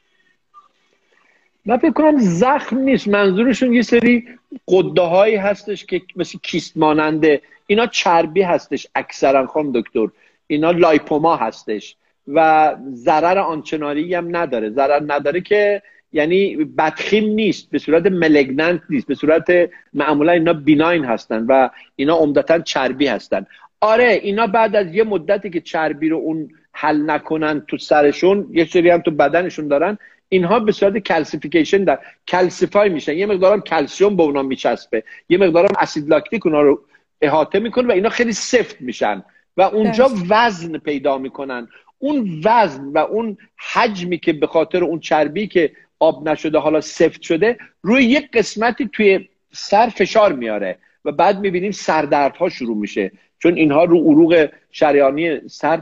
من 1.65 1.77
فکر 1.77 1.91
کنم 1.91 2.17
زخم 2.17 2.77
نیست. 2.77 3.07
منظورشون 3.07 3.73
یه 3.73 3.81
سری 3.81 4.27
قده 4.67 5.01
هایی 5.01 5.35
هستش 5.35 5.85
که 5.85 6.01
مثل 6.15 6.39
کیست 6.43 6.77
ماننده. 6.77 7.41
اینا 7.67 7.87
چربی 7.87 8.41
هستش 8.41 8.87
اکثرا 8.95 9.47
خانم 9.47 9.71
دکتر. 9.71 10.07
اینا 10.47 10.71
لایپوما 10.71 11.35
هستش 11.35 11.95
و 12.27 12.75
ضرر 12.93 13.37
آنچنانی 13.37 14.13
هم 14.13 14.35
نداره. 14.35 14.69
ضرر 14.69 15.01
نداره 15.07 15.41
که 15.41 15.81
یعنی 16.13 16.55
بدخیم 16.55 17.29
نیست 17.29 17.69
به 17.69 17.79
صورت 17.79 18.05
ملگننت 18.05 18.81
نیست 18.89 19.07
به 19.07 19.15
صورت 19.15 19.69
معمولا 19.93 20.31
اینا 20.31 20.53
بیناین 20.53 21.05
هستن 21.05 21.45
و 21.45 21.69
اینا 21.95 22.15
عمدتا 22.15 22.59
چربی 22.59 23.07
هستن. 23.07 23.45
آره 23.81 24.19
اینا 24.23 24.47
بعد 24.47 24.75
از 24.75 24.95
یه 24.95 25.03
مدتی 25.03 25.49
که 25.49 25.61
چربی 25.61 26.09
رو 26.09 26.17
اون 26.17 26.49
حل 26.73 27.09
نکنن 27.09 27.61
تو 27.67 27.77
سرشون 27.77 28.47
یه 28.51 28.65
سری 28.65 28.89
هم 28.89 29.01
تو 29.01 29.11
بدنشون 29.11 29.67
دارن 29.67 29.97
اینها 30.29 30.59
به 30.59 30.71
صورت 30.71 30.97
calcification 30.97 31.83
در 31.83 31.99
calcify 32.27 32.89
میشن. 32.89 33.13
یه 33.13 33.25
مقدارم 33.25 33.61
کلسیوم 33.61 34.15
به 34.15 34.23
اونا 34.23 34.43
میچسبه. 34.43 35.03
یه 35.29 35.37
مقدارم 35.37 35.75
اسید 35.79 36.09
لاکتیک 36.09 36.45
اونا 36.45 36.61
رو 36.61 36.81
احاطه 37.21 37.59
می‌کنه 37.59 37.87
و 37.87 37.91
اینا 37.91 38.09
خیلی 38.09 38.33
سفت 38.33 38.81
میشن 38.81 39.23
و 39.57 39.61
اونجا 39.61 40.09
وزن 40.29 40.77
پیدا 40.77 41.17
می‌کنن. 41.17 41.67
اون 41.97 42.41
وزن 42.45 42.83
و 42.83 42.97
اون 42.97 43.37
حجمی 43.73 44.17
که 44.17 44.33
به 44.33 44.47
خاطر 44.47 44.83
اون 44.83 44.99
چربی 44.99 45.47
که 45.47 45.71
آب 46.01 46.29
نشده 46.29 46.57
حالا 46.57 46.81
سفت 46.81 47.21
شده 47.21 47.57
روی 47.81 48.03
یک 48.03 48.31
قسمتی 48.31 48.89
توی 48.93 49.29
سر 49.51 49.87
فشار 49.87 50.33
میاره 50.33 50.77
و 51.05 51.11
بعد 51.11 51.39
می‌بینیم 51.39 51.71
سردردها 51.71 52.49
شروع 52.49 52.77
میشه. 52.77 53.11
چون 53.39 53.53
اینها 53.55 53.83
رو 53.83 53.97
عروق 53.97 54.49
شریانی 54.71 55.49
سر 55.49 55.81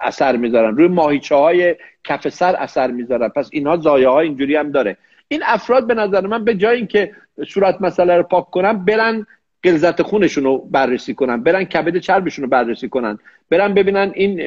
اثر 0.00 0.36
می‌ذارن. 0.36 0.76
روی 0.76 0.88
ماهیچه 0.88 1.34
های 1.34 1.76
کف 2.04 2.28
سر 2.28 2.56
اثر 2.56 2.90
می‌ذارن. 2.90 3.28
پس 3.28 3.48
اینها 3.52 3.76
زایه 3.76 4.08
ها 4.08 4.20
اینجوری 4.20 4.56
هم 4.56 4.70
داره. 4.70 4.96
این 5.28 5.42
افراد 5.44 5.86
به 5.86 5.94
نظر 5.94 6.26
من 6.26 6.44
به 6.44 6.54
جای 6.54 6.76
اینکه 6.76 7.12
صورت 7.48 7.80
مسئله 7.80 8.16
رو 8.16 8.22
پاک 8.22 8.50
کنن 8.50 8.84
برن 8.84 9.26
غلظت 9.64 10.02
خونشون 10.02 10.44
رو 10.44 10.58
بررسی 10.58 11.14
کنن 11.14 11.42
برن 11.42 11.64
کبد 11.64 11.96
چربشون 11.96 12.42
رو 12.42 12.50
بررسی 12.50 12.88
کنن 12.88 13.18
برن 13.50 13.74
ببینن 13.74 14.12
این 14.14 14.40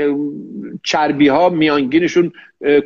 چربی 0.83 1.27
ها 1.27 1.49
میانگینشون 1.49 2.31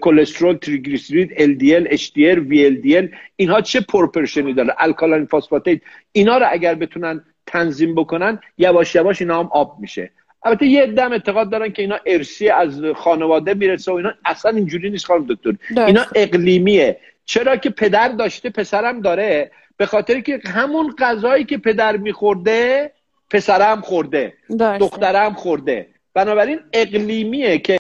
کلسترول 0.01 0.57
تریگلیسیرید 0.57 1.29
LDL 1.31 1.97
HDL 1.97 2.39
VLDL 2.49 3.15
اینها 3.35 3.61
چه 3.61 3.81
پرپرشنی 3.81 4.53
داره؟ 4.53 4.75
الکالین 4.77 5.25
فاسفاتیت 5.25 5.81
اینا 6.11 6.37
رو 6.37 6.45
اگر 6.49 6.75
بتونن 6.75 7.23
تنظیم 7.45 7.95
بکنن 7.95 8.39
یواش 8.57 8.95
یواش 8.95 9.21
اینا 9.21 9.39
هم 9.39 9.49
آب 9.51 9.77
میشه. 9.79 10.11
البته 10.43 10.65
یه 10.65 10.85
دم 10.85 11.11
اعتقاد 11.11 11.49
دارن 11.49 11.71
که 11.71 11.81
اینا 11.81 11.99
ارسی 12.05 12.49
از 12.49 12.81
خانواده 12.95 13.53
می‌رسه 13.53 13.91
و 13.91 13.95
اینا 13.95 14.13
اصلا 14.25 14.51
اینجوری 14.51 14.89
نیست 14.89 15.05
خانم 15.05 15.25
دکتر. 15.29 15.53
اینا 15.87 16.01
اقلیمیه. 16.15 16.99
چرا 17.25 17.55
که 17.57 17.69
پدر 17.69 18.07
داشته 18.07 18.49
پسرم 18.49 19.01
داره. 19.01 19.51
به 19.77 19.85
خاطر 19.85 20.19
که 20.19 20.41
همون 20.45 20.95
غذایی 20.99 21.43
که 21.43 21.57
پدر 21.57 21.97
میخورده 21.97 22.91
پسرم 23.29 23.81
خورده 23.81 24.33
دخترم 24.79 25.33
خورده. 25.33 25.87
بنابراین 26.13 26.59
اقلیمیه 26.73 27.57
که 27.57 27.77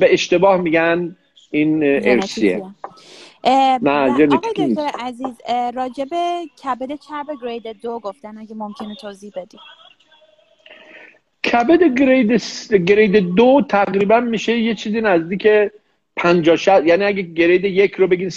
به 0.00 0.12
اشتباه 0.12 0.60
میگن 0.60 1.16
این 1.50 1.84
ارسیه 1.84 2.62
نه 3.82 4.26
آقای 4.26 4.76
عزیز 4.98 5.34
راجب 5.74 6.08
کبد 6.64 6.98
چرب 7.08 7.26
گرید 7.42 7.80
دو 7.82 7.98
گفتن 7.98 8.38
اگه 8.38 8.54
ممکنه 8.54 8.94
توضیح 9.00 9.32
بدی. 9.36 9.58
کبد 11.52 11.82
گرید 11.82 12.40
گرید 12.74 13.34
دو 13.34 13.62
تقریبا 13.68 14.20
میشه 14.20 14.58
یه 14.58 14.74
چیزی 14.74 15.00
نزدیک 15.00 15.48
50 16.16 16.86
یعنی 16.86 17.04
اگه 17.04 17.22
گرید 17.22 17.64
یک 17.64 17.94
رو 17.94 18.06
بگین 18.06 18.28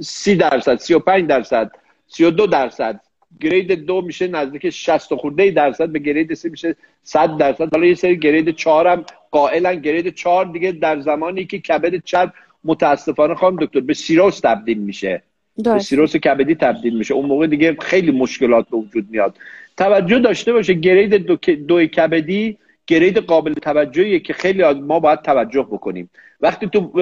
سی 0.00 0.36
درصد 0.36 0.78
سی 0.78 0.94
و 0.94 0.98
پنج 0.98 1.26
درصد. 1.26 1.70
32 2.12 2.46
درصد. 2.46 3.00
گرید 3.40 3.72
دو 3.72 4.00
میشه 4.00 4.28
نزدیک 4.28 4.70
60 4.70 5.14
خورده 5.14 5.50
درصد 5.50 5.88
به 5.88 5.98
گرید 5.98 6.34
سه 6.34 6.48
میشه 6.48 6.76
100 7.02 7.36
درصد. 7.36 7.74
حالا 7.74 7.86
یه 7.86 7.94
سری 7.94 8.18
گرید 8.18 8.50
4 8.54 8.88
هم 8.88 9.04
قائلا 9.30 9.74
گرید 9.74 10.14
4 10.14 10.46
دیگه 10.46 10.72
در 10.72 11.00
زمانی 11.00 11.44
که 11.44 11.58
کبد 11.58 12.04
چرب 12.04 12.32
متاسفانه 12.64 13.34
خواهم 13.34 13.56
دکتر 13.56 13.80
به 13.80 13.94
سیروس 13.94 14.40
تبدیل 14.40 14.78
میشه. 14.78 15.22
به 15.56 15.78
سیروس 15.78 16.16
کبدی 16.16 16.54
تبدیل 16.54 16.98
میشه. 16.98 17.14
اون 17.14 17.26
موقع 17.26 17.46
دیگه 17.46 17.76
خیلی 17.80 18.10
مشکلات 18.10 18.68
به 18.68 18.76
وجود 18.76 19.06
میاد. 19.10 19.36
توجه 19.76 20.18
داشته 20.18 20.52
باشه 20.52 20.74
گرید 20.74 21.14
دو, 21.14 21.36
دو 21.54 21.86
کبدی 21.86 22.58
گرید 22.86 23.18
قابل 23.18 23.52
توجهیه 23.52 24.20
که 24.20 24.32
خیلی 24.32 24.62
ما 24.72 25.00
باید 25.00 25.22
توجه 25.22 25.62
بکنیم. 25.62 26.10
وقتی 26.40 26.66
تو 26.66 26.92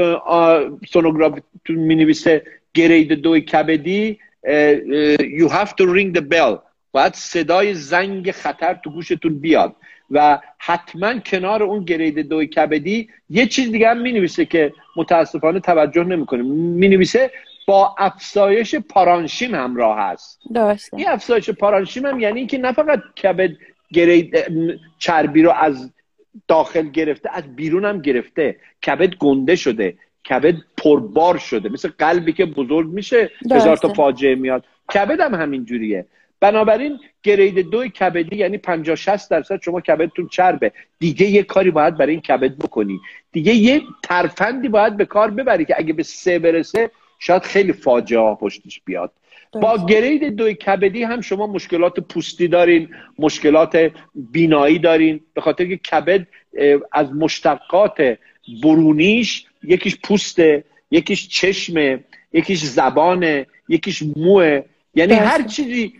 سونوگراف 0.88 1.38
تو 1.64 1.72
می‌نویسه 1.72 2.42
گرید 2.74 3.12
دو 3.12 3.38
کبدی 3.40 4.18
you 5.38 5.48
have 5.48 5.74
to 5.76 5.84
ring 5.86 6.12
the 6.12 6.22
bell. 6.32 6.58
باید 6.92 7.14
صدای 7.14 7.74
زنگ 7.74 8.30
خطر 8.30 8.74
تو 8.84 8.90
گوشتون 8.90 9.38
بیاد. 9.38 9.76
و 10.10 10.38
حتما 10.58 11.18
کنار 11.18 11.62
اون 11.62 11.84
گرید 11.84 12.18
دو 12.18 12.44
کبدی 12.44 13.08
یه 13.30 13.46
چیز 13.46 13.72
دیگه 13.72 13.88
هم 13.88 14.00
می 14.00 14.12
نویسه 14.12 14.44
که 14.44 14.72
متاسفانه 14.96 15.60
توجه 15.60 16.04
نمی‌کنه. 16.04 16.42
می 16.42 16.88
نویسه 16.88 17.30
با 17.66 17.94
افزایش 17.98 18.74
پارانشیم 18.74 19.54
همراه 19.54 19.98
هست. 19.98 20.40
درسته. 20.54 20.96
این 20.96 21.08
افزایش 21.08 21.50
پارانشیم 21.50 22.06
هم 22.06 22.20
یعنی 22.20 22.38
اینکه 22.38 22.58
نه 22.58 22.72
فقط 22.72 23.00
کبد 23.22 23.50
گرید 23.92 24.36
چربی 24.98 25.42
رو 25.42 25.50
از 25.50 25.92
داخل 26.48 26.88
گرفته 26.88 27.30
از 27.32 27.56
بیرون 27.56 27.84
هم 27.84 28.02
گرفته. 28.02 28.56
کبد 28.86 29.14
گنده 29.14 29.56
شده. 29.56 29.94
کبد 30.30 30.54
پربار 30.76 31.38
شده. 31.38 31.68
مثل 31.68 31.90
قلبی 31.98 32.32
که 32.32 32.44
بزرگ 32.46 32.88
میشه 32.88 33.30
هزار 33.50 33.76
تا 33.76 33.88
فاجعه 33.88 34.34
میاد. 34.34 34.64
کبد 34.94 35.20
هم 35.20 35.34
همین 35.34 35.64
جوریه. 35.64 36.06
بنابراین 36.40 36.98
گرید 37.22 37.70
دو 37.70 37.88
کبدی 37.88 38.36
یعنی 38.36 38.58
50 38.58 38.96
60 38.96 39.30
درصد 39.30 39.62
شما 39.62 39.80
کبدتون 39.80 40.28
چربه. 40.28 40.72
دیگه 40.98 41.26
یه 41.26 41.42
کاری 41.42 41.70
باید 41.70 41.96
برای 41.96 42.12
این 42.12 42.20
کبد 42.20 42.56
بکنی. 42.56 43.00
دیگه 43.32 43.54
یه 43.54 43.82
ترفندی 44.02 44.68
باید 44.68 44.96
به 44.96 45.04
کار 45.04 45.30
ببری 45.30 45.64
که 45.64 45.74
اگه 45.78 45.92
به 45.92 46.02
سه 46.02 46.38
برسه 46.38 46.90
شاید 47.18 47.42
خیلی 47.42 47.72
فاجعه 47.72 48.20
ها 48.20 48.34
پشتش 48.34 48.80
بیاد. 48.84 49.12
با 49.52 49.86
گرید 49.86 50.36
دو 50.36 50.52
کبدی 50.52 51.02
هم 51.02 51.20
شما 51.20 51.46
مشکلات 51.46 52.00
پوستی 52.00 52.48
دارین 52.48 52.88
مشکلات 53.18 53.92
بینایی 54.14 54.78
دارین. 54.78 55.20
به 55.34 55.40
خاطر 55.40 55.66
که 55.66 55.76
کبد 55.76 56.26
از 56.92 57.12
مشتقات 57.12 58.18
برونیش 58.62 59.46
یکیش 59.62 59.96
پوسته 59.96 60.64
یکیش 60.90 61.28
چشمه 61.28 62.04
یکیش 62.32 62.64
زبانه 62.64 63.46
یکیش 63.68 64.02
موه. 64.16 64.62
یعنی 64.94 65.14
هر 65.14 65.42
چیزی 65.42 65.92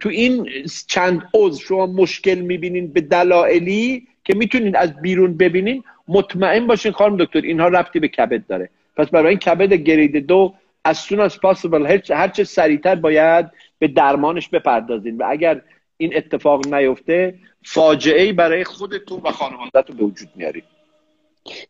تو 0.00 0.08
این 0.08 0.48
چند 0.86 1.22
عضو 1.34 1.60
شما 1.60 1.86
مشکل 1.86 2.34
می‌بینین 2.34 2.92
به 2.92 3.00
دلایلی 3.00 4.06
که 4.24 4.34
می‌تونین 4.34 4.76
از 4.76 5.00
بیرون 5.02 5.36
ببینین 5.36 5.84
مطمئن 6.08 6.66
باشین 6.66 6.92
خانم 6.92 7.16
دکتر 7.16 7.40
اینها 7.40 7.68
ربطی 7.68 8.00
به 8.00 8.08
کبد 8.08 8.46
داره. 8.46 8.70
پس 8.96 9.08
برای 9.08 9.28
این 9.28 9.38
کبد 9.38 9.72
گرید 9.72 10.16
دو 10.16 10.54
از 10.84 10.98
soon 10.98 11.30
as 11.30 11.34
possible 11.34 12.10
هر 12.10 12.28
چه 12.28 12.44
سریعتر 12.44 12.94
باید 12.94 13.46
به 13.78 13.88
درمانش 13.88 14.48
بپردازین. 14.48 15.16
و 15.16 15.24
اگر 15.28 15.60
این 15.96 16.16
اتفاق 16.16 16.74
نیفته 16.74 17.34
فاجعه 17.64 18.32
برای 18.32 18.64
خودتون 18.64 19.20
و 19.24 19.30
خانوادهتون 19.30 19.96
به 19.96 20.04
وجود 20.04 20.28
میارید 20.36 20.64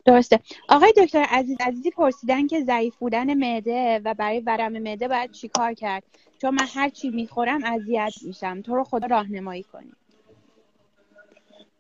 درسته. 0.05 0.41
آقای 0.69 0.93
دکتر 0.97 1.27
عزیز 1.31 1.57
عزیزی 1.61 1.91
پرسیدن 1.91 2.47
که 2.47 2.65
ضعیف 2.65 2.97
بودن 2.97 3.35
معده 3.35 4.01
و 4.05 4.15
برای 4.15 4.41
ورم 4.41 4.73
معده 4.79 5.09
باید 5.09 5.31
چیکار 5.31 5.75
کرد؟ 5.75 6.03
چون 6.43 6.51
من 6.51 6.67
هر 6.75 6.89
چی 6.89 7.11
می‌خورم 7.11 7.65
اذیت 7.65 8.15
میشم. 8.23 8.63
تو 8.63 8.75
رو 8.75 8.85
خدا 8.85 9.07
راهنمایی 9.07 9.63
کنی. 9.63 9.93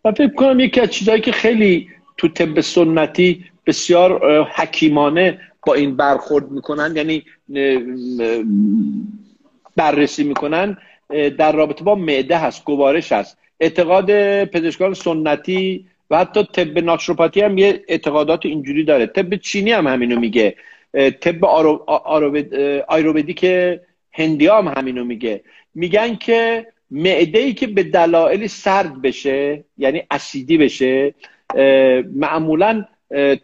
من 0.05 0.12
فکر 0.12 0.34
کنم 0.34 0.61
یکی 0.61 0.80
از 0.80 0.90
چیزهایی 0.90 1.20
که 1.20 1.32
خیلی 1.32 1.88
تو 2.16 2.28
طب 2.28 2.61
سنتی 2.61 3.44
بسیار 3.66 4.42
حکیمانه 4.44 5.40
با 5.66 5.74
این 5.74 5.96
برخورد 5.96 6.51
می‌کنن 6.51 6.96
یعنی 6.96 7.24
بررسی 9.76 10.24
می‌کنن 10.24 10.76
در 11.38 11.53
رابطه 11.53 11.84
با 11.84 11.94
معده 11.94 12.38
هست 12.38 12.64
گوارش 12.64 13.12
هست. 13.12 13.38
اعتقاد 13.61 14.44
پزشکان 14.44 14.94
سنتی 14.94 15.86
و 16.11 16.18
حتی 16.18 16.42
طب 16.44 16.78
ناتروپاتی 16.78 17.40
هم 17.40 17.59
یه 17.59 17.84
اعتقادات 17.88 18.46
اینجوری 18.46 18.84
داره. 18.84 19.06
طب 19.06 19.36
چینی 19.36 19.72
هم 19.72 19.86
همینو 19.86 20.20
میگه. 20.20 20.54
طب 21.20 21.44
که 23.36 23.80
هندی 24.12 24.46
هم 24.46 24.68
همینو 24.76 25.04
میگه. 25.04 25.42
میگن 25.74 26.16
که 26.16 26.66
معده 26.90 27.38
ای 27.38 27.54
که 27.54 27.66
به 27.66 27.82
دلایل 27.82 28.46
سرد 28.46 29.02
بشه 29.02 29.64
یعنی 29.78 30.02
اسیدی 30.11 30.59
بشه 30.59 31.14
معمولا 32.14 32.84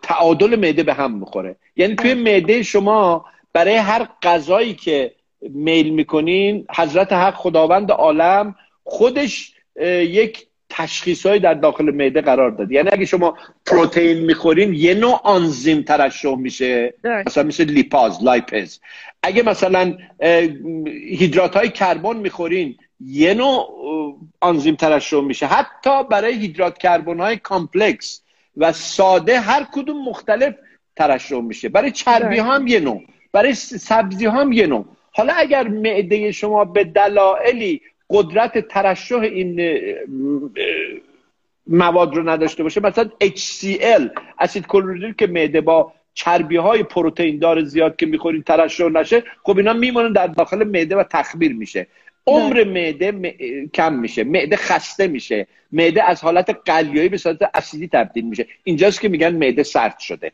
تعادل 0.02 0.56
معده 0.56 0.82
به 0.82 0.94
هم 0.94 1.18
می‌خوره. 1.18 1.56
یعنی 1.76 1.94
توی 1.94 2.14
معده 2.14 2.62
شما 2.62 3.24
برای 3.52 3.76
هر 3.76 4.08
غذایی 4.22 4.74
که 4.74 5.12
میل 5.40 5.90
می‌کنین 5.90 6.66
حضرت 6.76 7.12
حق 7.12 7.34
خداوند 7.34 7.92
عالم 7.92 8.54
خودش 8.84 9.52
یک 10.00 10.46
تشخیصهایی 10.68 11.40
در 11.40 11.54
داخل 11.54 11.90
معده 11.90 12.20
قرار 12.20 12.50
داد. 12.50 12.72
یعنی 12.72 12.88
اگه 12.92 13.04
شما 13.04 13.38
پروتئین 13.66 14.18
می‌خورین 14.18 14.74
یه 14.74 14.94
نوع 14.94 15.20
آنزیم 15.24 15.82
ترشح 15.82 16.34
میشه. 16.34 16.94
مثلا 17.26 17.42
مثل 17.42 17.64
لیپاز 17.64 18.24
لایپز. 18.24 18.80
اگه 19.22 19.42
مثلا 19.42 19.98
هیدرات 21.08 21.56
های 21.56 21.68
کربن 21.68 22.16
می‌خورین 22.16 22.76
یه 23.00 23.34
نوع 23.34 23.68
آنزیم 24.40 24.74
ترشح 24.74 25.20
میشه. 25.20 25.46
حتی 25.46 26.04
برای 26.10 26.34
هیدرات 26.34 26.78
کربن 26.78 27.20
های 27.20 27.36
complex 27.36 28.22
و 28.56 28.72
ساده 28.72 29.40
هر 29.40 29.66
کدوم 29.72 30.04
مختلف 30.04 30.54
ترشح 30.96 31.40
میشه. 31.40 31.68
برای 31.68 31.90
چربی 31.90 32.38
هم 32.38 32.66
یه 32.66 32.80
نوع. 32.80 33.02
برای 33.32 33.54
سبزی 33.54 34.26
هم 34.26 34.52
یه 34.52 34.66
نوع. 34.66 34.84
حالا 35.12 35.32
اگر 35.36 35.68
معده 35.68 36.32
شما 36.32 36.64
به 36.64 36.84
دلایلی 36.84 37.80
قدرت 38.10 38.68
ترشح 38.68 39.18
این 39.18 39.76
مواد 41.66 42.16
رو 42.16 42.28
نداشته 42.28 42.62
باشه. 42.62 42.80
مثلا 42.80 43.10
HCl 43.24 44.20
اسید 44.38 44.66
کلوریدریل 44.66 45.14
که 45.14 45.26
معده 45.26 45.60
با 45.60 45.92
چربی 46.14 46.56
های 46.56 46.82
پروتئین 46.82 47.38
دار 47.38 47.62
زیاد 47.62 47.96
که 47.96 48.06
می‌خورین 48.06 48.42
ترشح 48.42 48.84
نشه 48.84 49.22
خب 49.42 49.56
اینا 49.56 49.72
میمونن 49.72 50.12
در 50.12 50.26
داخل 50.26 50.64
معده 50.64 50.96
و 50.96 51.02
تخمیر 51.02 51.52
میشه. 51.52 51.86
عمر 52.26 52.64
معده 52.64 53.34
کم 53.74 53.94
میشه. 53.94 54.24
معده 54.24 54.56
خسته 54.56 55.06
میشه. 55.06 55.46
معده 55.72 56.04
از 56.04 56.22
حالت 56.22 56.56
قلیایی 56.64 57.08
به 57.08 57.16
صورت 57.16 57.38
اسیدی 57.54 57.88
تبدیل 57.88 58.24
میشه. 58.24 58.46
اینجاست 58.64 59.00
که 59.00 59.08
میگن 59.08 59.34
معده 59.34 59.62
سرد 59.62 59.98
شده. 59.98 60.32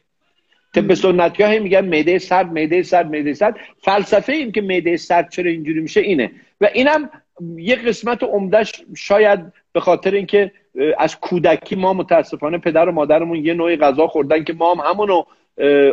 طب 0.75 0.95
سنتی 0.95 1.43
ها 1.43 1.59
میگن 1.59 1.85
معده 1.85 2.19
سرد 2.19 2.53
معده 2.53 2.83
سرد 2.83 3.07
معده 3.07 3.35
سرد. 3.35 3.57
فلسفه 3.83 4.33
این 4.33 4.53
که 4.53 4.61
معده 4.61 4.97
سرد 4.97 5.31
چرا 5.31 5.51
اینجوری 5.51 5.81
میشه 5.81 6.01
اینه. 6.01 6.31
و 6.61 6.69
اینم 6.75 7.11
یه 7.57 7.77
قسمت 7.77 8.23
عمدهش 8.23 8.73
شاید 8.97 9.41
به 9.73 9.81
خاطر 9.81 10.11
اینکه 10.11 10.53
از 10.99 11.21
کودکی 11.21 11.77
ما 11.77 11.93
متاسفانه 11.93 12.59
پدر 12.59 12.89
و 12.89 12.93
مادرمون 12.93 13.45
یه 13.45 13.55
نوعی 13.55 13.77
غذا 13.77 14.07
خوردن 14.07 14.45
که 14.45 14.53
ما 14.53 14.75
هم 14.75 14.91
همونو 14.91 15.23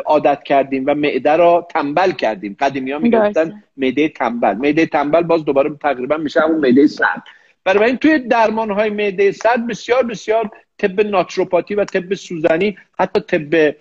عادت 0.06 0.44
کردیم 0.44 0.84
و 0.88 0.96
معده 0.96 1.36
را 1.36 1.68
تنبل 1.70 2.12
کردیم. 2.12 2.56
قدیمی 2.60 2.92
ها 2.92 3.00
می‌گفتن 3.00 3.64
معده 3.78 4.10
تنبل. 4.10 4.54
معده 4.54 4.86
تنبل 4.86 5.22
باز 5.22 5.46
دوباره 5.46 5.76
تقریبا 5.82 6.18
میشه 6.18 6.40
همون 6.42 6.60
معده 6.60 6.88
سرد. 6.88 7.24
برای 7.64 7.86
این 7.86 7.98
توی 7.98 8.20
درمان 8.20 8.72
های 8.72 8.90
معده 8.90 9.32
سرد 9.32 9.68
بسیار 9.68 10.04
بسیار 10.04 10.50
طب 10.78 11.02
ناتروپاتی 11.02 11.76
و 11.76 11.86
طب 11.86 12.14
سوزنی 12.14 12.78
حتی 13.00 13.20
طب 13.20 13.76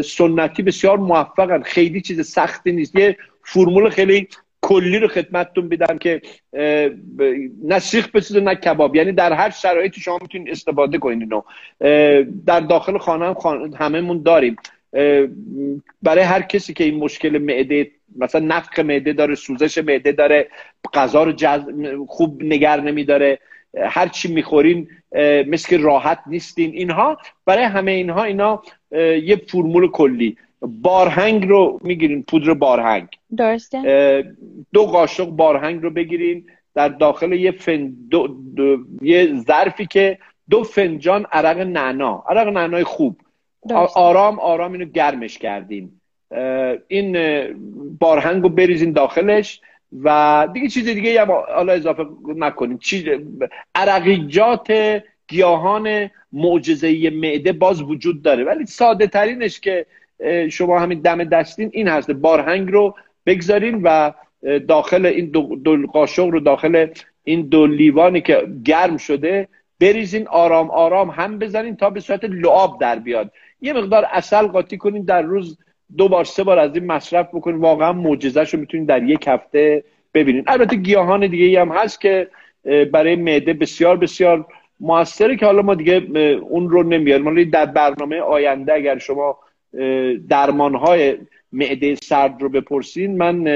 سنتی 0.00 0.62
بسیار 0.62 0.96
موفقن. 0.98 1.62
خیلی 1.62 2.00
چیز 2.00 2.26
سختی 2.26 2.72
نیست. 2.72 2.96
یه 2.96 3.16
فرمول 3.44 3.90
خیلی 3.90 4.28
کلی 4.68 4.98
رو 4.98 5.08
خدمتتون 5.08 5.68
بیدم 5.68 5.98
که 5.98 6.20
نه 7.64 7.78
سیخ 7.78 8.10
بسیده 8.10 8.40
نه 8.40 8.54
کباب. 8.54 8.96
یعنی 8.96 9.12
در 9.12 9.32
هر 9.32 9.50
شرایطی 9.50 10.00
شما 10.00 10.18
می‌تونید 10.22 10.50
استفاده 10.50 10.98
کنید 10.98 11.20
اینو. 11.20 11.42
در 12.46 12.60
داخل 12.60 12.98
خانه 12.98 13.26
هم 13.26 13.34
خانه 13.34 13.76
هممون 13.76 14.22
داریم. 14.22 14.56
برای 16.02 16.24
هر 16.24 16.42
کسی 16.42 16.72
که 16.72 16.84
این 16.84 16.96
مشکل 16.96 17.38
معده 17.38 17.90
مثلا 18.18 18.46
نفق 18.46 18.80
معده 18.80 19.12
داره 19.12 19.34
سوزش 19.34 19.78
معده 19.78 20.12
داره 20.12 20.48
غذا 20.94 21.22
رو 21.22 21.32
خوب 22.08 22.42
نگر 22.42 22.80
نمیداره 22.80 23.38
هر 23.84 24.08
چی 24.08 24.32
می‌خورین 24.32 24.88
مثل 25.46 25.80
راحت 25.80 26.18
نیستین. 26.26 26.72
اینها 26.72 27.18
برای 27.46 27.64
همه 27.64 27.90
اینها 27.90 28.24
اینا 28.24 28.62
یه 29.22 29.36
فرمول 29.36 29.90
کلی. 29.90 30.36
بارهنگ 30.60 31.48
رو 31.48 31.80
می‌گیرین 31.82 32.22
پودر 32.22 32.54
بارهنگ. 32.54 33.08
درسته. 33.36 34.24
دو 34.72 34.82
قاشق 34.82 35.26
بارهنگ 35.26 35.82
رو 35.82 35.90
بگیرین. 35.90 36.46
در 36.74 36.88
داخل 36.88 37.32
یه 37.32 37.50
فن 37.50 37.92
دو 38.10 38.36
یه 39.02 39.34
ظرفی 39.46 39.86
که 39.86 40.18
دو 40.50 40.62
فنجان 40.62 41.26
عرق 41.32 41.58
نعنا 41.58 42.24
عرق 42.28 42.48
نعنای 42.48 42.84
خوب. 42.84 43.16
آرام 43.94 44.40
آرام 44.40 44.72
اینو 44.72 44.84
گرمش 44.84 45.38
کردین. 45.38 45.90
این 46.88 47.16
بارهنگ 48.00 48.42
رو 48.42 48.48
بریزین 48.48 48.92
داخلش 48.92 49.60
و 50.02 50.48
دیگه 50.52 50.68
چیز 50.68 50.84
دیگه 50.88 51.20
هم 51.20 51.30
حالا 51.30 51.72
اضافه 51.72 52.06
نکنین. 52.36 52.78
چیز 52.78 53.04
عرقیجات 53.74 54.72
گیاهان 55.28 56.10
معجزه 56.32 57.10
معده 57.10 57.52
باز 57.52 57.82
وجود 57.82 58.22
داره. 58.22 58.44
ولی 58.44 58.66
ساده 58.66 59.06
ترینش 59.06 59.60
که 59.60 59.86
شما 60.50 60.78
همین 60.78 61.00
دم 61.00 61.24
دستین 61.24 61.70
این 61.72 61.88
هست. 61.88 62.10
بارهنگ 62.10 62.72
رو 62.72 62.94
بگذارین 63.26 63.80
و 63.82 64.12
داخل 64.68 65.06
این 65.06 65.26
دو, 65.26 65.86
قاشق 65.92 66.24
رو 66.24 66.40
داخل 66.40 66.86
این 67.24 67.42
دو 67.42 67.66
لیوانی 67.66 68.20
که 68.20 68.46
گرم 68.64 68.96
شده 68.96 69.48
بریزین 69.80 70.28
آرام 70.28 70.70
آرام 70.70 71.10
هم 71.10 71.38
بزنین 71.38 71.76
تا 71.76 71.90
به 71.90 72.00
صورت 72.00 72.24
لعاب 72.24 72.80
در 72.80 72.98
بیاد. 72.98 73.30
یه 73.60 73.72
مقدار 73.72 74.06
اصل 74.12 74.46
قاطی 74.46 74.76
کنین 74.76 75.04
در 75.04 75.22
روز 75.22 75.58
دو 75.96 76.08
بار 76.08 76.24
سه 76.24 76.44
بار 76.44 76.58
از 76.58 76.74
این 76.74 76.86
مصرف 76.86 77.28
بکنین. 77.34 77.56
واقعا 77.56 77.92
معجزه‌شو 77.92 78.56
رو 78.56 78.60
می‌تونین 78.60 78.86
در 78.86 79.02
یک 79.02 79.28
هفته 79.28 79.84
ببینین. 80.14 80.44
البته 80.46 80.76
گیاهان 80.76 81.26
دیگه 81.26 81.60
هم 81.60 81.68
هست 81.68 82.00
که 82.00 82.28
برای 82.92 83.16
معده 83.16 83.52
بسیار 83.52 83.96
بسیار 83.96 84.46
موثره 84.80 85.36
که 85.36 85.46
حالا 85.46 85.62
ما 85.62 85.74
دیگه 85.74 85.94
اون 86.40 86.70
رو 86.70 86.82
نمیاریم. 86.82 87.50
در 87.50 87.66
برنامه 87.66 88.20
آینده 88.20 88.74
اگر 88.74 88.98
شما 88.98 89.38
درمان 90.28 90.74
های 90.74 91.18
معده 91.52 91.94
سرد 91.94 92.42
رو 92.42 92.48
بپرسین 92.48 93.16
من 93.16 93.46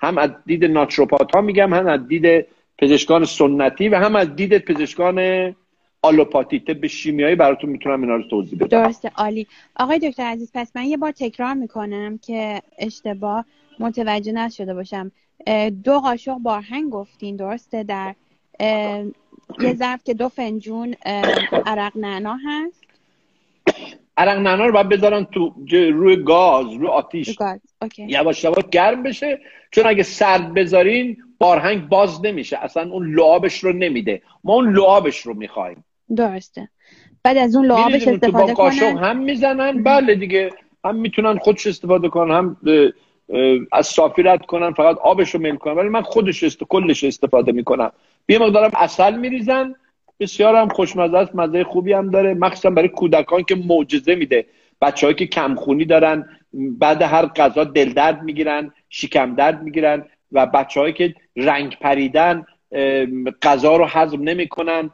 هم 0.00 0.18
از 0.18 0.30
دید 0.46 0.64
ناتروپات 0.64 1.34
ها 1.34 1.40
میگم 1.40 1.74
هم 1.74 1.86
از 1.86 2.08
دید 2.08 2.46
پزشکان 2.78 3.24
سنتی 3.24 3.88
و 3.88 3.96
هم 3.98 4.16
از 4.16 4.36
دید 4.36 4.58
پزشکان 4.58 5.54
آلوپاتی. 6.02 6.60
طب 6.60 6.86
شیمیایی 6.86 7.34
براتون 7.34 7.70
می‌تونم 7.70 8.02
اینا 8.02 8.16
رو 8.16 8.22
توضیح 8.22 8.58
بدم. 8.58 8.66
درسته 8.66 9.10
عالی. 9.16 9.46
آقای 9.76 9.98
دکتر 9.98 10.22
عزیز 10.22 10.50
پس 10.54 10.76
من 10.76 10.84
یه 10.84 10.96
بار 10.96 11.12
تکرار 11.12 11.54
می‌کنم 11.54 12.18
که 12.18 12.62
اشتباه 12.78 13.44
متوجه 13.78 14.32
نشده 14.32 14.74
باشم. 14.74 15.12
دو 15.84 16.00
قاشق 16.00 16.34
بارهنگ 16.34 16.90
گفتین 16.90 17.36
درسته؟ 17.36 17.82
در 17.82 18.14
یه 19.60 19.74
ظرف 19.74 20.04
که 20.04 20.14
دو 20.14 20.28
فنجون 20.28 20.94
عرق 21.66 21.92
نعنا 21.96 22.38
هست. 22.46 22.84
عرق 24.20 24.38
نعنا 24.38 24.66
رو 24.66 24.72
باید 24.72 24.88
بذارن 24.88 25.24
تو 25.24 25.54
روی 25.70 26.16
گاز 26.16 26.72
روی 26.72 26.86
آتیش. 26.86 27.36
یواش 27.98 28.44
یواش 28.44 28.64
گرم 28.70 29.02
بشه. 29.02 29.38
چون 29.70 29.86
اگه 29.86 30.02
سرد 30.02 30.54
بذارین 30.54 31.16
بارهنگ 31.38 31.88
باز 31.88 32.24
نمیشه. 32.24 32.58
اصلا 32.58 32.90
اون 32.90 33.14
لعابش 33.14 33.64
رو 33.64 33.72
نمیده. 33.72 34.22
ما 34.44 34.54
اون 34.54 34.76
لعابش 34.76 35.20
رو 35.20 35.34
می‌خوایم. 35.34 35.84
درسته. 36.16 36.68
بعد 37.22 37.36
از 37.36 37.56
اون 37.56 37.66
لعابش 37.66 38.08
استفاده 38.08 38.54
کنن؟ 38.54 38.98
هم 38.98 39.18
می‌زنن؟ 39.18 39.82
بله 39.82 40.14
دیگه. 40.14 40.50
هم 40.84 40.96
می‌تونن 40.96 41.38
خودش 41.38 41.66
استفاده 41.66 42.08
کنن 42.08 42.30
هم 42.36 42.56
از 43.72 43.86
صافی 43.86 44.22
رد 44.22 44.46
کنن 44.46 44.72
فقط 44.72 44.98
آبش 44.98 45.34
رو 45.34 45.40
میل 45.40 45.56
کنن. 45.56 45.74
ولی 45.74 45.88
من 45.88 46.02
خودش 46.02 46.42
است... 46.42 46.64
کلش 46.64 47.04
استفاده 47.04 47.52
می‌کنم. 47.52 47.92
یه 48.28 48.38
مقدارم 48.38 48.70
اصل 48.74 49.16
میریزن. 49.16 49.74
بسیار 50.20 50.56
هم 50.56 50.68
خوشمزه 50.68 51.16
است 51.16 51.34
مزه 51.34 51.64
خوبی 51.64 51.92
هم 51.92 52.10
داره. 52.10 52.34
مخصوصا 52.34 52.70
برای 52.70 52.88
کودکان 52.88 53.42
که 53.42 53.54
معجزه 53.54 54.14
میده. 54.14 54.46
بچههایی 54.80 55.16
که 55.16 55.26
کمخونی 55.26 55.84
دارن 55.84 56.28
بعد 56.52 57.02
هر 57.02 57.26
غذا 57.26 57.64
دل 57.64 57.92
درد 57.92 58.22
می‌گیرن 58.22 58.72
شکم 58.88 59.34
درد 59.34 59.62
می‌گیرن 59.62 60.04
و 60.32 60.46
بچههایی 60.46 60.92
که 60.92 61.14
رنگ 61.36 61.76
پریدن 61.80 62.46
غذا 63.42 63.76
رو 63.76 63.84
هضم 63.84 64.22
نمی‌کنن 64.22 64.90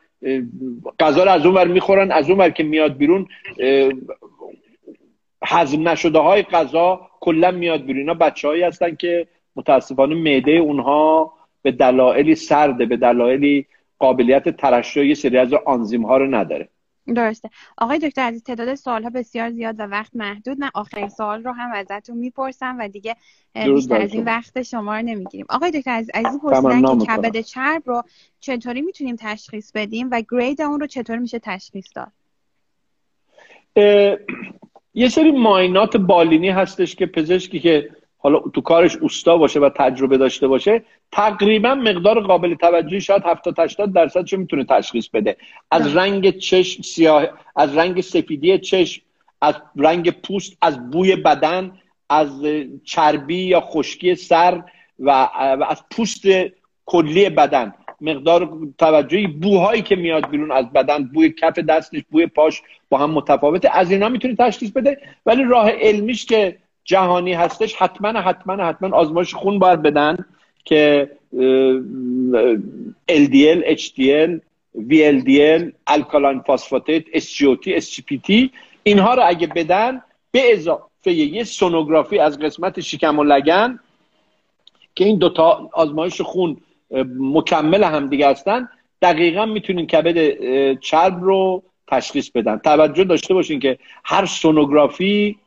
غذا 1.01 1.24
رو 1.24 1.31
از 1.31 1.47
اون 1.47 1.55
ور 1.55 1.68
می‌خورن 1.68 2.11
از 2.11 2.31
اون 2.31 2.51
که 2.51 2.62
میاد 2.62 2.97
بیرون 2.97 3.27
هضم 5.45 5.89
نشده 5.89 6.18
های 6.18 6.43
غذا 6.43 7.01
کلا 7.20 7.51
میاد 7.51 7.85
بیرون. 7.85 8.01
اینا 8.01 8.14
بچه 8.14 8.49
هایی 8.49 8.62
هستن 8.62 8.95
که 8.95 9.27
متاسفانه 9.57 10.14
معده 10.14 10.53
اونها 10.53 11.33
به 11.62 11.72
دلایلی 11.72 12.35
سرده 12.35 12.87
به 12.87 12.97
دلایلی 12.97 13.66
قابلیت 13.99 14.49
ترشح 14.49 15.05
یه 15.05 15.14
سری 15.14 15.38
از 15.38 15.53
آنزیم 15.66 16.07
ها 16.07 16.16
رو 16.16 16.34
نداره. 16.34 16.68
درسته. 17.14 17.51
آقای 17.78 17.99
دکتر 17.99 18.22
عزیز 18.22 18.42
تعداد 18.42 18.74
سوال 18.74 19.03
ها 19.03 19.11
بسیار 19.11 19.51
زیاد 19.51 19.80
و 19.80 19.82
وقت 19.82 20.11
محدود. 20.14 20.61
من 20.61 20.70
آخرین 20.74 21.09
سوال 21.09 21.42
رو 21.42 21.53
هم 21.53 21.72
ازتون 21.72 22.16
می‌پرسم 22.18 22.76
و 22.78 22.88
دیگه 22.88 23.16
بیشتر 23.55 24.03
از 24.03 24.14
این 24.14 24.24
وقت 24.24 24.62
شما 24.62 24.97
رو 24.97 25.03
نمی‌گیریم. 25.03 25.47
آقای 25.49 25.70
دکتر 25.70 25.90
عزیز 25.90 26.11
عزیز 26.14 26.40
پرسیدن 26.40 26.99
که 26.99 27.07
کبد 27.07 27.40
چرب 27.40 27.82
رو 27.86 28.03
چطوری 28.40 28.82
می‌تونیم 28.82 29.16
تشخیص 29.18 29.72
بدیم 29.72 30.09
و 30.12 30.22
گرید 30.30 30.62
اون 30.62 30.80
رو 30.80 30.86
چطور 30.86 31.18
میشه 31.18 31.38
تشخیص 31.38 31.86
داد؟ 31.94 32.12
یه 34.94 35.09
سری 35.09 35.30
ماینات 35.30 35.97
بالینی 35.97 36.49
هستش 36.51 36.94
که 36.94 37.07
پزشکی 37.07 37.61
که 37.61 37.90
حالا 38.18 38.38
تو 38.38 38.60
کارش 38.60 38.96
اوستا 38.96 39.36
باشه 39.36 39.60
و 39.60 39.68
تجربه 39.68 40.18
داشته 40.18 40.48
باشه 40.48 40.82
تقریبا 41.12 41.74
مقدار 41.74 42.20
قابل 42.20 42.54
توجهی 42.54 43.00
شاید 43.00 43.22
70 43.26 43.58
80 43.58 43.92
درصد 43.92 44.24
چه 44.24 44.36
می‌تونه 44.36 44.64
تشخیص 44.64 45.08
بده. 45.08 45.36
از. 45.70 45.96
رنگ 45.96 46.38
چشم 46.38 46.82
سیاه 46.82 47.28
از 47.56 47.76
رنگ 47.76 48.00
سفیدی 48.00 48.58
چشم 48.58 49.02
از 49.40 49.54
رنگ 49.76 50.10
پوست 50.10 50.56
از 50.62 50.90
بوی 50.90 51.16
بدن 51.16 51.72
از 52.10 52.42
چربی 52.84 53.36
یا 53.36 53.60
خشکی 53.60 54.14
سر 54.14 54.62
و 54.98 55.10
از 55.68 55.82
پوست 55.90 56.22
کلی 56.86 57.28
بدن. 57.30 57.74
مقدار 58.00 58.58
توجهی 58.78 59.26
بوهایی 59.26 59.82
که 59.82 59.96
میاد 59.96 60.30
بیرون 60.30 60.52
از 60.52 60.72
بدن 60.72 61.04
بوی 61.04 61.30
کف 61.30 61.58
دستش 61.58 62.02
بوی 62.10 62.26
پاش 62.26 62.62
با 62.88 62.98
هم 62.98 63.10
متفاوته. 63.10 63.70
از 63.72 63.90
اینا 63.90 64.08
می‌تونی 64.08 64.36
تشخیص 64.36 64.70
بده. 64.70 64.98
ولی 65.26 65.44
راه 65.44 65.70
علمیش 65.70 66.26
که 66.26 66.56
جهانی 66.87 67.32
هستش 67.32 67.74
حتما 67.74 68.20
حتما 68.20 68.64
حتما 68.64 68.97
آزمایش 68.97 69.34
خون 69.34 69.59
باید 69.59 69.82
بدن 69.82 70.16
که 70.64 71.11
LDL, 73.11 73.78
HDL, 73.78 74.30
VLDL, 74.91 75.72
الکالین 75.87 76.41
فاسفاتیت, 76.41 77.05
SGOT, 77.18 77.80
SGPT 77.80 78.49
اینها 78.82 79.14
رو 79.14 79.22
اگه 79.26 79.47
بدن 79.47 80.03
به 80.30 80.53
اضافه 80.53 81.12
یه 81.12 81.45
سونوگرافی 81.45 82.18
از 82.18 82.39
قسمت 82.39 82.80
شکم 82.80 83.18
و 83.18 83.24
لگن 83.24 83.78
که 84.95 85.05
این 85.05 85.18
دوتا 85.18 85.70
آزمایش 85.72 86.20
خون 86.20 86.57
مکمل 87.18 87.84
هم 87.84 88.09
دیگه 88.09 88.28
هستن 88.28 88.68
دقیقا 89.03 89.47
می‌تونین 89.47 89.87
کبد 89.87 90.18
چرب 90.80 91.24
رو 91.24 91.62
تشخیص 91.89 92.30
بدن. 92.30 92.59
توجه 92.59 93.05
داشته 93.05 93.34
باشین 93.34 93.61
که 93.61 93.78
هر 94.05 94.26
سونوگرافی 94.26 95.39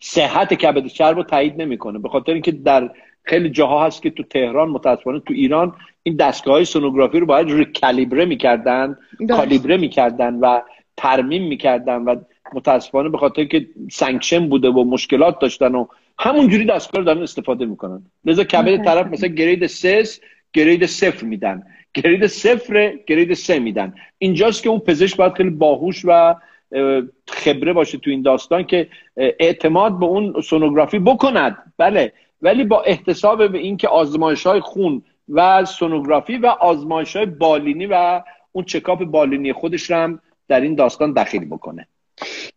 صحت 0.00 0.54
کبد 0.54 0.86
چرب 0.86 1.16
رو 1.16 1.22
تایید 1.22 1.62
نمی‌کنه 1.62 1.98
به 1.98 2.08
خاطر 2.08 2.32
اینکه 2.32 2.52
در 2.52 2.90
خیلی 3.22 3.50
جاها 3.50 3.86
هست 3.86 4.02
که 4.02 4.10
تو 4.10 4.22
تهران 4.22 4.68
متاسفانه 4.68 5.20
تو 5.20 5.34
ایران 5.34 5.74
این 6.02 6.16
دستگاه 6.16 6.54
های 6.54 6.64
سونوگرافی 6.64 7.20
رو 7.20 7.26
باید 7.26 7.50
ریکالیبره 7.50 8.24
می‌کردن 8.24 8.96
کالیبره 9.28 9.76
می‌کردن 9.76 10.34
و 10.34 10.60
ترمیم 10.96 11.48
می‌کردن 11.48 12.02
و 12.02 12.16
متاسفانه 12.54 13.08
به 13.08 13.18
خاطر 13.18 13.44
که 13.44 13.66
sanction 13.90 14.48
بوده 14.48 14.68
و 14.68 14.84
مشکلات 14.84 15.38
داشتن 15.40 15.74
و 15.74 15.86
همونجوری 16.18 16.64
دستگاه 16.64 16.98
رو 17.00 17.04
دارن 17.06 17.22
استفاده 17.22 17.66
می‌کنن. 17.66 18.02
لذا 18.24 18.44
کبد 18.44 18.84
طرف 18.84 19.06
مثلا 19.06 19.28
grade 19.28 19.66
سه 19.66 20.20
grade 20.52 20.86
صفر 20.86 21.26
میدن. 21.26 21.62
grade 21.94 22.26
صفر 22.26 22.94
grade 23.06 23.34
سه 23.34 23.58
میدن. 23.58 23.94
اینجاست 24.18 24.62
که 24.62 24.68
اون 24.68 24.78
پزشک 24.78 25.16
باید 25.16 25.32
خیلی 25.32 25.50
باهوش 25.50 26.02
و 26.04 26.34
خبره 27.28 27.72
باشه 27.72 27.98
تو 27.98 28.10
این 28.10 28.22
داستان 28.22 28.64
که 28.64 28.88
اعتماد 29.16 29.98
به 29.98 30.06
اون 30.06 30.40
سونوگرافی 30.40 30.98
بکند. 30.98 31.72
بله 31.78 32.12
ولی 32.42 32.64
با 32.64 32.82
احتساب 32.82 33.52
به 33.52 33.58
اینکه 33.58 33.88
آزمایش 33.88 34.46
های 34.46 34.60
خون 34.60 35.02
و 35.28 35.64
سونوگرافی 35.64 36.36
و 36.36 36.46
آزمایش 36.46 37.16
های 37.16 37.26
بالینی 37.26 37.86
و 37.86 38.22
اون 38.52 38.64
چکاپ 38.64 39.04
بالینی 39.04 39.52
خودش 39.52 39.90
رو 39.90 39.96
هم 39.96 40.20
در 40.48 40.60
این 40.60 40.74
داستان 40.74 41.12
دخیل 41.12 41.44
بکنه. 41.44 41.86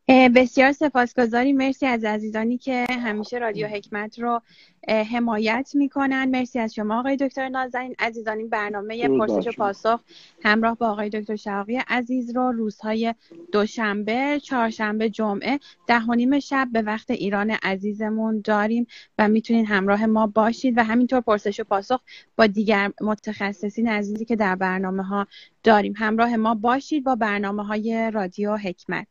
بسیار 0.08 0.72
سپاسگزاری. 0.72 1.54
مرسی 1.54 1.86
از 1.86 2.04
عزیزانی 2.04 2.58
که 2.58 2.86
همیشه 2.89 3.38
رادیو 3.38 3.68
حکمت 3.68 4.20
رو 4.20 4.41
حمایت 4.88 5.72
می‌کنن. 5.74 6.30
مرسی 6.30 6.60
از 6.60 6.74
شما 6.74 6.99
آقای 6.99 7.18
دکتر 7.18 7.49
نازنین. 7.49 7.95
عزیزان 7.99 8.38
این 8.38 8.49
برنامه 8.49 9.08
پرسش 9.08 9.47
و 9.47 9.51
پاسخ 9.51 10.01
همراه 10.43 10.78
با 10.78 10.89
آقای 10.89 11.10
دکتر 11.10 11.36
شاقی 11.36 11.82
عزیز 11.88 12.36
رو 12.36 12.51
روزهای 12.51 13.16
دوشنبه 13.51 14.39
چهارشنبه 14.43 15.10
جمعه 15.10 15.60
ده 15.88 15.99
و 15.99 16.14
نیم 16.14 16.39
شب 16.39 16.68
به 16.72 16.82
وقت 16.82 17.12
ایران 17.12 17.49
عزیزمون 17.64 18.41
داریم 18.43 18.88
و 19.18 19.28
می‌تونین 19.28 19.66
همراه 19.66 20.06
ما 20.06 20.28
باشید. 20.28 20.78
و 20.78 20.84
همینطور 20.84 21.22
پرسش 21.22 21.60
و 21.60 21.64
پاسخ 21.64 22.01
با 22.36 22.47
دیگر 22.47 22.91
متخصصین 23.01 23.88
عزیزی 23.88 24.26
که 24.26 24.36
در 24.36 24.56
برنامه 24.56 25.04
ها 25.04 25.28
داریم. 25.64 25.93
همراه 25.97 26.36
ما 26.36 26.55
باشید 26.55 27.03
با 27.03 27.16
برنامه 27.16 27.66
های 27.66 28.11
رادیو 28.14 28.55
حکمت. 28.55 29.07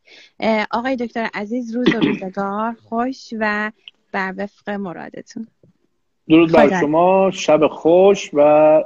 آقای 0.70 0.96
دکتر 0.96 1.28
عزیز 1.34 1.74
روز 1.74 1.94
و 1.94 2.00
روزگار 2.08 2.76
خوش 2.88 3.34
و 3.40 3.72
بر 4.12 4.34
وفق 4.36 4.70
مرادتون. 4.70 5.46
درود 6.28 6.52
بر 6.52 6.80
شما 6.80 7.30
شب 7.30 7.66
خوش 7.66 8.30
و 8.32 8.82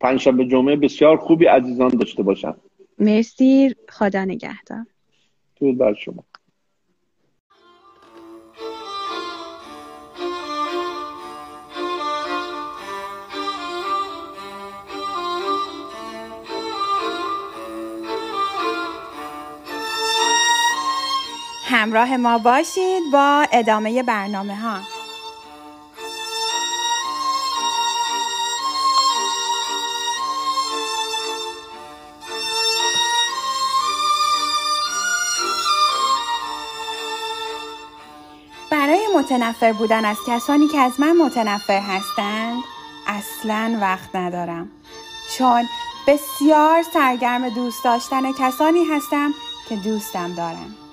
پنجشنبه 0.00 0.44
جمعه 0.44 0.76
بسیار 0.76 1.16
خوبی 1.16 1.46
عزیزان 1.46 1.88
داشته 1.88 2.22
باشن 2.22 2.54
مرسی 2.98 3.74
خدا 3.88 4.24
نگهدار. 4.24 4.86
درود 5.60 5.78
بر 5.78 5.94
شما. 5.94 6.24
همراه 21.86 22.16
ما 22.16 22.38
باشید 22.38 23.02
با 23.12 23.46
ادامه 23.52 24.02
برنامه 24.02 24.56
ها. 24.56 24.78
برای 38.70 39.06
متنفر 39.16 39.72
بودن 39.72 40.04
از 40.04 40.16
کسانی 40.26 40.68
که 40.68 40.78
از 40.78 41.00
من 41.00 41.16
متنفر 41.16 41.80
هستند 41.80 42.62
اصلا 43.06 43.78
وقت 43.80 44.16
ندارم. 44.16 44.70
چون 45.38 45.68
بسیار 46.06 46.82
سرگرم 46.82 47.48
دوست 47.48 47.84
داشتن 47.84 48.32
کسانی 48.32 48.84
هستم 48.84 49.30
که 49.68 49.76
دوستم 49.76 50.34
دارم. 50.34 50.85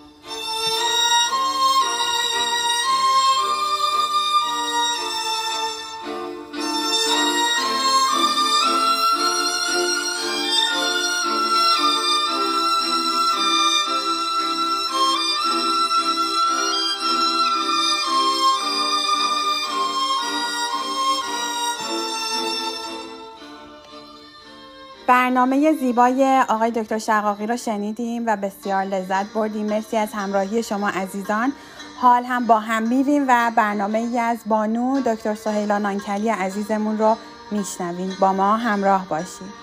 برنامه 25.24 25.74
زیبای 25.80 26.44
آقای 26.50 26.72
دکتر 26.72 26.98
شقاقی 26.98 27.48
را 27.48 27.58
شنیدیم 27.58 28.24
و 28.28 28.38
بسیار 28.38 28.84
لذت 28.84 29.34
بردیم. 29.34 29.66
مرسی 29.66 29.98
از 29.98 30.10
همراهی 30.14 30.64
شما 30.64 30.90
عزیزان. 30.90 31.54
حال 32.02 32.24
هم 32.24 32.48
با 32.48 32.60
هم 32.60 32.84
میریم 32.88 33.26
و 33.28 33.52
برنامه 33.56 33.98
ای 33.98 34.20
از 34.20 34.38
بانو 34.46 35.02
دکتر 35.02 35.36
سهیلا 35.36 35.78
نانکلی 35.78 36.30
عزیزمون 36.30 36.98
رو 36.98 37.18
میشنویم. 37.52 38.18
با 38.20 38.34
ما 38.34 38.58
همراه 38.58 39.08
باشید. 39.10 39.54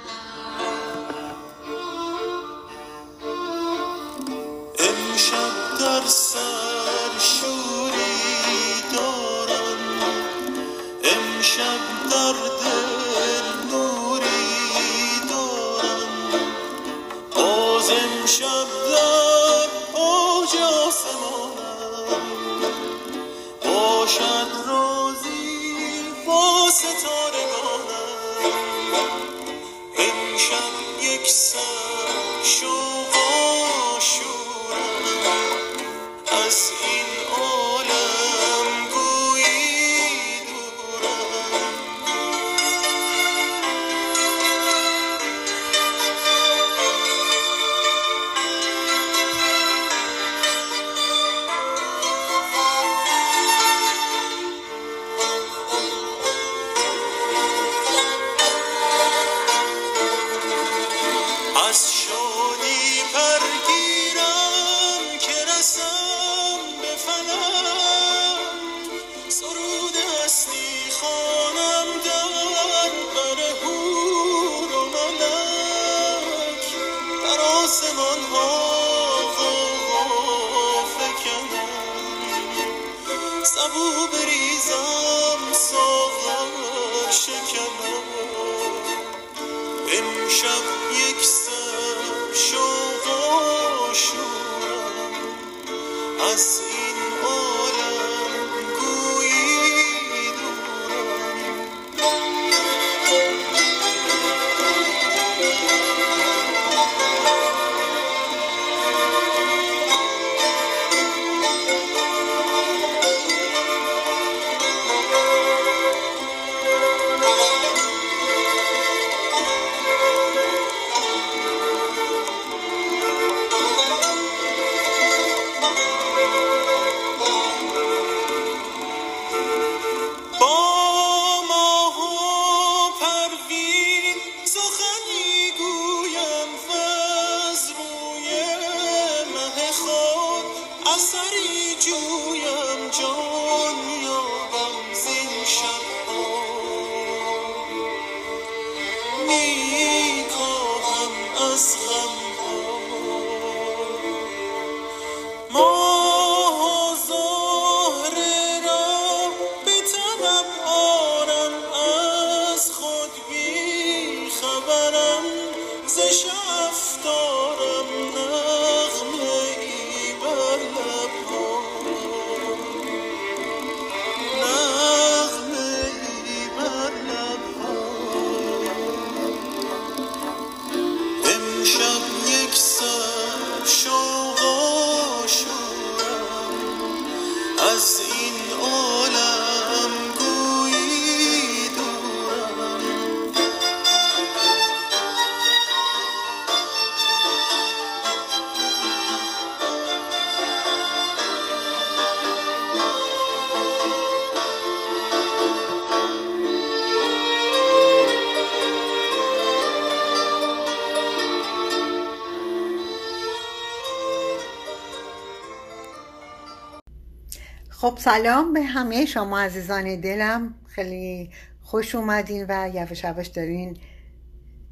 سلام 218.00 218.52
به 218.52 218.62
همه 218.62 219.06
شما 219.06 219.40
عزیزان 219.40 220.00
دلم. 220.00 220.54
خیلی 220.66 221.30
خوش 221.62 221.94
اومدین 221.94 222.46
و 222.48 222.70
یواش 222.74 223.04
یواش 223.04 223.26
دارین 223.26 223.76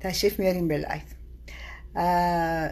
تشریف 0.00 0.38
میارین 0.38 0.68
به 0.68 0.78
لایف. 0.78 1.02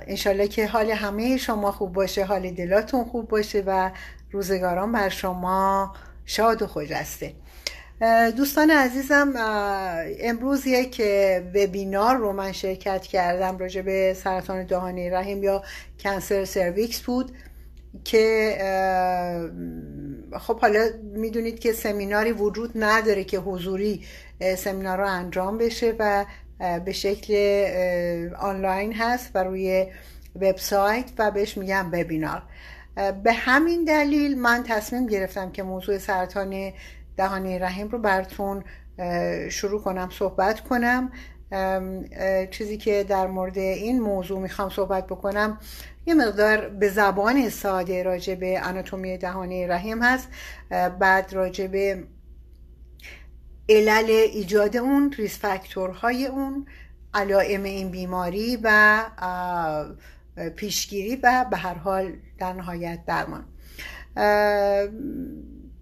انشالله 0.09 0.49
که 0.49 0.67
حال 0.67 0.91
همه 0.91 1.37
شما 1.37 1.73
خوب 1.73 1.93
باشه 1.93 2.25
حال 2.25 2.51
دلاتون 2.51 3.05
خوب 3.05 3.29
باشه 3.29 3.63
و 3.67 3.91
روزگاران 4.31 4.93
بر 4.93 5.09
شما 5.09 5.95
شاد 6.25 6.63
و 6.63 6.67
خجسته 6.67 7.35
اه، 8.01 8.31
دوستان 8.31 8.71
عزیزم 8.71 9.33
امروز 10.21 10.67
یک 10.67 11.03
وبینار 11.55 12.17
رو 12.17 12.33
من 12.33 12.53
شرکت 12.53 13.03
کردم 13.03 13.59
راجع 13.59 13.83
به 13.83 14.17
سرطان 14.25 14.67
دهانه 14.67 15.11
رحم 15.11 15.43
یا 15.43 15.63
کنسر 15.99 16.45
سرویکس 16.45 17.01
بود. 17.01 17.33
که 18.05 18.57
خب 20.38 20.61
حالا 20.61 20.88
می‌دونید 21.03 21.59
که 21.59 21.72
سمیناری 21.72 22.32
وجود 22.32 22.72
نداره 22.74 23.24
که 23.24 23.38
حضوری 23.38 24.05
سمینار 24.57 24.99
رو 24.99 25.07
انجام 25.07 25.59
بشه 25.59 25.94
و 25.99 26.24
به 26.84 26.92
شکل 26.92 27.34
آنلاین 28.38 28.92
هست 28.92 29.30
و 29.34 29.44
روی 29.44 29.86
وبسایت 30.40 31.05
و 31.18 31.30
بهش 31.30 31.59
میگم 31.59 31.86
وبینار. 31.92 32.42
به 33.24 33.32
همین 33.32 33.84
دلیل 33.84 34.38
من 34.38 34.62
تصمیم 34.62 35.07
گرفتم 35.07 35.51
که 35.51 35.62
موضوع 35.62 35.99
سرطان 35.99 36.72
دهانه 37.16 37.59
رحم 37.59 37.88
رو 37.88 37.99
براتون 37.99 38.64
شروع 39.49 39.80
کنم 39.82 40.11
صحبت 40.12 40.61
کنم. 40.61 41.12
چیزی 42.51 42.76
که 42.76 43.05
در 43.09 43.26
مورد 43.26 43.59
این 43.59 44.01
موضوع 44.01 44.40
می‌خوام 44.40 44.70
صحبت 44.70 45.07
بکنم 45.07 45.59
یه 46.07 46.15
مقدار 46.15 46.69
به 46.69 46.89
زبان 46.89 47.49
ساده 47.49 48.03
راجع 48.03 48.35
به 48.35 48.61
آناتومی 48.65 49.19
دهانه 49.19 49.67
رحم 49.67 50.03
هست 50.03 50.29
بعد 51.01 51.33
راجع 51.33 51.67
به 51.67 52.05
علل 53.69 54.11
ایجاد 54.11 54.77
اون 54.77 55.13
ریس 55.13 55.39
فاکتورهای 55.39 56.27
اون 56.27 56.67
علائم 57.15 57.63
این 57.63 57.91
بیماری 57.91 58.59
و 58.63 59.05
پیشگیری 60.57 61.17
و 61.17 61.47
به 61.51 61.57
هر 61.57 61.75
حال 61.75 62.13
در 62.39 62.53
نهایت 62.53 62.99
درمان. 63.07 63.45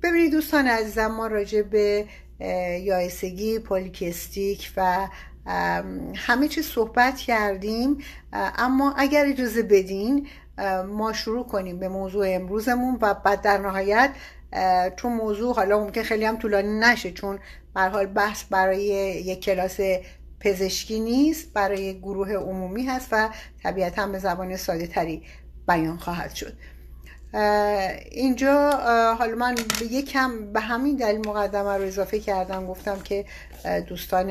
ببینید 0.03 0.33
دوستان 0.33 0.67
عزیزم 0.67 1.07
ما 1.07 1.27
راجع 1.27 1.63
به 1.63 2.07
اه، 2.41 2.79
یائسگی 2.79 3.59
پولیکستیک 3.59 4.73
و 4.77 5.09
همه 6.17 6.49
چیز 6.49 6.67
صحبت 6.67 7.17
کردیم 7.17 7.99
اما 8.33 8.95
اگر 8.97 9.27
اجازه 9.27 9.63
بدین 9.63 10.29
ما 10.89 11.13
شروع 11.13 11.47
کنیم 11.47 11.79
به 11.79 11.89
موضوع 11.89 12.27
امروزمون 12.29 12.99
و 13.01 13.15
بعد 13.15 13.41
در 13.41 13.59
نهایت 13.59 14.11
چون 14.97 15.13
موضوع 15.13 15.55
حالا 15.55 15.79
ممکن 15.79 16.03
خیلی 16.03 16.25
هم 16.25 16.37
طولانی 16.37 16.79
نشه 16.81 17.13
چون 17.13 17.39
حال 17.75 18.07
بحث 18.07 18.45
برای 18.51 18.85
یک 19.25 19.45
کلاس 19.45 19.81
پزشکی 20.41 21.01
نیست 21.01 21.53
برای 21.53 21.99
گروه 21.99 22.33
عمومی 22.33 22.87
هست 22.87 23.09
و 23.13 23.29
طبیعتا 23.63 24.07
به 24.07 24.19
زبان 24.19 24.57
ساده 24.57 24.87
تری 24.87 25.23
بیان 25.69 25.97
خواهد 25.97 26.35
شد. 26.35 26.53
اینجا 28.11 28.71
حالا 29.19 29.35
من 29.35 29.55
به 29.55 29.87
یکم 29.87 30.53
به 30.53 30.61
همین 30.61 30.97
دلیل 30.97 31.29
مقدمه 31.29 31.77
رو 31.77 31.83
اضافه 31.83 32.21
کردم 32.21 32.67
گفتم 32.67 33.01
که 33.01 33.25
دوستان 33.87 34.31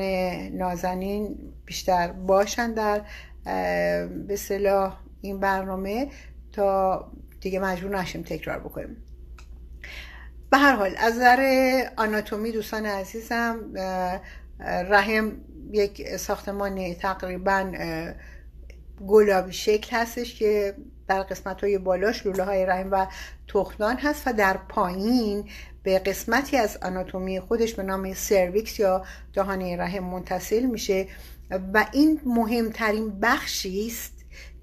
نازنین 0.50 1.36
بیشتر 1.64 2.12
باشن 2.12 2.72
در 2.72 3.00
به 4.26 4.36
صلاح 4.36 4.98
این 5.20 5.40
برنامه 5.40 6.08
تا 6.52 7.12
دیگه 7.40 7.58
مجبور 7.58 7.98
نشیم 7.98 8.22
تکرار 8.22 8.58
بکنیم. 8.58 8.96
به 10.50 10.58
هر 10.58 10.76
حال 10.76 10.94
از 10.98 11.16
نظر 11.16 11.82
آناتومی 11.96 12.52
دوستان 12.52 12.86
عزیزم 12.86 13.58
رحم 14.90 15.32
یک 15.70 16.16
ساختمان 16.16 16.94
تقریبا 16.94 17.72
گلابی 19.06 19.52
شکل 19.52 19.96
هستش 19.96 20.38
که 20.38 20.74
در 21.08 21.22
قسمت 21.22 21.60
های 21.64 21.78
بالاش 21.78 22.26
لوله 22.26 22.44
های 22.44 22.66
رحم 22.66 22.88
و 22.90 23.06
تخمدان 23.48 23.96
هست 23.96 24.22
و 24.26 24.32
در 24.32 24.56
پایین 24.68 25.44
به 25.82 25.98
قسمتی 25.98 26.56
از 26.56 26.78
آناتومی 26.82 27.40
خودش 27.40 27.74
به 27.74 27.82
نام 27.82 28.14
cervix 28.14 28.78
یا 28.78 29.04
دهانه 29.32 29.76
رحم 29.76 30.04
متصل 30.04 30.62
میشه 30.62 31.06
و 31.50 31.86
این 31.92 32.20
مهمترین 32.26 33.20
بخشی 33.20 33.86
است 33.86 34.12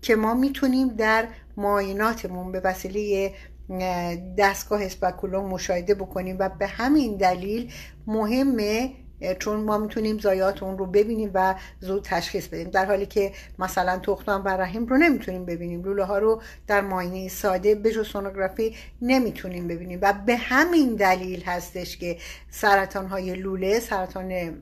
که 0.01 0.15
ما 0.15 0.33
می‌تونیم 0.33 0.87
در 0.87 1.27
معایناتمون 1.57 2.51
به 2.51 2.59
وسیله 2.59 3.33
اه، 3.69 4.15
دستگاه 4.37 4.83
speculum 4.83 5.45
مشاهده 5.45 5.95
بکنیم 5.95 6.35
و 6.39 6.49
به 6.49 6.67
همین 6.67 7.17
دلیل 7.17 7.71
مهمه 8.07 8.91
چون 9.39 9.59
ما 9.59 9.77
می‌تونیم 9.77 10.17
ضایعات 10.19 10.63
اون 10.63 10.77
رو 10.77 10.85
ببینیم 10.85 11.31
و 11.33 11.55
زود 11.79 12.03
تشخیص 12.03 12.47
بدیم. 12.47 12.69
در 12.69 12.85
حالی 12.85 13.05
که 13.05 13.31
مثلا 13.59 13.99
تختان 13.99 14.41
و 14.41 14.47
رحم 14.47 14.85
رو 14.85 14.97
نمی‌تونیم 14.97 15.45
ببینیم. 15.45 15.83
لوله 15.83 16.03
ها 16.03 16.17
رو 16.17 16.41
در 16.67 16.81
ماینه 16.81 17.27
ساده 17.27 17.75
به 17.75 18.03
سونوگرافی 18.03 18.75
نمی‌تونیم 19.01 19.67
ببینیم. 19.67 19.99
و 20.01 20.13
به 20.25 20.35
همین 20.35 20.95
دلیل 20.95 21.43
هستش 21.43 21.97
که 21.97 22.17
سرطان 22.49 23.07
های 23.07 23.35
لوله 23.35 23.79
سرطان 23.79 24.57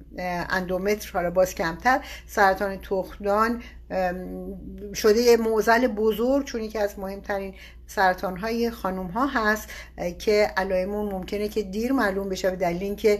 اندومتر 0.49 1.11
حالا 1.13 1.29
باز 1.29 1.55
کمتر 1.55 1.99
سرطان 2.27 2.77
تختان 2.77 3.61
شده 4.95 5.37
موزل 5.37 5.87
بزرگ 5.87 6.45
چون 6.45 6.61
یکی 6.61 6.77
از 6.77 6.99
مهمترین 6.99 7.53
سرطان 7.87 8.37
های 8.37 8.71
خانوم 8.71 9.07
ها 9.07 9.25
هست 9.25 9.69
که 10.19 10.51
علائمون 10.57 11.11
ممکنه 11.11 11.47
که 11.47 11.63
دیر 11.63 11.91
معلوم 11.91 12.29
بشه 12.29 12.49
به 12.49 12.55
دلیل 12.55 12.83
اینکه 12.83 13.19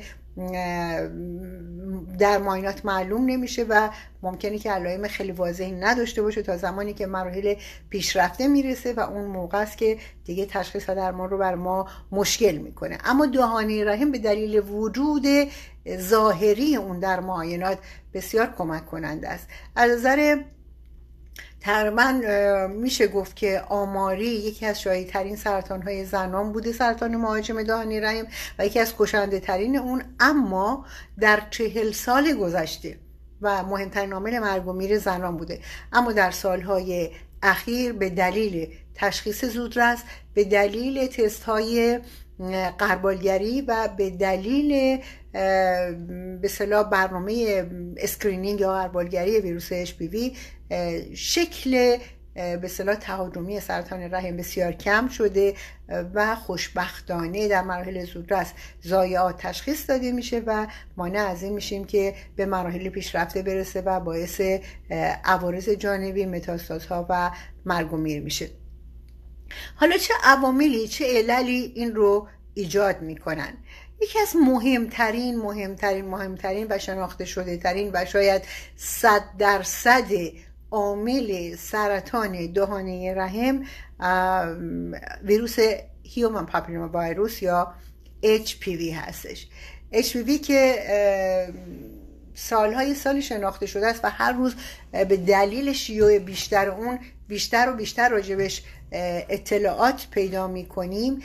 در 2.20 2.38
ماینات 2.38 2.86
معلوم 2.86 3.26
نمیشه 3.26 3.66
و 3.70 3.90
ممکنه 4.22 4.58
که 4.58 4.72
علائم 4.72 5.08
خیلی 5.08 5.32
واضحی 5.32 5.72
نداشته 5.72 6.22
باشه 6.22 6.42
تا 6.42 6.58
زمانی 6.58 6.94
که 6.94 7.08
مراحل 7.08 7.56
پیشرفته 7.90 8.48
می‌رسه 8.48 8.94
و 8.94 9.00
اون 9.00 9.26
موقع 9.26 9.58
است 9.58 9.78
که 9.78 9.98
دیگه 10.26 10.46
تشخیص 10.46 10.90
و 10.90 10.96
درمان 10.96 11.30
رو 11.30 11.38
بر 11.38 11.56
ما 11.56 11.88
مشکل 12.12 12.58
می‌کنه. 12.58 12.98
اما 13.06 13.26
دهانه 13.26 13.86
رحم 13.86 14.12
به 14.12 14.18
دلیل 14.18 14.60
وجود 14.60 15.26
ظاهری 15.98 16.76
اون 16.76 17.00
در 17.00 17.20
معاینات 17.20 17.78
بسیار 18.14 18.54
کمک 18.58 18.86
کننده 18.86 19.30
است. 19.30 19.48
از 19.76 19.92
نظر 19.92 20.38
تقریبا 21.62 22.22
میشه 22.74 23.08
گفت 23.08 23.36
که 23.36 23.64
آماری 23.70 24.26
یکی 24.26 24.66
از 24.66 24.82
ترین 24.84 25.36
سرطان 25.36 25.82
های 25.82 26.06
زنان 26.06 26.52
بوده 26.52 26.72
سرطان 26.72 27.16
مهاجم 27.16 27.64
دهانی 27.64 28.00
رحم 28.00 28.28
و 28.60 28.66
یکی 28.66 28.80
از 28.80 28.94
کشنده 28.98 29.40
ترین 29.40 29.78
اون. 29.78 30.04
اما 30.20 30.86
در 31.20 31.42
چهل 31.50 31.92
سال 31.92 32.34
گذشته 32.34 32.98
و 33.42 33.64
مهمترین 33.64 34.14
عامل 34.14 34.40
مرگ 34.40 34.68
و 34.68 34.74
میر 34.74 34.98
زنان 34.98 35.38
بوده. 35.38 35.60
اما 35.94 36.12
در 36.12 36.32
سالهای 36.32 37.10
اخیر 37.44 37.94
به 37.94 38.10
دلیل 38.10 38.74
تشخیص 38.96 39.46
زودرس 39.46 40.04
به 40.34 40.44
دلیل 40.44 41.08
تست 41.08 41.44
های 41.44 42.00
غربالگری 42.80 43.62
و 43.62 43.90
به 43.98 44.10
دلیل 44.10 45.02
به 46.42 46.48
اصطلاح 46.50 46.90
برنامه 46.90 47.66
screening 47.98 48.60
یا 48.60 48.74
غربالگری 48.74 49.40
ویروس 49.40 49.74
HPV 49.74 50.38
شکل 51.16 51.98
به 52.34 52.68
اصطلاح 52.68 52.96
تهاجمی 52.96 53.60
سرطان 53.60 54.02
رحم 54.02 54.38
بسیار 54.38 54.72
کم 54.72 55.08
شده 55.08 55.54
و 56.14 56.36
خوشبختانه 56.36 57.48
در 57.48 57.62
مراحل 57.62 58.06
زودرس 58.06 58.54
زایعات 58.82 59.38
تشخیص 59.38 59.90
داده 59.90 60.12
میشه 60.12 60.42
و 60.46 60.68
مانع 60.98 61.28
از 61.28 61.44
این 61.44 61.54
میشیم 61.54 61.86
که 61.86 62.16
به 62.36 62.46
مراحل 62.46 62.90
پیشرفته 62.90 63.42
برسه 63.42 63.82
و 63.82 64.00
باعث 64.00 64.42
عوارض 65.24 65.70
جانبی 65.70 66.26
متاستازها 66.26 67.06
و 67.10 67.32
مرگ 67.66 67.94
و 67.94 67.98
میر 67.98 68.22
میشه. 68.22 68.50
حالا 69.76 69.98
چه 69.98 70.14
عواملی 70.24 70.88
چه 70.88 71.06
عللی 71.18 71.72
این 71.76 71.96
رو 71.96 72.28
ایجاد 72.54 73.02
می‌کنن؟ 73.02 73.54
یکی 74.02 74.20
از 74.20 74.36
مهمترین 74.36 75.38
مهمترین 75.38 76.06
مهمترین 76.06 76.68
و 76.70 76.78
شناخته 76.78 77.26
شده 77.26 77.58
ترین 77.58 77.92
و 77.94 78.06
شاید 78.06 78.42
صد 78.76 79.22
درصد 79.38 80.12
عامل 80.72 81.56
سرطان 81.56 82.52
دهانه 82.52 83.14
رحم 83.14 83.64
ویروس 85.24 85.58
هیومن 86.04 86.46
پاپیلوما 86.46 86.90
ویروس 86.94 87.42
یا 87.42 87.74
HPV 88.24 88.82
هستش. 88.94 89.48
HPV 89.94 90.32
که 90.32 90.76
سالهای 92.34 92.94
سالی 92.94 93.22
شناخته 93.22 93.66
شده 93.66 93.88
است 93.88 94.06
و 94.06 94.10
هر 94.10 94.32
روز 94.32 94.56
به 94.92 95.18
دلیل 95.18 95.74
شیوع 95.74 96.20
بیشتر 96.20 96.70
اون 96.70 97.00
بیشتر 97.28 97.70
و 97.70 97.74
بیشتر 97.74 98.10
راجبش 98.10 98.64
اطلاعات 98.92 100.08
پیدا 100.12 100.48
می‌کنیم. 100.48 101.22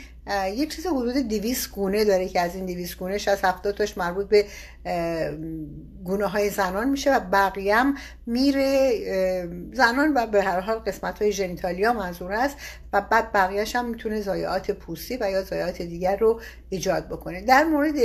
یک 0.53 0.75
چیز 0.75 0.87
حدود 0.87 1.27
دیویس 1.27 1.69
گونه 1.69 2.05
داره 2.05 2.27
که 2.27 2.39
از 2.39 2.55
این 2.55 2.65
دیویس 2.65 2.95
گونه 2.95 3.13
از 3.13 3.41
هفتاد 3.43 3.75
تاش 3.75 3.97
مربوط 3.97 4.27
به 4.27 4.45
گونه 6.03 6.25
های 6.25 6.49
زنان 6.49 6.89
میشه 6.89 7.15
و 7.15 7.19
بقیه 7.19 7.83
میره 8.25 8.91
زنان 9.73 10.13
و 10.15 10.27
به 10.27 10.43
هر 10.43 10.59
حال 10.59 10.79
قسمت 10.79 11.21
های 11.21 11.33
جنیتالیا 11.33 11.93
منظور 11.93 12.33
است 12.33 12.57
و 12.93 13.01
بعد 13.01 13.31
بقیهش 13.31 13.75
هم 13.75 13.89
می‌تونه 13.89 14.21
زایعات 14.21 14.71
پوستی 14.71 15.17
و 15.21 15.31
یا 15.31 15.43
زایعات 15.43 15.81
دیگر 15.81 16.17
رو 16.17 16.41
ایجاد 16.69 17.07
بکنه. 17.07 17.41
در 17.41 17.63
مورد 17.63 17.95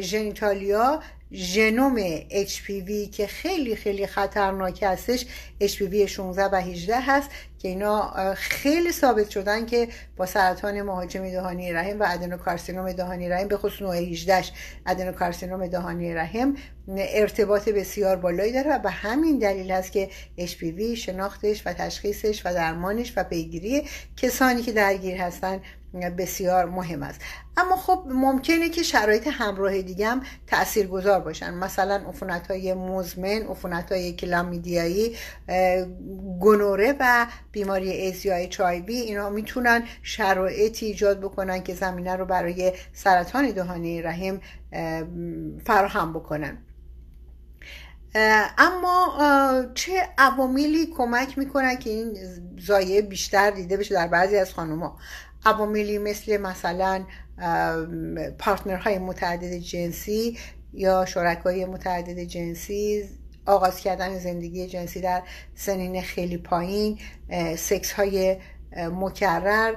ژنیتالیا 0.00 1.00
ژنوم 1.34 2.18
HPV 2.28 3.10
که 3.12 3.26
خیلی 3.26 3.76
خیلی 3.76 4.06
خطرناک 4.06 4.82
هستش 4.82 5.26
HPV 5.62 5.94
16 5.94 6.44
و 6.44 6.54
18 6.54 7.00
هست 7.00 7.30
که 7.58 7.68
اینا 7.68 8.34
خیلی 8.34 8.92
ثابت 8.92 9.30
شدن 9.30 9.66
که 9.66 9.88
با 10.16 10.26
سرطان 10.26 10.82
مهاجم 10.82 11.30
دهانی 11.30 11.72
رحم 11.72 12.00
و 12.00 12.06
ادنوکارسینوم 12.08 12.92
دهانی 12.92 13.28
رحم 13.28 13.48
به 13.48 13.56
خصوص 13.56 13.82
نوع 13.82 13.96
18 13.96 14.44
ادنوکارسینوم 14.86 15.66
دهانی 15.66 16.14
رحم 16.14 16.56
ارتباط 16.96 17.68
بسیار 17.68 18.16
بالایی 18.16 18.52
داره 18.52 18.70
و 18.70 18.78
به 18.78 18.90
همین 18.90 19.38
دلیل 19.38 19.70
است 19.70 19.92
که 19.92 20.08
HPV 20.38 20.82
شناختش 20.96 21.62
و 21.66 21.72
تشخیصش 21.72 22.42
و 22.46 22.54
درمانش 22.54 23.12
و 23.16 23.24
پیگیری 23.24 23.82
کسانی 24.16 24.62
که 24.62 24.72
درگیر 24.72 25.16
هستن 25.16 25.60
بسیار 26.00 26.64
مهم 26.64 27.02
است. 27.02 27.20
اما 27.56 27.76
خب 27.76 28.04
ممکنه 28.08 28.68
که 28.68 28.82
شرایط 28.82 29.28
همراه 29.32 29.82
دیگه 29.82 30.08
هم 30.08 30.22
تأثیر 30.46 30.86
گذار 30.86 31.20
باشن. 31.20 31.54
مثلا 31.54 31.94
عفونت 32.08 32.50
های 32.50 32.74
مزمن 32.74 33.42
عفونت 33.42 33.92
های 33.92 34.12
کلامیدیایی 34.12 35.16
گنوره 36.40 36.94
و 37.00 37.26
بیماری 37.52 37.90
ایزیای 37.90 38.48
چایبی 38.48 38.96
اینا 38.96 39.30
می‌تونن 39.30 39.84
شرایطی 40.02 40.86
ایجاد 40.86 41.20
بکنن 41.20 41.62
که 41.62 41.74
زمینه 41.74 42.16
رو 42.16 42.24
برای 42.24 42.72
سرطان 42.92 43.50
دهانه 43.50 44.02
رحم 44.02 44.40
فراهم 45.64 46.12
بکنن. 46.12 46.58
اما 48.58 49.64
چه 49.74 49.92
عواملی 50.18 50.86
کمک 50.86 51.38
می‌کنن 51.38 51.76
که 51.76 51.90
این 51.90 52.16
زایه 52.58 53.02
بیشتر 53.02 53.50
دیده 53.50 53.76
بشه 53.76 53.94
در 53.94 54.08
بعضی 54.08 54.36
از 54.36 54.54
خانوما؟ 54.54 54.98
عواملی 55.44 55.98
مثل 55.98 56.36
مثلا 56.36 57.04
پارتنرهای 58.38 58.98
متعدد 58.98 59.52
جنسی 59.58 60.38
یا 60.72 61.04
شرکای 61.04 61.64
متعدد 61.64 62.18
جنسی 62.18 63.04
آغاز 63.46 63.80
کردن 63.80 64.18
زندگی 64.18 64.66
جنسی 64.66 65.00
در 65.00 65.22
سنین 65.54 66.02
خیلی 66.02 66.36
پایین 66.36 66.98
سکس 67.56 67.92
های 67.92 68.36
مکرر 68.76 69.74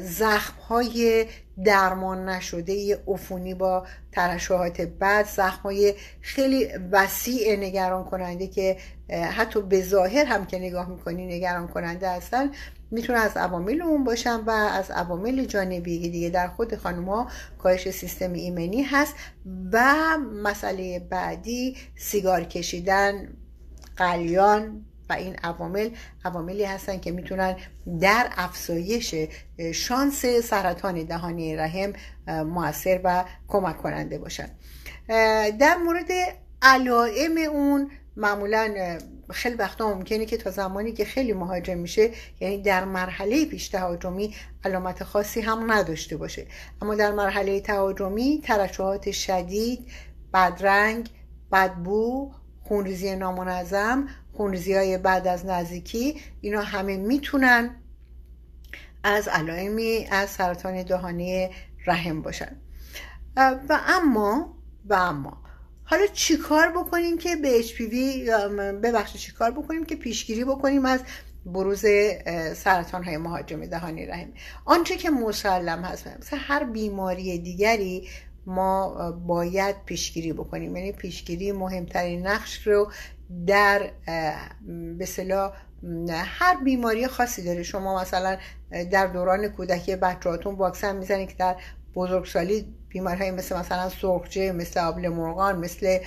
زخم 0.00 0.60
های 0.68 1.26
درمان 1.64 2.28
نشده 2.28 2.98
عفونی 3.08 3.54
با 3.54 3.86
ترشحات 4.12 4.80
بد 4.80 5.26
زخم 5.26 5.62
های 5.62 5.94
خیلی 6.20 6.68
وسیع 6.92 7.56
نگران 7.56 8.04
کننده 8.04 8.46
که 8.46 8.76
حتی 9.10 9.62
به 9.62 9.82
ظاهر 9.82 10.24
هم 10.24 10.46
که 10.46 10.58
نگاه 10.58 10.88
می‌کنی 10.88 11.26
نگران 11.26 11.68
کننده 11.68 12.10
هستن. 12.10 12.50
می‌تونه 12.90 13.18
از 13.18 13.36
عوامل 13.36 13.82
اون 13.82 14.04
باشن 14.04 14.40
و 14.40 14.50
از 14.50 14.90
عوامل 14.90 15.44
جانبی 15.44 16.10
دیگه 16.10 16.30
در 16.30 16.48
خود 16.48 16.76
خانم 16.76 17.26
کاهش 17.58 17.90
سیستم 17.90 18.32
ایمنی 18.32 18.82
هست 18.82 19.14
و 19.72 19.94
مسئله 20.42 20.98
بعدی 20.98 21.76
سیگار 21.96 22.44
کشیدن 22.44 23.36
قلیان 23.96 24.84
و 25.08 25.12
این 25.12 25.36
عوامل 25.42 25.90
عواملی 26.24 26.64
هستن 26.64 26.98
که 26.98 27.10
می‌تونن 27.10 27.56
در 28.00 28.28
افزایش 28.36 29.14
شانس 29.74 30.26
سرطان 30.26 31.04
دهانی 31.04 31.56
رحم 31.56 31.92
موثر 32.26 33.00
و 33.04 33.24
کمک 33.48 33.78
کننده 33.78 34.18
باشن. 34.18 34.48
در 35.58 35.76
مورد 35.84 36.10
علائم 36.62 37.36
اون 37.52 37.90
معمولا 38.16 38.98
خیلی 39.32 39.54
وقتا 39.54 39.94
ممکنه 39.94 40.26
که 40.26 40.36
تا 40.36 40.50
زمانی 40.50 40.92
که 40.92 41.04
خیلی 41.04 41.32
مهاجم 41.32 41.78
میشه 41.78 42.10
یعنی 42.40 42.62
در 42.62 42.84
مرحله 42.84 43.44
پیش 43.44 43.68
تهاجمی 43.68 44.34
علامت 44.64 45.04
خاصی 45.04 45.40
هم 45.40 45.72
نداشته 45.72 46.16
باشه. 46.16 46.46
اما 46.82 46.94
در 46.94 47.12
مرحله 47.12 47.60
تهاجمی 47.60 48.40
ترشحات 48.44 49.10
شدید 49.10 49.88
بدرنگ 50.34 51.10
بدبو 51.52 52.32
خونریزی 52.62 53.16
نامنظم 53.16 54.08
خونریزی 54.32 54.74
های 54.74 54.98
بعد 54.98 55.26
از 55.26 55.46
نزدیکی 55.46 56.20
اینا 56.40 56.60
همه 56.60 56.96
می‌تونن 56.96 57.70
از 59.04 59.28
علائمی 59.28 60.06
از 60.10 60.30
سرطان 60.30 60.82
دهانی 60.82 61.50
رحم 61.86 62.22
باشن. 62.22 62.56
و 63.36 63.80
اما 63.86 64.56
و 64.84 64.94
اما 64.94 65.45
حالا 65.88 66.06
چیکار 66.12 66.70
بکنیم 66.70 67.18
که 67.18 67.36
به 67.36 67.62
HPV 67.62 67.94
ببخشید 68.82 69.20
چیکار 69.20 69.50
بکنیم 69.50 69.84
که 69.84 69.96
پیشگیری 69.96 70.44
بکنیم 70.44 70.84
از 70.84 71.00
بروز 71.46 71.84
سرطان 72.54 73.04
های 73.04 73.16
مهاجم 73.16 73.66
دهانی 73.66 74.06
رحم؟ 74.06 74.28
آنچه 74.64 74.96
که 74.96 75.10
مسلم 75.10 75.82
هست 75.82 76.06
مثل 76.06 76.36
هر 76.40 76.64
بیماری 76.64 77.38
دیگری 77.38 78.08
ما 78.46 79.10
باید 79.12 79.76
پیشگیری 79.84 80.32
بکنیم. 80.32 80.76
یعنی 80.76 80.92
پیشگیری 80.92 81.52
مهمترین 81.52 82.26
نقش 82.26 82.66
رو 82.66 82.92
در 83.46 83.90
به 84.98 85.06
هر 86.14 86.56
بیماری 86.64 87.06
خاصی 87.06 87.44
داره. 87.44 87.62
شما 87.62 88.00
مثلا 88.00 88.36
در 88.90 89.06
دوران 89.06 89.48
کودکی 89.48 89.96
بچهاتون 89.96 90.54
واکسن 90.54 90.96
می‌زنید 90.96 91.28
که 91.28 91.34
در 91.38 91.56
بزرگسالی 91.96 92.74
بیماری 92.88 93.30
مثل 93.30 93.58
مثلا 93.58 93.88
سرخجه 93.88 94.52
مثل 94.52 94.80
آبله 94.80 95.08
مرغان 95.08 95.58
مثل 95.58 95.98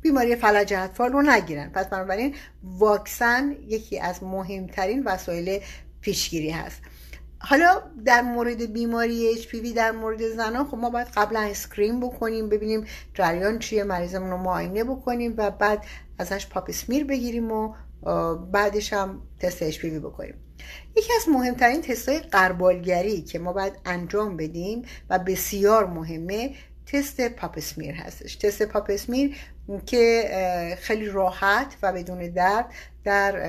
بیماری 0.00 0.36
فلج 0.36 0.74
اطفال 0.74 1.12
رو 1.12 1.22
نگیرن. 1.22 1.70
پس 1.70 1.86
بنابراین 1.86 2.34
واکسن 2.62 3.52
یکی 3.66 3.98
از 3.98 4.22
مهمترین 4.22 5.04
وسایل 5.04 5.60
پیشگیری 6.00 6.50
هست. 6.50 6.82
حالا 7.38 7.82
در 8.04 8.22
مورد 8.22 8.72
بیماری 8.72 9.34
HPV 9.42 9.76
در 9.76 9.90
مورد 9.90 10.28
زنان 10.28 10.66
خب 10.66 10.76
ما 10.76 10.90
باید 10.90 11.08
قبلا 11.16 11.40
screen 11.40 12.00
بکنیم 12.00 12.48
ببینیم 12.48 12.84
جریان 13.14 13.58
چیه 13.58 13.84
مریضمون 13.84 14.30
رو 14.30 14.36
معاینه 14.36 14.84
بکنیم 14.84 15.34
و 15.36 15.50
بعد 15.50 15.84
ازش 16.18 16.46
پاپ 16.46 16.64
اسمیر 16.68 17.04
بگیریم 17.04 17.52
و 17.52 17.74
بعدش 18.52 18.92
هم 18.92 19.22
تست 19.40 19.70
HPV 19.70 19.84
بکنیم. 19.84 20.34
یکی 20.96 21.12
از 21.16 21.28
مهمترین 21.28 21.82
تست 21.82 22.08
های 22.08 22.18
غربالگری 22.18 23.22
که 23.22 23.38
ما 23.38 23.52
باید 23.52 23.72
انجام 23.84 24.36
بدیم 24.36 24.82
و 25.10 25.18
بسیار 25.18 25.86
مهمه 25.86 26.54
تست 26.86 27.28
پاپ 27.28 27.50
اسمیر 27.50 27.94
هستش. 27.94 28.36
تست 28.36 28.62
پاپ 28.62 28.87
اسمیر 28.87 29.36
که 29.86 30.76
خیلی 30.80 31.06
راحت 31.06 31.76
و 31.82 31.92
بدون 31.92 32.30
درد 32.30 32.72
در 33.04 33.40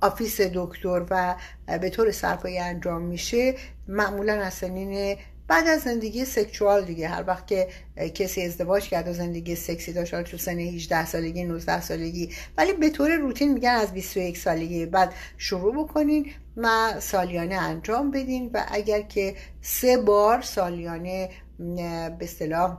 office 0.00 0.40
دکتر 0.40 1.06
و 1.10 1.36
به 1.78 1.90
طور 1.90 2.10
سرپایی 2.10 2.58
انجام 2.58 3.02
میشه. 3.02 3.54
معمولا 3.88 4.32
از 4.32 4.54
سنین 4.54 5.16
بعد 5.50 5.68
از 5.68 5.80
زندگی 5.80 6.24
سکشوال 6.24 6.84
دیگه 6.84 7.08
هر 7.08 7.24
وقت 7.26 7.46
که 7.46 7.68
کسی 8.14 8.42
ازدواج 8.42 8.88
کرد 8.88 9.08
و 9.08 9.12
زندگی 9.12 9.56
سکسی 9.56 9.92
داشت 9.92 10.22
تو 10.22 10.36
سن 10.36 10.58
18 10.58 11.06
سالگی 11.06 11.44
19 11.44 11.80
سالگی 11.80 12.30
ولی 12.56 12.72
به 12.72 12.90
طور 12.90 13.16
روتین 13.16 13.52
میگن 13.52 13.70
از 13.70 13.92
21 13.92 14.38
سالگی 14.38 14.86
بعد 14.86 15.14
شروع 15.38 15.84
بکنین 15.84 16.26
و 16.56 16.94
سالیانه 17.00 17.54
انجام 17.54 18.10
بدین 18.10 18.50
و 18.54 18.64
اگر 18.68 19.02
که 19.02 19.36
سه 19.60 19.96
بار 19.96 20.42
سالیانه 20.42 21.28
به 21.58 22.16
اصطلاح 22.20 22.78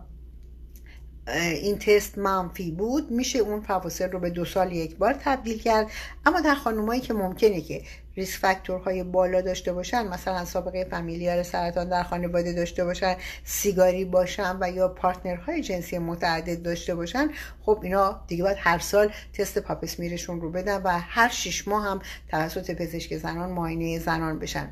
این 1.27 1.77
تست 1.77 2.17
منفی 2.17 2.71
بود 2.71 3.11
میشه 3.11 3.39
اون 3.39 3.61
فواصل 3.61 4.11
رو 4.11 4.19
به 4.19 4.29
دو 4.29 4.45
سال 4.45 4.71
یک 4.71 4.97
بار 4.97 5.13
تبدیل 5.13 5.59
کرد. 5.59 5.87
اما 6.25 6.41
در 6.41 6.55
خانمایی 6.55 7.01
که 7.01 7.13
ممکنه 7.13 7.61
که 7.61 7.81
risk 8.15 8.39
factor 8.39 8.87
های 8.87 9.03
بالا 9.03 9.41
داشته 9.41 9.73
باشن 9.73 10.07
مثلا 10.07 10.45
سابقه 10.45 10.87
familial 10.91 11.43
سرطان 11.43 11.89
در 11.89 12.03
خانواده 12.03 12.53
داشته 12.53 12.85
باشن 12.85 13.15
سیگاری 13.43 14.05
باشن 14.05 14.57
و 14.61 14.71
یا 14.71 14.87
partner 14.87 15.45
های 15.45 15.61
جنسی 15.61 15.97
متعدد 15.97 16.61
داشته 16.61 16.95
باشن 16.95 17.29
خب 17.61 17.79
اینا 17.83 18.23
دیگه 18.27 18.43
باید 18.43 18.57
هر 18.59 18.79
سال 18.79 19.11
تست 19.33 19.59
پاپ 19.59 19.76
اسمیرشون 19.76 20.41
رو 20.41 20.51
بدن 20.51 20.81
و 20.81 20.89
هر 20.89 21.29
شش 21.29 21.67
ماه 21.67 21.83
هم 21.83 22.01
توسط 22.27 22.71
پزشک 22.71 23.17
زنان 23.17 23.49
معاینه 23.49 23.99
زنان 23.99 24.39
بشن. 24.39 24.69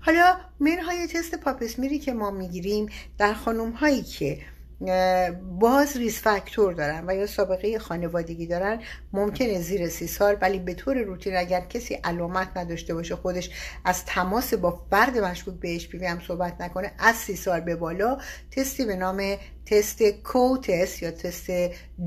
حالا 0.00 0.36
منهای 0.60 1.06
تست 1.06 1.34
پاپ 1.34 1.52
اسمیری 1.52 1.98
که 1.98 2.12
ما 2.12 2.30
می‌گیریم 2.30 2.88
در 3.18 3.34
خانم 3.34 3.70
هایی 3.70 4.02
که 4.02 4.38
باز 5.60 5.96
risk 5.96 6.22
factor 6.22 6.72
دارن 6.72 7.04
و 7.06 7.14
یا 7.14 7.26
سابقه 7.26 7.78
خانوادگی 7.78 8.46
دارن 8.46 8.80
ممکنه 9.12 9.60
زیر 9.60 9.88
سی 9.88 10.06
سال 10.06 10.36
ولی 10.40 10.58
به 10.58 10.74
طور 10.74 10.98
روتین 10.98 11.36
اگر 11.36 11.60
کسی 11.60 11.94
علامت 11.94 12.56
نداشته 12.56 12.94
باشه 12.94 13.16
خودش 13.16 13.50
از 13.84 14.04
تماس 14.04 14.54
با 14.54 14.84
فرد 14.90 15.18
مشکوک 15.18 15.54
به 15.54 15.74
اچ 15.74 15.94
هم 15.94 16.20
صحبت 16.20 16.60
نکنه 16.60 16.92
از 16.98 17.16
سی 17.16 17.36
سال 17.36 17.60
به 17.60 17.76
بالا 17.76 18.18
تستی 18.50 18.84
به 18.84 18.96
نام 18.96 19.36
تست 19.66 20.02
کوتس 20.02 21.02
یا 21.02 21.10
تست 21.10 21.50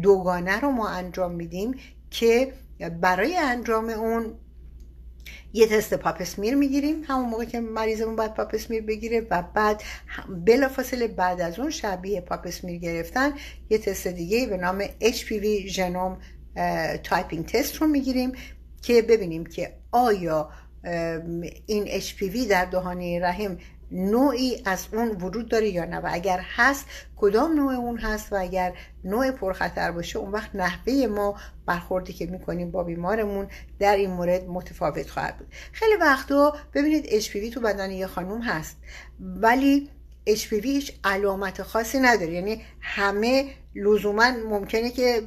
دوگانه 0.02 0.60
رو 0.60 0.72
ما 0.72 0.90
انجام 0.90 1.32
میدیم 1.32 1.76
که 2.10 2.54
برای 3.02 3.38
انجام 3.38 3.90
اون 3.90 4.34
یه 5.58 5.68
تست 5.68 5.94
پاپسمیر 5.94 6.56
می‌گیریم. 6.56 7.04
همون 7.08 7.30
موقع 7.30 7.46
که 7.46 7.60
مریضمون 7.60 8.16
باید 8.16 8.34
پاپسمیر 8.34 8.82
بگیره 8.82 9.28
و 9.32 9.44
بعد 9.54 9.84
بلافاصله 10.46 11.08
بعد 11.08 11.42
از 11.42 11.60
اون 11.60 11.70
شبیه 11.70 12.22
پاپسمیر 12.22 12.78
گرفتن 12.78 13.32
یه 13.70 13.78
تست 13.78 14.08
دیگه 14.08 14.46
به 14.46 14.58
نام 14.58 14.86
HPV 14.88 15.68
genome 15.68 16.18
typing 17.04 17.46
تست 17.46 17.76
رو 17.76 17.88
می‌گیریم 17.88 18.32
که 18.82 19.02
ببینیم 19.02 19.46
که 19.46 19.74
آیا 19.92 20.50
این 21.66 22.02
HPV 22.02 22.38
در 22.50 22.66
دهانه 22.66 23.20
رحم 23.20 23.58
نوعی 23.92 24.62
از 24.66 24.88
اون 24.94 25.10
وجود 25.12 25.50
داره 25.50 25.70
یا 25.70 25.86
نه 25.86 25.98
و 25.98 26.10
اگر 26.12 26.40
هست 26.56 26.86
کدام 27.16 27.56
نوع 27.56 27.74
اون 27.74 27.98
هست 27.98 28.34
و 28.34 28.36
اگر 28.36 28.74
نوع 29.04 29.32
پرخطر 29.32 29.92
باشه 29.92 30.20
اون 30.20 30.32
وقت 30.32 30.56
نحوه 30.56 31.08
ما 31.08 31.36
برخوردی 31.66 32.14
که 32.14 32.26
می‌کنیم 32.26 32.72
با 32.72 32.84
بیمارمون 32.84 33.48
در 33.80 33.96
این 33.96 34.10
مورد 34.10 34.48
متفاوت 34.48 35.10
خواهد 35.10 35.38
بود. 35.38 35.48
خیلی 35.72 35.96
وقتا 35.96 36.54
ببینید 36.74 37.06
HPV 37.06 37.54
تو 37.54 37.62
بدن 37.62 37.92
یه 37.92 38.08
خانوم 38.08 38.42
هست 38.42 38.78
ولی 39.20 39.90
HPV 40.30 40.66
هیچ 40.66 40.94
علامت 41.04 41.64
خاصی 41.64 42.00
نداره. 42.00 42.34
یعنی 42.34 42.62
همه 42.82 43.50
لزوما 43.76 44.32
ممکنه 44.50 44.90
که 44.90 45.22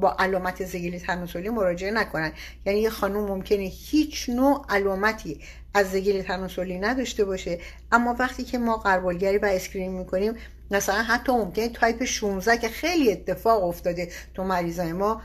با 0.00 0.16
علامت 0.18 0.64
زگیل 0.64 0.98
تناسلی 0.98 1.48
مراجعه 1.48 1.90
نکنن. 1.90 2.32
یعنی 2.66 2.80
یه 2.80 2.90
خانوم 2.90 3.28
ممکنه 3.28 3.62
هیچ 3.62 4.28
نوع 4.28 4.66
علامتی 4.68 5.40
از 5.74 5.90
زگیل 5.90 6.22
تناسلی 6.22 6.78
نداشته 6.78 7.24
باشه. 7.24 7.58
اما 7.92 8.16
وقتی 8.18 8.44
که 8.44 8.58
ما 8.58 8.76
غربالگری 8.76 9.38
و 9.38 9.44
screen 9.44 9.92
می‌کنیم 9.92 10.34
مثلا 10.70 11.02
حتی 11.02 11.32
ممکنه 11.32 11.68
تایپ 11.68 12.04
16 12.04 12.58
که 12.58 12.68
خیلی 12.68 13.12
اتفاق 13.12 13.64
افتاده 13.64 14.08
تو 14.34 14.44
مریضای 14.44 14.92
ما 14.92 15.22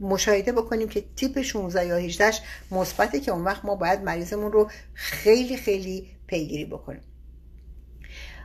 مشاهده 0.00 0.52
بکنیم 0.52 0.88
که 0.88 1.04
تیپ 1.16 1.42
16 1.42 1.86
یا 1.86 1.96
18 1.96 2.32
مثبته 2.70 3.20
که 3.20 3.32
اون 3.32 3.44
وقت 3.44 3.64
ما 3.64 3.74
باید 3.74 4.02
مریضمون 4.02 4.52
رو 4.52 4.70
خیلی 4.94 5.56
خیلی 5.56 6.10
پیگیری 6.26 6.64
بکنیم. 6.64 7.02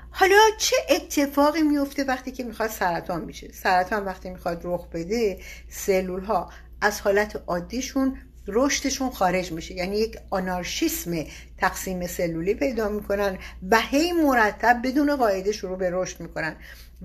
حالا 0.10 0.38
چه 0.58 0.76
اتفاقی 0.90 1.62
میفته 1.62 2.04
وقتی 2.04 2.32
که 2.32 2.44
می‌خواد 2.44 2.70
سرطان 2.70 3.26
میشه 3.26 3.52
سرطان 3.52 4.06
وقتی 4.06 4.30
می‌خواد 4.30 4.62
رخ 4.64 4.88
بده 4.88 5.40
سلول 5.70 6.24
ها 6.24 6.50
از 6.82 7.02
حالت 7.02 7.44
عادیشون 7.48 8.18
رشدشون 8.48 9.10
خارج 9.10 9.52
میشه. 9.52 9.74
یعنی 9.76 9.98
یک 9.98 10.18
آنارشیسم 10.30 11.12
تقسیم 11.58 12.08
سلولی 12.08 12.54
پیدا 12.54 12.90
می‌کنن 12.90 13.38
و 13.72 13.80
هی 13.82 14.12
مرتب 14.12 14.82
بدون 14.84 15.16
قاعده 15.16 15.52
شروع 15.52 15.78
به 15.78 15.90
رشد 15.94 16.20
می‌کنن. 16.20 16.56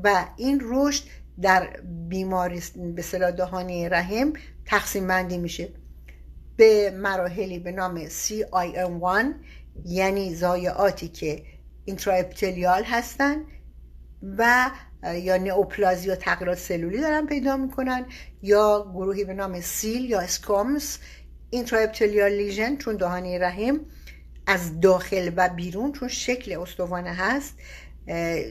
و 0.05 0.25
این 0.37 0.61
رشد 0.65 1.05
در 1.43 1.81
بیماری 2.09 2.63
به 2.95 3.03
اصطلاح 3.03 3.31
دهانه 3.31 3.89
رحم 3.89 4.33
تقسیم 4.67 5.07
بندی 5.07 5.39
میشه 5.39 5.69
به 6.57 6.91
مراحلی 6.91 7.59
به 7.59 7.73
نام 7.73 8.09
CIN1 8.09 9.27
یعنی 9.85 10.35
ضایعاتی 10.35 11.09
که 11.09 11.43
intraepithelial 11.85 12.85
هستن 12.85 13.37
و 14.39 14.71
یا 15.15 15.37
نئوپلازی 15.37 16.11
و 16.11 16.15
تغییرات 16.15 16.59
سلولی 16.59 17.01
دارن 17.01 17.27
پیدا 17.27 17.57
می‌کنن 17.57 18.07
یا 18.43 18.91
گروهی 18.95 19.25
به 19.25 19.35
نام 19.35 19.61
SIL 19.61 20.11
یا 20.11 20.21
squamous 20.21 20.99
intraepithelial 21.53 22.33
lesion 22.33 22.77
چون 22.77 22.97
دهانه 22.97 23.39
رحم 23.39 23.81
از 24.47 24.81
داخل 24.81 25.31
و 25.37 25.49
بیرون 25.49 25.93
چون 25.93 26.09
شکل 26.09 26.61
استوانه 26.61 27.11
هست 27.11 27.55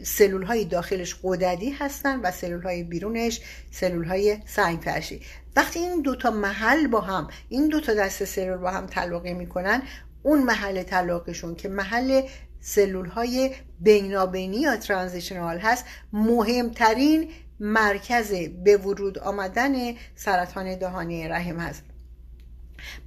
سلول 0.04 0.44
های 0.44 0.66
داخلش 0.66 1.16
قددی 1.24 1.70
هستن 1.70 2.20
و 2.20 2.32
سلول 2.32 2.62
های 2.62 2.84
بیرونش 2.84 3.42
سلول 3.72 4.04
های 4.06 4.38
سنگ 4.46 4.80
فرشی 4.80 5.22
وقتی 5.56 5.80
این 5.80 6.02
دوتا 6.02 6.32
محل 6.32 6.88
با 6.88 7.02
هم 7.02 7.28
این 7.50 7.68
دوتا 7.68 7.94
دست 7.94 8.26
سلول 8.26 8.58
با 8.58 8.72
هم 8.72 8.86
تلاقی 8.86 9.34
می‌کنن 9.34 9.82
اون 10.24 10.44
محل 10.44 10.84
طلاقشون 10.84 11.56
که 11.56 11.70
محل 11.70 12.22
سلول 12.60 13.06
های 13.06 13.52
بینابینی 13.80 14.58
یا 14.58 14.78
ترانزیشنال 14.78 15.60
هست 15.60 15.86
مهمترین 16.14 17.30
مرکز 17.60 18.34
به 18.64 18.78
ورود 18.78 19.20
آمدن 19.20 19.74
سرطان 20.16 20.76
دهانی 20.76 21.28
رحم 21.28 21.60
هست. 21.60 21.91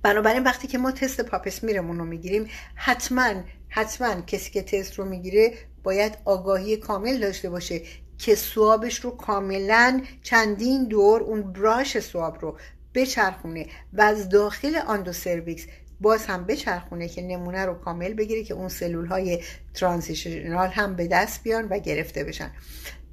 بنابراین 0.02 0.42
وقتی 0.42 0.68
که 0.68 0.78
ما 0.78 0.90
تست 0.90 1.20
پاپسمیرمون 1.20 1.98
رو 1.98 2.04
می‌گیریم 2.04 2.48
حتما 2.74 3.34
حتما 3.68 4.20
کسی 4.20 4.50
که 4.50 4.62
تست 4.62 4.94
رو 4.94 5.04
می‌گیره 5.04 5.52
باید 5.82 6.18
آگاهی 6.24 6.76
کامل 6.76 7.18
داشته 7.18 7.50
باشه 7.50 7.80
که 8.18 8.34
سوابش 8.34 9.00
رو 9.00 9.10
کاملا 9.10 10.02
چندین 10.22 10.84
دور 10.84 11.22
اون 11.22 11.52
براش 11.52 11.98
سواب 11.98 12.38
رو 12.40 12.58
بچرخونه 12.94 13.66
و 13.92 14.02
از 14.02 14.28
داخل 14.28 14.76
آندو 14.76 15.12
سرویکس 15.12 15.66
باز 16.00 16.26
هم 16.26 16.44
بچرخونه 16.44 17.08
که 17.08 17.22
نمونه 17.22 17.64
رو 17.66 17.74
کامل 17.74 18.14
بگیره 18.14 18.44
که 18.44 18.54
اون 18.54 18.68
سلول 18.68 19.06
های 19.06 19.42
ترانزیشنال 19.74 20.68
هم 20.68 20.96
به 20.96 21.06
دست 21.06 21.42
بیان 21.42 21.68
و 21.68 21.78
گرفته 21.78 22.24
بشن. 22.24 22.50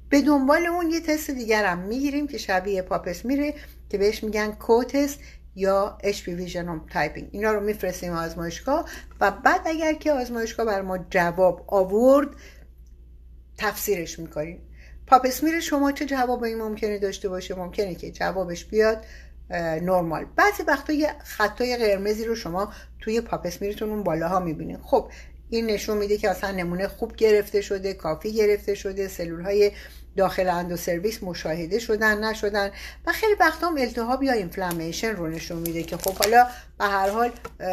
به 0.08 0.20
دنبال 0.20 0.66
اون 0.66 0.90
یه 0.90 1.00
تست 1.00 1.30
دیگر 1.30 1.64
هم 1.64 1.78
می‌گیریم 1.78 2.26
که 2.26 2.38
شبیه 2.38 2.82
پاپس 2.82 3.24
میره 3.24 3.54
که 3.90 3.98
بهش 3.98 4.24
میگن 4.24 4.52
کوتست 4.52 5.20
یا 5.54 5.98
HPV 6.02 6.40
genome 6.40 6.86
typing 6.92 7.28
اینا 7.32 7.52
رو 7.52 7.60
میفرستیم 7.60 8.12
آزمایشگاه 8.12 8.88
و 9.20 9.30
بعد 9.30 9.60
اگر 9.64 9.92
که 9.92 10.12
آزمایشگاه 10.12 10.66
بر 10.66 10.82
ما 10.82 10.98
جواب 11.10 11.64
آورد 11.68 12.28
تفسیرش 13.58 14.18
می‌کنیم. 14.18 14.60
پاپ 15.06 15.24
اسمیر 15.24 15.60
شما 15.60 15.92
چه 15.92 16.06
جوابی 16.06 16.54
ممکنه 16.54 16.98
داشته 16.98 17.28
باشه؟ 17.28 17.54
ممکنه 17.54 17.94
که 17.94 18.10
جوابش 18.10 18.64
بیاد 18.64 19.04
نرمال. 19.82 20.26
بعضی 20.36 20.62
وقتا 20.62 20.92
یه 20.92 21.14
خطای 21.24 21.76
قرمزی 21.76 22.24
رو 22.24 22.34
شما 22.34 22.72
توی 23.00 23.20
پاپ 23.20 23.36
اسمیرتون 23.36 23.90
اون 23.90 24.02
بالاها 24.02 24.40
می‌بینید 24.40 24.80
خب 24.82 25.10
این 25.48 25.66
نشون 25.66 25.98
میده 25.98 26.16
که 26.16 26.30
اصلا 26.30 26.50
نمونه 26.50 26.88
خوب 26.88 27.16
گرفته 27.16 27.60
شده 27.60 27.94
کافی 27.94 28.32
گرفته 28.32 28.74
شده 28.74 29.08
سلول 29.08 29.42
های 29.42 29.72
داخل 30.16 30.48
endocervix 30.48 31.22
مشاهده 31.22 31.78
شدن 31.78 32.24
نشدن 32.24 32.70
و 33.06 33.12
خیلی 33.12 33.34
وقتا 33.40 33.66
هم 33.66 33.76
التهاب 33.78 34.22
یا 34.22 34.32
اینفلامیشن 34.32 35.16
رو 35.16 35.26
نشون 35.26 35.58
میده 35.58 35.82
که 35.82 35.96
خب 35.96 36.14
حالا 36.14 36.46
به 36.78 36.84
هر 36.84 37.10
حال 37.10 37.30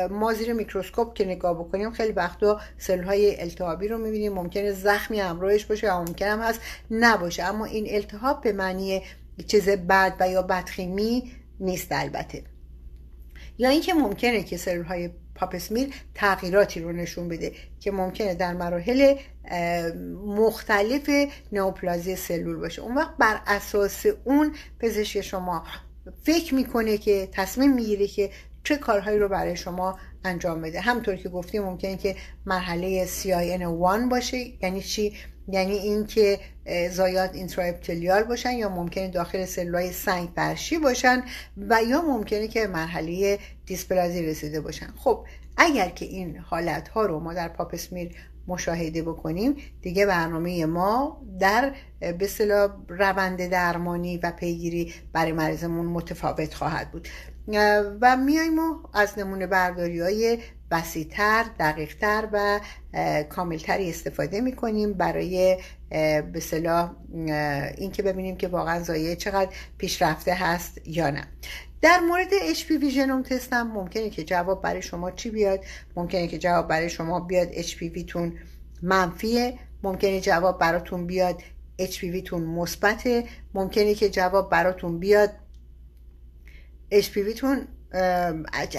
ما 0.10 0.34
زیر 0.34 0.54
میکروسکوپ 0.54 1.14
که 1.14 1.26
نگاه 1.26 1.60
بکنیم 1.60 1.92
خیلی 1.92 2.12
وقتا 2.12 2.60
سلول 2.78 3.04
های 3.04 3.42
التهابی 3.42 3.88
رو 3.88 3.98
می‌بینیم. 3.98 4.34
ممکنه 4.34 4.72
زخمی 4.72 5.20
همراهش 5.20 5.66
باشه 5.66 5.94
و 5.94 6.00
ممکن 6.00 6.26
هم 6.26 6.40
هست 6.40 6.60
نباشه. 6.92 7.44
اما 7.44 7.66
این 7.66 7.86
التهاب 7.90 8.42
به 8.42 8.54
معنی 8.54 9.02
چیز 9.48 9.70
بد 9.70 10.16
و 10.20 10.30
یا 10.30 10.42
بدخیمی 10.42 11.32
نیست 11.60 11.88
البته. 11.92 12.44
یا 13.58 13.70
اینکه 13.70 13.94
ممکنه 13.94 14.44
که 14.44 14.58
سلول 14.58 14.86
های 14.86 15.10
پاپسمیر 15.40 15.94
تغییراتی 16.16 16.80
رو 16.80 16.92
نشون 16.92 17.28
بده 17.28 17.52
که 17.80 17.92
ممکنه 17.92 18.34
در 18.34 18.54
مراحل 18.54 19.16
مختلف 20.26 21.10
نئوپلازی 21.52 22.16
سلول 22.16 22.56
باشه. 22.56 22.82
اون 22.82 22.96
وقت 22.96 23.18
بر 23.20 23.42
اساس 23.48 24.06
اون 24.24 24.56
پزشک 24.80 25.22
شما 25.22 25.64
فکر 26.24 26.56
می‌کنه 26.56 26.98
که 26.98 27.30
تصمیم 27.32 27.74
می‌گیره 27.74 28.08
که 28.08 28.30
چه 28.64 28.78
کارهایی 28.78 29.20
رو 29.20 29.28
برای 29.28 29.56
شما 29.56 30.00
انجام 30.24 30.62
بده. 30.62 30.80
همطور 30.82 31.16
که 31.16 31.30
گفتیم 31.30 31.64
ممکنه 31.64 31.98
که 31.98 32.16
مرحله 32.46 33.08
CIN1 33.08 34.10
باشه 34.10 34.38
یعنی 34.62 34.82
چی؟ 34.82 35.14
یعنی 35.52 35.74
اینکه 35.74 36.40
زایات 36.92 37.36
اینتراپتلیال 37.36 38.24
باشن 38.24 38.52
یا 38.52 38.70
ممکنه 38.70 39.08
داخل 39.08 39.46
سلولای 39.46 39.92
سنگ 39.92 40.30
فرشی 40.36 40.78
باشن 40.78 41.24
و 41.70 41.84
یا 41.84 42.02
ممکنه 42.02 42.48
که 42.48 42.68
مرحله 42.68 43.40
دیسپلازی 43.66 44.26
رسیده 44.26 44.62
باشن. 44.62 44.94
خب 44.98 45.26
اگر 45.58 45.90
که 45.90 46.06
این 46.06 46.38
حالت 46.38 46.88
ها 46.88 47.06
رو 47.06 47.20
ما 47.20 47.34
در 47.34 47.48
پاپسمیر 47.48 48.16
مشاهده 48.48 49.02
بکنیم 49.02 49.56
دیگه 49.82 50.06
برنامه 50.06 50.66
ما 50.66 51.22
در 51.40 51.74
به 52.00 52.30
روند 52.88 53.48
درمانی 53.48 54.18
و 54.18 54.32
پیگیری 54.32 54.94
برای 55.14 55.32
مریضمون 55.32 55.86
متفاوت 55.86 56.54
خواهد 56.54 56.92
بود. 56.92 57.08
و 58.02 58.18
میایم 58.18 58.60
و 58.60 58.78
از 58.94 59.20
نمونه 59.20 59.48
برداری 59.48 60.00
های 60.00 60.38
وسیعتر 60.72 61.46
دقیقتر 61.60 62.28
و 62.32 62.60
کاملتری 63.30 63.90
استفاده 63.90 64.42
می‌کنیم 64.42 64.94
برای 64.94 65.58
به 66.34 66.40
صلاح 66.42 66.96
اینکه 67.78 68.04
ببینیم 68.04 68.38
که 68.38 68.48
واقعا 68.48 68.84
زایه 68.84 69.16
چقدر 69.16 69.50
پیشرفته 69.78 70.34
هست 70.34 70.88
یا 70.88 71.10
نه. 71.10 71.24
در 71.82 72.00
مورد 72.00 72.30
HPV 72.54 72.86
ژنوم 72.86 73.24
تست 73.24 73.54
هم 73.54 73.72
ممکنه 73.72 74.10
که 74.10 74.24
جواب 74.24 74.62
برای 74.62 74.82
شما 74.82 75.12
چی 75.12 75.30
بیاد؟ 75.30 75.60
ممکنه 75.96 76.28
که 76.28 76.38
جواب 76.38 76.68
برای 76.68 76.90
شما 76.90 77.20
بیاد 77.20 77.54
HPV 77.54 78.06
تون 78.08 78.38
منفیه. 78.82 79.60
ممکنه 79.84 80.22
جواب 80.22 80.60
براتون 80.60 81.08
بیاد 81.08 81.42
HPV 81.82 82.24
تون 82.26 82.44
مثبته. 82.44 83.24
ممکنه 83.54 83.94
که 83.94 84.10
جواب 84.10 84.50
براتون 84.50 85.00
بیاد 85.00 85.30
HPV 86.94 87.34
تون 87.38 87.68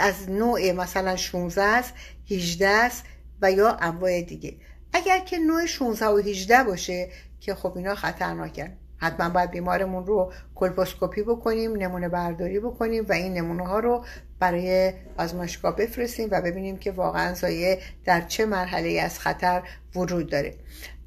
از 0.01 0.31
نوع 0.31 0.73
مثلا 0.73 1.17
16 1.17 1.63
است 1.63 1.95
18 2.31 2.69
است 2.69 3.05
و 3.43 3.53
یا 3.53 3.73
انواع 3.73 4.23
دیگه. 4.23 4.57
اگر 4.93 5.19
که 5.19 5.39
نوع 5.39 5.67
16 5.67 6.07
و 6.07 6.17
18 6.17 6.65
باشه 6.65 7.09
که 7.41 7.55
خب 7.55 7.77
اینا 7.77 7.95
خطرناکن. 7.95 8.69
حتما 8.97 9.29
باید 9.29 9.51
بیمارمون 9.51 10.07
رو 10.07 10.33
کلپوسکوپی 10.55 11.23
بکنیم 11.23 11.77
نمونه 11.77 12.09
برداری 12.09 12.61
بکنیم 12.61 13.07
و 13.09 13.13
این 13.13 13.35
نمونه 13.35 13.67
ها 13.67 13.79
رو 13.79 14.05
برای 14.39 14.93
آزمایشگاه 15.19 15.77
بفرستیم 15.77 16.29
و 16.33 16.41
ببینیم 16.41 16.77
که 16.77 16.93
واقعا 16.93 17.35
زایه 17.35 17.79
در 18.05 18.21
چه 18.21 18.47
مرحله 18.47 19.01
از 19.01 19.19
خطر 19.19 19.63
وجود 19.95 20.31
داره. 20.31 20.55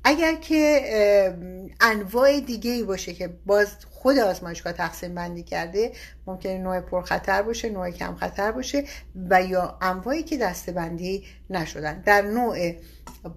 اگر 0.04 0.36
که 0.36 0.82
انواع 1.82 2.40
دیگه 2.40 2.72
ای 2.72 2.84
باشه 2.84 3.14
که 3.14 3.28
باز 3.46 3.68
خود 3.92 4.18
آزمایشگاه 4.18 4.74
تقسیم 4.74 5.16
بندی 5.16 5.44
کرده 5.44 5.92
ممکنه 6.28 6.58
نوع 6.58 6.80
پرخطر 6.80 7.42
باشه 7.42 7.70
نوع 7.70 7.90
کم 7.90 8.16
خطر 8.16 8.52
باشه 8.52 8.84
و 9.30 9.44
یا 9.44 9.78
انواعی 9.82 10.24
که 10.24 10.38
دسته 10.38 10.72
بندی 10.72 11.24
نشدن. 11.50 12.02
در 12.02 12.22
نوع 12.22 12.74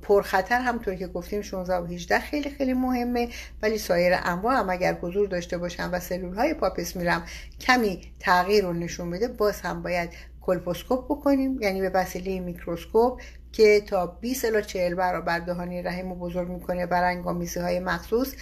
پرخطر 0.02 0.60
همطور 0.60 0.94
که 0.94 1.06
گفتیم 1.06 1.42
16 1.42 1.74
و 1.74 1.86
18 1.86 2.18
خیلی 2.18 2.50
خیلی 2.50 2.72
مهمه. 2.72 3.28
ولی 3.62 3.78
سایر 3.78 4.12
انواع 4.22 4.54
هم 4.54 4.70
اگر 4.70 4.94
حضور 4.94 5.28
داشته 5.28 5.58
باشن 5.58 5.90
و 5.90 6.00
سلول 6.00 6.34
های 6.34 6.54
پاپس 6.54 6.96
میرم 6.96 7.24
کمی 7.60 8.12
تغییر 8.20 8.64
رو 8.64 8.72
نشون 8.72 9.10
بده 9.10 9.28
باز 9.28 9.60
هم 9.60 9.82
باید 9.82 10.10
colposcope 10.46 11.04
بکنیم 11.04 11.62
یعنی 11.62 11.80
به 11.80 11.90
وسیله 11.90 12.40
میکروسکوپ 12.40 13.20
که 13.52 13.82
تا 13.86 14.06
20 14.06 14.44
الی 14.44 14.62
40 14.62 14.94
برابر 14.94 15.38
دهانه 15.38 15.82
رحم 15.82 16.08
رو 16.08 16.14
بزرگ 16.14 16.48
می‌کنه 16.48 16.86
با 16.86 17.04
رنگ 17.04 17.25
آمیزی 17.25 17.60
های 17.60 17.80
مخصوص 17.80 18.34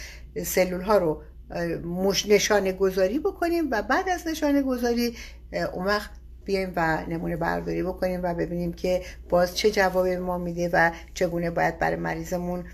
سلول 0.45 0.81
ها 0.81 0.99
رو 0.99 1.23
نشانه 2.29 2.73
گذاری 2.73 3.19
بکنیم 3.19 3.69
و 3.71 3.83
بعد 3.83 4.09
از 4.09 4.27
نشانه 4.27 4.63
گذاری 4.63 5.17
اون 5.73 5.85
وقت 5.85 6.11
بیایم 6.45 6.73
و 6.77 7.07
نمونه 7.09 7.37
برداری 7.37 7.83
بکنیم 7.83 8.21
و 8.23 8.35
ببینیم 8.35 8.73
که 8.73 9.03
باز 9.29 9.57
چه 9.57 9.71
جوابی 9.71 10.17
ما 10.17 10.39
میده 10.39 10.71
و 10.73 10.91
چگونه 11.15 11.51
باید 11.51 11.79
برای 11.79 11.97
مریضمون 11.97 12.65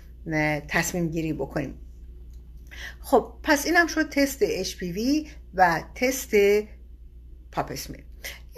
تصمیم 0.67 1.07
گیری 1.07 1.33
بکنیم. 1.33 1.79
خب 3.01 3.33
پس 3.43 3.65
اینم 3.65 3.87
شد 3.87 4.09
تست 4.09 4.63
HPV 4.63 5.27
و 5.53 5.83
تست 5.95 6.31
پاپسمیر 7.51 8.10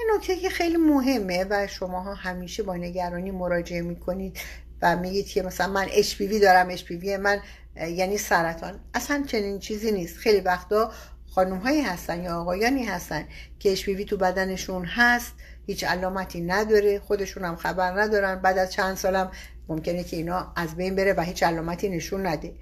یه 0.04 0.16
نکته 0.16 0.36
که 0.36 0.50
خیلی 0.50 0.78
مهمه 0.78 1.46
و 1.50 1.68
شما 1.68 2.14
همیشه 2.14 2.64
با 2.64 2.76
نگرانی 2.76 3.32
مراجعه 3.32 3.82
می‌کنید 3.82 4.40
و 4.82 4.98
میگید 4.98 5.28
که 5.28 5.42
مثلا 5.42 5.68
من 5.68 5.88
HPV 5.88 6.42
دارم 6.42 6.76
HPV 6.76 7.08
من 7.08 7.40
یعنی 7.76 8.18
سرطان. 8.18 8.80
اصلا 8.94 9.24
چنین 9.28 9.60
چیزی 9.60 9.92
نیست. 9.92 10.18
خیلی 10.18 10.42
وقتا 10.42 10.92
خانم 11.30 11.58
هایی 11.58 11.82
هستن 11.82 12.24
یا 12.24 12.42
آقایانی 12.42 12.84
هستن 12.84 13.28
که 13.60 13.76
HPV 13.76 14.06
تو 14.06 14.18
بدنشون 14.18 14.86
هست 14.86 15.34
هیچ 15.66 15.84
علامتی 15.84 16.42
نداره 16.42 17.00
خودشون 17.00 17.44
هم 17.44 17.56
خبر 17.56 18.02
ندارن. 18.02 18.36
بعد 18.36 18.58
از 18.58 18.72
چند 18.72 18.98
سالم 18.98 19.32
ممکنه 19.70 20.04
که 20.04 20.18
اینا 20.18 20.54
از 20.56 20.76
بین 20.76 20.96
بره 20.96 21.14
و 21.14 21.22
هیچ 21.22 21.44
علامتی 21.44 21.90
نشون 21.90 22.28
نده. 22.28 22.54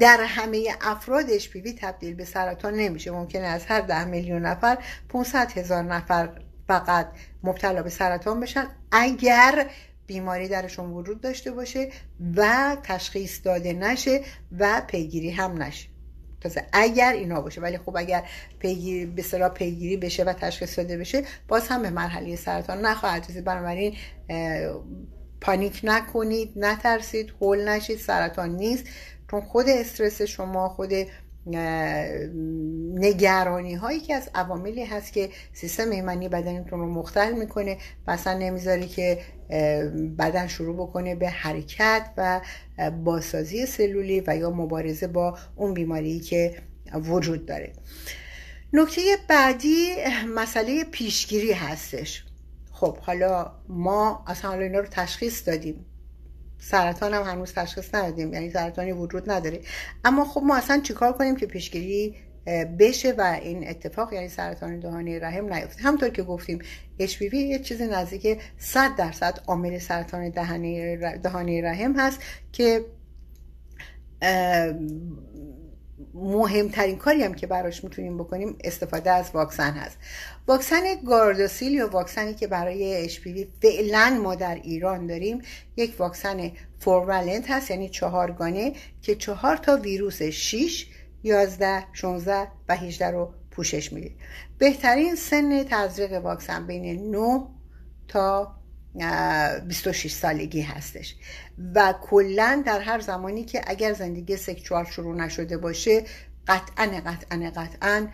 در 0.00 0.20
همه 0.28 0.68
افراد 0.80 1.38
HPV 1.38 1.68
تبدیل 1.80 2.14
به 2.14 2.24
سرطان 2.24 2.74
نمیشه. 2.74 3.10
ممکنه 3.10 3.46
از 3.46 3.66
هر 3.66 3.80
ده 3.80 4.04
میلیون 4.04 4.42
نفر 4.42 4.78
500 5.08 5.52
هزار 5.52 5.82
نفر 5.82 6.28
فقط 6.68 7.08
مبتلا 7.42 7.82
به 7.82 7.90
سرطان 7.90 8.40
بشن 8.40 8.66
اگر 8.92 9.70
بیماری 10.06 10.48
درشون 10.48 10.90
وجود 10.90 11.20
داشته 11.20 11.50
باشه 11.50 11.90
و 12.36 12.76
تشخیص 12.82 13.40
داده 13.44 13.72
نشه 13.72 14.20
و 14.58 14.82
پیگیری 14.86 15.30
هم 15.30 15.62
نشه. 15.62 15.88
تازه 16.40 16.66
اگر 16.72 17.12
اینا 17.12 17.40
باشه 17.40 17.60
ولی 17.60 17.78
خب 17.78 17.96
اگر 17.96 18.22
پیگیری 18.58 19.06
به 19.06 19.22
صلاح 19.22 19.48
پیگیری 19.48 19.96
بشه 19.96 20.24
و 20.24 20.32
تشخیص 20.32 20.78
داده 20.78 20.98
بشه 20.98 21.24
باز 21.48 21.68
هم 21.68 21.82
به 21.82 21.90
مرحله 21.90 22.36
سرطان 22.36 22.80
نخواهد 22.80 23.26
رسید. 23.28 23.44
بنابراین 23.44 23.96
پانیک 25.40 25.80
نکنید 25.84 26.52
نترسید 26.56 27.32
هول 27.40 27.68
نشید 27.68 27.98
سرطان 27.98 28.56
نیست. 28.56 28.84
چون 29.30 29.40
خود 29.40 29.68
استرس 29.68 30.22
شما 30.22 30.68
خود 30.68 30.92
نگرانی 32.94 33.74
هایی 33.74 34.00
که 34.00 34.14
از 34.14 34.30
عواملی 34.34 34.84
هست 34.84 35.12
که 35.12 35.28
سیستم 35.52 35.90
ایمنی 35.90 36.28
بدنتون 36.28 36.80
رو 36.80 36.86
مختل 36.86 37.32
می‌کنه 37.32 37.78
و 38.06 38.10
اصلا 38.10 38.38
نمی‌ذاری 38.38 38.86
که 38.88 39.18
بدن 40.18 40.46
شروع 40.46 40.76
بکنه 40.76 41.14
به 41.14 41.28
حرکت 41.28 42.10
و 42.16 42.40
باسازی 43.04 43.66
سلولی 43.66 44.22
و 44.26 44.36
یا 44.36 44.50
مبارزه 44.50 45.06
با 45.06 45.38
اون 45.56 45.74
بیماری 45.74 46.20
که 46.20 46.54
وجود 46.94 47.46
داره. 47.46 47.72
نکته 48.72 49.00
بعدی 49.28 49.88
مسئله 50.34 50.84
پیشگیری 50.84 51.52
هستش. 51.52 52.24
خب 52.72 52.96
حالا 52.96 53.52
ما 53.68 54.24
اصلا 54.26 54.50
حالا 54.50 54.62
اینا 54.62 54.78
رو 54.78 54.86
تشخیص 54.90 55.48
دادیم. 55.48 55.86
سرطان 56.64 57.14
هم 57.14 57.22
هنوز 57.22 57.52
تشخیص 57.52 57.94
ندادیم 57.94 58.32
یعنی 58.32 58.50
سرطانی 58.50 58.92
وجود 58.92 59.30
نداره. 59.30 59.60
اما 60.04 60.24
خب 60.24 60.42
ما 60.42 60.56
اصلا 60.56 60.80
چیکار 60.80 61.12
کنیم 61.12 61.36
که 61.36 61.46
پیشگیری 61.46 62.16
بشه 62.78 63.12
و 63.18 63.38
این 63.42 63.68
اتفاق 63.68 64.12
یعنی 64.12 64.28
سرطان 64.28 64.80
دهانه 64.80 65.18
رحم 65.18 65.52
نیفته. 65.52 65.82
همطور 65.82 66.08
که 66.08 66.22
گفتیم 66.22 66.58
HPV 67.00 67.34
یه 67.34 67.58
چیز 67.58 67.82
نزدیک 67.82 68.40
100 68.58 68.96
درصد 68.96 69.40
عامل 69.46 69.78
سرطان 69.78 70.30
دهانه 71.22 71.62
رحم 71.62 72.00
هست 72.00 72.20
که 72.52 72.84
مهمترین 76.14 76.96
کاری 76.96 77.22
هم 77.22 77.34
که 77.34 77.46
براش 77.46 77.84
می‌تونیم 77.84 78.18
بکنیم 78.18 78.56
استفاده 78.64 79.10
از 79.10 79.30
واکسن 79.34 79.72
هست. 79.72 79.98
واکسن 80.48 80.82
گاردوسیل 81.06 81.72
یا 81.72 81.88
واکسنی 81.88 82.34
که 82.34 82.46
برای 82.46 83.08
HPV 83.08 83.46
فعلا 83.62 84.20
ما 84.22 84.34
در 84.34 84.54
ایران 84.54 85.06
داریم 85.06 85.42
یک 85.76 85.94
واکسن 85.98 86.50
فورولنت 86.78 87.50
هست 87.50 87.70
یعنی 87.70 87.88
چهارگانه 87.88 88.72
که 89.02 89.14
چهار 89.14 89.56
تا 89.56 89.76
ویروس 89.76 90.22
6 90.22 90.86
11 91.22 91.84
16 91.92 92.48
و 92.68 92.76
18 92.76 93.10
رو 93.10 93.34
پوشش 93.50 93.92
میده. 93.92 94.10
بهترین 94.58 95.14
سن 95.14 95.64
تزریق 95.64 96.12
واکسن 96.12 96.66
بین 96.66 97.10
9 97.10 97.46
تا 98.08 98.54
26 99.68 100.12
سالگی 100.12 100.60
هستش. 100.60 101.14
و 101.74 101.94
کلا 102.02 102.62
در 102.66 102.80
هر 102.80 103.00
زمانی 103.00 103.44
که 103.44 103.62
اگر 103.66 103.92
زندگی 103.92 104.36
سکشوال 104.36 104.84
شروع 104.84 105.16
نشده 105.16 105.56
باشه 105.56 106.04
قطعا 106.46 106.86
قطعا 107.06 107.50
قطعا 107.56 108.06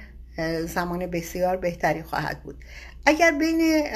زمان 0.67 1.07
بسیار 1.07 1.57
بهتری 1.57 2.03
خواهد 2.03 2.43
بود. 2.43 2.65
اگر 3.07 3.31
بین 3.31 3.87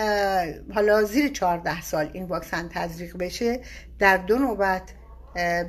حالا 0.75 1.03
زیر 1.03 1.29
14 1.29 1.81
سال 1.83 2.11
این 2.13 2.25
واکسن 2.25 2.69
تزریق 2.69 3.17
بشه 3.17 3.61
در 3.99 4.17
دو 4.17 4.39
نوبت 4.39 4.83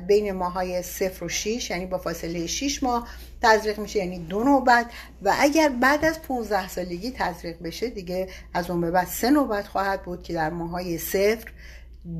بین 0.06 0.32
ماهای 0.32 0.82
صفر 0.82 1.24
و 1.24 1.28
6 1.28 1.70
یعنی 1.70 1.86
با 1.86 1.98
فاصله 1.98 2.46
6 2.46 2.82
ماه 2.82 3.08
تزریق 3.42 3.78
میشه 3.78 3.98
یعنی 3.98 4.18
دو 4.18 4.44
نوبت. 4.44 4.86
و 5.22 5.34
اگر 5.38 5.68
بعد 5.68 6.04
از 6.04 6.22
15 6.22 6.68
سالگی 6.68 7.10
تزریق 7.10 7.62
بشه 7.62 7.88
دیگه 7.88 8.28
از 8.54 8.70
اون 8.70 8.80
به 8.80 8.90
بعد 8.90 9.06
سه 9.06 9.30
نوبت 9.30 9.66
خواهد 9.66 10.02
بود 10.02 10.22
که 10.22 10.32
در 10.32 10.50
ماهای 10.50 10.98
صفر 10.98 11.52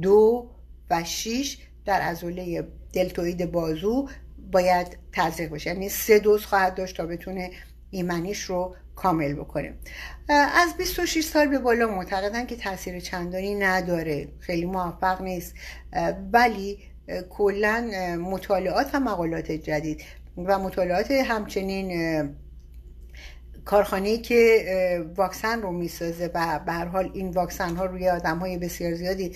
دو 0.02 0.51
و 0.90 1.05
6 1.05 1.59
در 1.85 2.01
ازوله 2.02 2.68
دلتوید 2.93 3.52
بازو 3.52 4.09
باید 4.52 4.98
تزریق 5.12 5.51
بشه. 5.51 5.70
یعنی 5.70 5.89
سه 5.89 6.18
دوز 6.18 6.44
خواهد 6.44 6.74
داشت 6.74 6.97
تا 6.97 7.06
بتونه 7.06 7.51
ایمنیش 7.90 8.43
رو 8.43 8.77
کامل 8.97 9.32
بکنیم 9.35 9.78
از 10.28 10.77
26 10.78 11.24
سال 11.24 11.47
به 11.47 11.59
بالا 11.59 11.86
معتقدن 11.86 12.47
که 12.47 12.56
تاثیر 12.56 13.01
چندانی 13.01 13.55
نداره. 13.55 14.28
خیلی 14.40 14.66
موفق 14.66 15.23
نیست. 15.23 15.55
ولی 16.32 16.78
کلا 17.30 17.80
مطالعات 18.20 18.90
و 18.94 19.00
مقالات 19.00 19.52
جدید 19.52 20.02
و 20.36 20.58
مطالعات 20.58 21.10
همچنین 21.10 21.92
کارخانه 23.64 24.18
که 24.18 25.06
واکسن 25.16 25.62
رو 25.62 25.72
می‌سازه 25.72 26.30
و 26.34 26.60
به 26.66 26.72
هر 26.72 26.84
حال 26.84 27.10
این 27.14 27.30
واکسن 27.30 27.76
ها 27.76 27.84
روی 27.84 28.08
آدم 28.08 28.38
های 28.38 28.58
بسیار 28.58 28.94
زیادی 28.94 29.32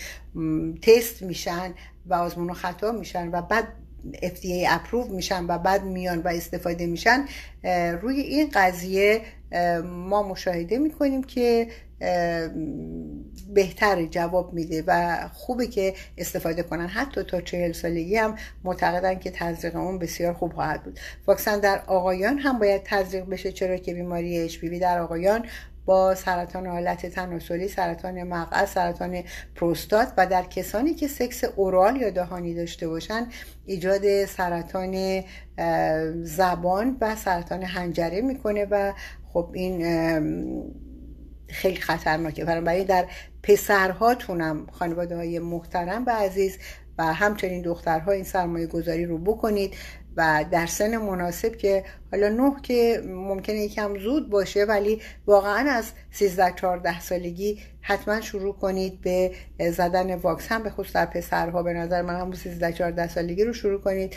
تست 0.83 1.23
میشن 1.23 1.75
و 2.07 2.15
آزمون 2.15 2.51
و 2.51 2.55
خطا 2.55 2.93
میشن 2.93 3.29
و 3.29 3.43
بعد 3.43 3.69
FDA 4.15 4.67
اپروو 4.69 5.15
میشن 5.15 5.45
و 5.49 5.59
بعد 5.59 5.85
میان 5.85 6.19
و 6.19 6.29
استفاده 6.29 6.87
میشن 6.87 7.25
روی 8.03 8.21
این 8.21 8.51
قضیه 8.55 9.21
ما 9.85 10.23
مشاهده 10.23 10.79
می‌کنیم 10.79 11.23
که 11.23 11.69
بهتر 13.55 14.07
جواب 14.07 14.53
میده 14.53 14.85
و 14.87 15.19
خوبه 15.33 15.67
که 15.67 15.95
استفاده 16.19 16.63
کنن. 16.63 16.87
حتی 16.87 17.23
تا 17.23 17.41
چهل 17.41 17.73
سالگی 17.73 18.17
هم 18.17 18.37
معتقدن 18.65 19.19
که 19.19 19.31
تزریق 19.31 19.77
اون 19.77 19.99
بسیار 19.99 20.33
خوب 20.33 20.53
خواهد 20.53 20.83
بود. 20.83 20.99
واکسن 21.27 21.61
در 21.61 21.81
آقایان 21.87 22.39
هم 22.39 22.59
باید 22.59 22.83
تزریق 22.85 23.25
بشه 23.25 23.53
چرا 23.53 23.77
که 23.77 23.95
بیماری 23.95 24.39
اچ 24.39 24.65
در 24.65 24.99
آقایان 24.99 25.47
با 25.87 26.15
سرطان 26.15 26.67
حالت 26.67 27.07
تناسلی 27.07 27.69
سرطان 27.69 28.23
مقعد 28.23 28.67
سرطان 28.67 29.23
پروستات 29.55 30.13
و 30.17 30.27
در 30.27 30.43
کسانی 30.43 30.95
که 30.95 31.09
سکس 31.09 31.45
اورال 31.45 31.97
یا 31.97 32.11
دهانی 32.11 32.55
داشته 32.55 32.89
باشن 32.89 33.27
ایجاد 33.67 34.25
سرطان 34.25 35.25
زبان 36.23 36.97
و 37.01 37.17
سرطان 37.17 37.63
هنجره 37.63 38.21
می‌کنه 38.21 38.67
و 38.71 38.93
خب 39.33 39.51
این 39.55 39.83
خیلی 41.53 41.81
خطرناکه. 41.81 42.45
برای 42.45 42.85
در 42.85 43.07
پسرهاتونم 43.43 44.67
خانواده 44.73 45.17
های 45.17 45.39
محترم 45.39 46.05
و 46.07 46.11
عزیز 46.11 46.59
و 46.99 47.05
همچنین 47.15 47.63
دخترها 47.63 48.13
این 48.13 48.25
سرمایه 48.25 48.67
گذاری 48.67 49.05
رو 49.05 49.19
بکنید. 49.19 49.75
و 50.21 50.45
در 50.51 50.67
سن 50.67 50.97
مناسب 50.97 51.57
که 51.57 51.85
حالا 52.11 52.29
نه 52.29 52.57
که 52.63 53.03
ممکنه 53.07 53.57
یکم 53.57 53.99
زود 53.99 54.31
باشه 54.31 54.65
ولی 54.65 55.03
واقعا 55.27 55.71
از 55.71 55.93
13 56.11 56.53
14 56.57 57.01
سالگی 57.01 57.59
حتما 57.81 58.21
شروع 58.21 58.55
کنید 58.55 59.01
به 59.01 59.33
زدن 59.71 60.15
واکسن 60.15 60.63
به 60.63 60.71
خصوص 60.71 60.93
در 60.93 61.07
پسرها 61.07 61.63
به 61.63 61.73
نظر 61.73 62.03
من 62.03 62.21
هم 62.21 62.33
13 62.33 62.73
14 62.73 63.09
سالگی 63.09 63.45
رو 63.45 63.53
شروع 63.53 63.81
کنید 63.81 64.17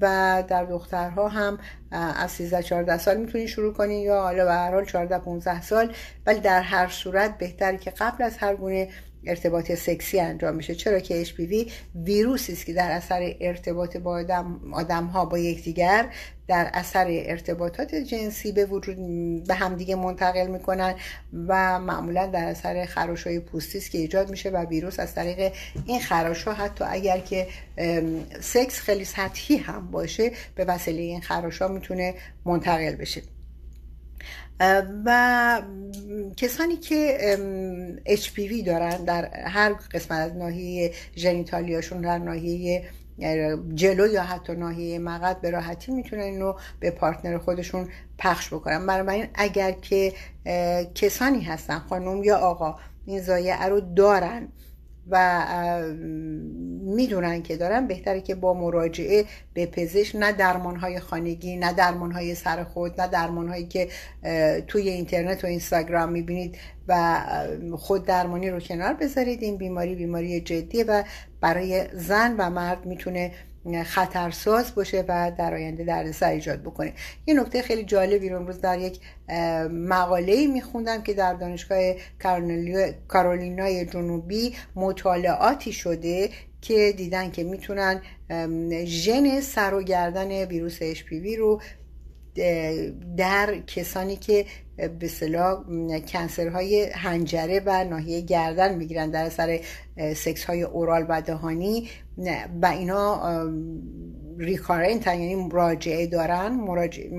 و 0.00 0.44
در 0.48 0.64
دخترها 0.64 1.28
هم 1.28 1.58
از 1.90 2.30
13 2.30 2.62
14 2.62 2.98
سال 2.98 3.16
می‌تونید 3.16 3.48
شروع 3.48 3.72
کنید 3.72 4.04
یا 4.04 4.22
حالا 4.22 4.44
به 4.44 4.52
هر 4.52 4.70
حال 4.70 4.84
14 4.84 5.18
15 5.18 5.62
سال. 5.62 5.92
ولی 6.26 6.40
در 6.40 6.60
هر 6.60 6.88
صورت 6.88 7.38
بهتره 7.38 7.76
که 7.76 7.90
قبل 7.90 8.24
از 8.24 8.36
هر 8.38 8.56
گونه 8.56 8.88
ارتباط 9.26 9.72
سکسی 9.72 10.20
انجام 10.20 10.54
میشه. 10.54 10.74
چرا 10.74 11.00
که 11.00 11.24
HPV 11.24 11.70
ویروسی 11.94 12.52
است 12.52 12.66
که 12.66 12.72
در 12.72 12.90
اثر 12.90 13.34
ارتباط 13.40 13.96
با 13.96 14.10
آدم, 14.10 14.60
آدم 14.72 15.04
ها 15.04 15.24
با 15.24 15.38
یکدیگر 15.38 16.10
در 16.48 16.70
اثر 16.74 17.06
ارتباطات 17.08 17.94
جنسی 17.94 18.52
به 18.52 18.66
وجود 18.66 18.96
به 19.44 19.54
همدیگه 19.54 19.94
منتقل 19.94 20.46
می‌کنن 20.46 20.94
و 21.48 21.80
معمولا 21.80 22.26
در 22.26 22.44
اثر 22.44 22.84
خراش 22.84 23.26
های 23.26 23.40
پوستی 23.40 23.78
است 23.78 23.90
که 23.90 23.98
ایجاد 23.98 24.30
میشه 24.30 24.50
و 24.50 24.56
ویروس 24.56 25.00
از 25.00 25.14
طریق 25.14 25.52
این 25.86 26.00
خراش 26.00 26.42
ها 26.42 26.52
حتی 26.52 26.84
اگر 26.84 27.18
که 27.18 27.46
سکس 28.40 28.80
خیلی 28.80 29.04
سطحی 29.04 29.56
هم 29.56 29.90
باشه 29.90 30.32
به 30.54 30.64
وسیله 30.64 31.02
این 31.02 31.20
خراش 31.20 31.62
ها 31.62 31.68
می‌تونه 31.68 32.14
منتقل 32.44 32.94
بشه. 32.94 33.22
و 35.04 35.62
کسانی 36.36 36.76
که 36.76 37.18
HPV 38.06 38.66
دارن 38.66 39.04
در 39.04 39.36
هر 39.36 39.72
قسمت 39.72 40.18
از 40.18 40.36
ناحیه 40.36 40.92
ژنیتالیاشون 41.16 42.00
در 42.00 42.18
ناحیه 42.18 42.84
جلو 43.74 44.06
یا 44.12 44.22
حتی 44.22 44.52
ناحیه 44.52 44.98
مقد 44.98 45.40
به 45.40 45.50
راحتی 45.50 45.92
می‌تونن 45.92 46.22
اینو 46.22 46.54
به 46.80 46.90
پارتنر 46.90 47.38
خودشون 47.38 47.88
پخش 48.18 48.48
بکنن. 48.48 48.86
بنابراین 48.86 49.26
اگر 49.34 49.72
که 49.72 50.12
کسانی 50.94 51.40
هستن 51.40 51.78
خانم 51.78 52.24
یا 52.24 52.36
آقا 52.36 52.76
این 53.06 53.20
زایعه 53.20 53.64
رو 53.64 53.80
دارن 53.80 54.48
و 55.10 55.46
می‌دونن 56.82 57.42
که 57.42 57.56
دارن 57.56 57.86
بهتره 57.86 58.20
که 58.20 58.34
با 58.34 58.54
مراجعه 58.54 59.24
به 59.54 59.66
پزشک 59.66 60.16
نه 60.16 60.32
درمان 60.32 60.76
های 60.76 61.00
خانگی 61.00 61.56
نه 61.56 61.72
درمان 61.72 62.12
های 62.12 62.34
سر 62.34 62.64
خود 62.64 63.00
نه 63.00 63.08
درمان 63.08 63.48
هایی 63.48 63.66
که 63.66 63.88
توی 64.66 64.88
اینترنت 64.88 65.44
و 65.44 65.46
اینستاگرام 65.46 66.12
می‌بینید 66.12 66.58
و 66.88 67.20
خود 67.76 68.06
درمانی 68.06 68.50
رو 68.50 68.60
کنار 68.60 68.94
بذارید. 68.94 69.42
این 69.42 69.56
بیماری 69.56 69.94
بیماری 69.94 70.40
جدیه 70.40 70.84
و 70.88 71.02
برای 71.44 71.84
زن 71.92 72.34
و 72.38 72.50
مرد 72.50 72.86
می‌تونه 72.86 73.32
خطرساز 73.84 74.74
باشه 74.74 75.04
و 75.08 75.32
در 75.38 75.54
آینده 75.54 75.84
دردسر 75.84 76.30
ایجاد 76.30 76.62
بکنه. 76.62 76.92
یه 77.26 77.34
نکته 77.34 77.62
خیلی 77.62 77.84
جالبی 77.84 78.28
رو 78.28 78.36
امروز 78.36 78.60
در 78.60 78.78
یک 78.78 79.00
مقاله 79.70 80.46
میخوندم 80.46 81.02
که 81.02 81.14
در 81.14 81.34
دانشگاه 81.34 81.78
کارولینای 83.08 83.86
جنوبی 83.86 84.54
مطالعاتی 84.74 85.72
شده 85.72 86.30
که 86.60 86.94
دیدن 86.96 87.30
که 87.30 87.44
می‌تونن 87.44 88.00
ژن 88.84 89.40
سر 89.40 89.74
و 89.74 89.82
گردن 89.82 90.44
ویروس 90.44 90.78
HPV 90.82 91.38
رو 91.38 91.60
در 93.16 93.58
کسانی 93.66 94.16
که 94.16 94.46
به 94.76 95.08
صلاح 95.08 95.64
کنسرهای 96.08 96.90
هنجره 96.94 97.62
و 97.66 97.84
ناحیه 97.84 98.20
گردن 98.20 98.74
می‌گیرن 98.74 99.10
در 99.10 99.24
اثر 99.24 99.60
سکس 100.16 100.44
های 100.44 100.62
اورال 100.62 101.06
و 101.08 101.22
دهانی 101.22 101.88
و 102.62 102.66
اینا 102.66 103.42
ریکارنت 104.38 105.06
یعنی 105.06 105.34
مراجعه 105.34 106.06
دارن 106.06 106.48
مراجعه 106.48 107.10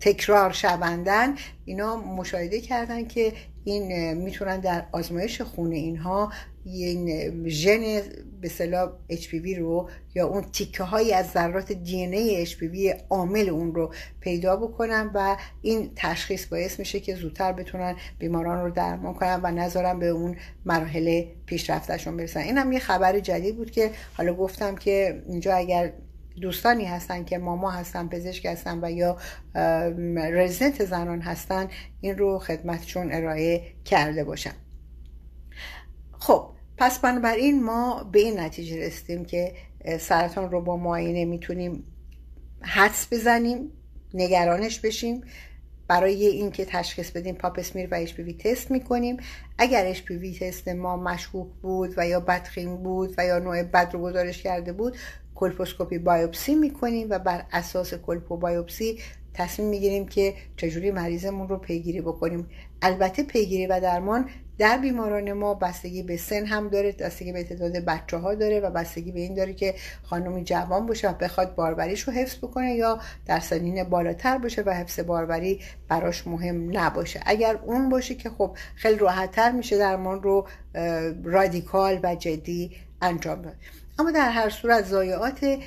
تکرار 0.00 0.52
شوندن 0.52 1.34
اینا 1.64 1.96
مشاهده 1.96 2.60
کردن 2.60 3.04
که 3.04 3.32
این 3.64 4.12
می‌تونن 4.12 4.60
در 4.60 4.86
آزمایش 4.92 5.40
خون 5.40 5.72
اینها 5.72 6.32
این 6.64 7.48
ژن 7.48 8.00
به 8.40 8.48
صلاح 8.48 8.90
HPV 9.10 9.58
رو 9.58 9.88
یا 10.14 10.26
اون 10.26 10.42
تیکه 10.52 10.82
هایی 10.82 11.12
از 11.12 11.30
ذرات 11.30 11.72
دی 11.72 11.96
ای 11.96 12.46
HPV 12.46 13.00
عامل 13.10 13.48
اون 13.48 13.74
رو 13.74 13.94
پیدا 14.20 14.56
بکنن 14.56 15.10
و 15.14 15.36
این 15.62 15.90
تشخیص 15.96 16.46
باعث 16.46 16.78
میشه 16.78 17.00
که 17.00 17.14
زودتر 17.14 17.52
بتونن 17.52 17.96
بیماران 18.18 18.64
رو 18.64 18.70
درمان 18.70 19.14
کنن 19.14 19.40
و 19.42 19.50
نذارن 19.50 19.98
به 19.98 20.08
اون 20.08 20.36
مراحل 20.64 21.24
پیشرفتشون 21.46 22.16
برسن. 22.16 22.40
این 22.40 22.58
هم 22.58 22.72
یه 22.72 22.78
خبر 22.78 23.20
جدید 23.20 23.56
بود 23.56 23.70
که 23.70 23.90
حالا 24.16 24.34
گفتم 24.34 24.76
که 24.76 25.22
اینجا 25.28 25.54
اگر 25.54 25.92
دوستانی 26.40 26.84
هستن 26.84 27.24
که 27.24 27.38
ماما 27.38 27.70
هستن 27.70 28.08
پزشک 28.08 28.46
هستن 28.46 28.78
و 28.82 28.90
یا 28.90 29.16
رزیدنت 30.32 30.84
زنان 30.84 31.20
هستن 31.20 31.68
این 32.00 32.18
رو 32.18 32.38
خدمتشون 32.38 33.12
ارائه 33.12 33.62
کرده 33.84 34.24
باشم 34.24 34.54
خب 36.18 36.50
پس 36.76 36.98
بنابراین 36.98 37.64
ما 37.64 38.04
به 38.12 38.18
این 38.18 38.40
نتیجه 38.40 38.86
رسیدیم 38.86 39.24
که 39.24 39.52
سرطان 40.00 40.50
رو 40.50 40.60
با 40.60 40.76
معاینه 40.76 41.24
می‌تونیم 41.24 41.84
حدس 42.60 43.06
بزنیم 43.12 43.72
نگرانش 44.14 44.80
بشیم. 44.80 45.24
برای 45.88 46.26
اینکه 46.26 46.64
تشخیص 46.64 47.10
بدیم 47.10 47.34
پاپ 47.34 47.58
اسمیر 47.58 47.88
و 47.90 47.94
اچ 47.94 48.14
تست 48.14 48.70
می‌کنیم. 48.70 49.16
اگر 49.58 49.86
اچ 49.86 50.02
تست 50.40 50.68
ما 50.68 50.96
مشکوک 50.96 51.48
بود 51.62 51.94
و 51.96 52.08
یا 52.08 52.20
بدخیم 52.20 52.76
بود 52.76 53.14
و 53.18 53.26
یا 53.26 53.38
نوع 53.38 53.62
بد 53.62 53.90
رو 53.92 54.02
گزارش 54.02 54.42
کرده 54.42 54.72
بود 54.72 54.96
کلپوسکوپی 55.34 55.98
بایوپسی 55.98 56.54
می‌کنیم 56.54 57.06
و 57.10 57.18
بر 57.18 57.44
اساس 57.52 57.94
colpo 57.94 58.36
biopsy 58.36 58.98
تصمیم 59.34 59.68
می‌گیریم 59.68 60.06
که 60.06 60.34
چجوری 60.56 60.90
مریضمون 60.90 61.48
رو 61.48 61.56
پیگیری 61.56 62.00
بکنیم. 62.00 62.48
البته 62.82 63.22
پیگیری 63.22 63.66
و 63.66 63.80
درمان 63.80 64.28
در 64.58 64.78
بیماران 64.78 65.32
ما 65.32 65.54
بستگی 65.54 66.02
به 66.02 66.16
سن 66.16 66.46
هم 66.46 66.68
داره 66.68 66.92
بستگی 66.92 67.32
به 67.32 67.44
تعداد 67.44 67.72
بچه 67.72 68.16
ها 68.16 68.34
داره 68.34 68.60
و 68.60 68.70
بستگی 68.70 69.12
به 69.12 69.20
این 69.20 69.34
داره 69.34 69.54
که 69.54 69.74
خانمی 70.02 70.44
جوان 70.44 70.86
باشه 70.86 71.10
و 71.10 71.14
بخواد 71.14 71.54
باروریش 71.54 72.00
رو 72.00 72.12
حفظ 72.12 72.36
بکنه 72.38 72.74
یا 72.74 73.00
در 73.26 73.40
سنین 73.40 73.84
بالاتر 73.84 74.38
باشه 74.38 74.62
و 74.62 74.70
حفظ 74.70 75.00
باروری 75.00 75.60
براش 75.88 76.26
مهم 76.26 76.78
نباشه. 76.78 77.20
اگر 77.26 77.58
اون 77.64 77.88
باشه 77.88 78.14
که 78.14 78.30
خب 78.30 78.56
خیلی 78.76 78.98
راحتتر 78.98 79.52
میشه 79.52 79.78
درمان 79.78 80.22
رو 80.22 80.46
رادیکال 81.24 82.00
و 82.02 82.14
جدی 82.14 82.76
انجام 83.02 83.42
داد 83.42 83.56
اما 83.98 84.10
در 84.10 84.30
هر 84.30 84.48
صورت 84.50 84.84
ضایعات 84.84 85.58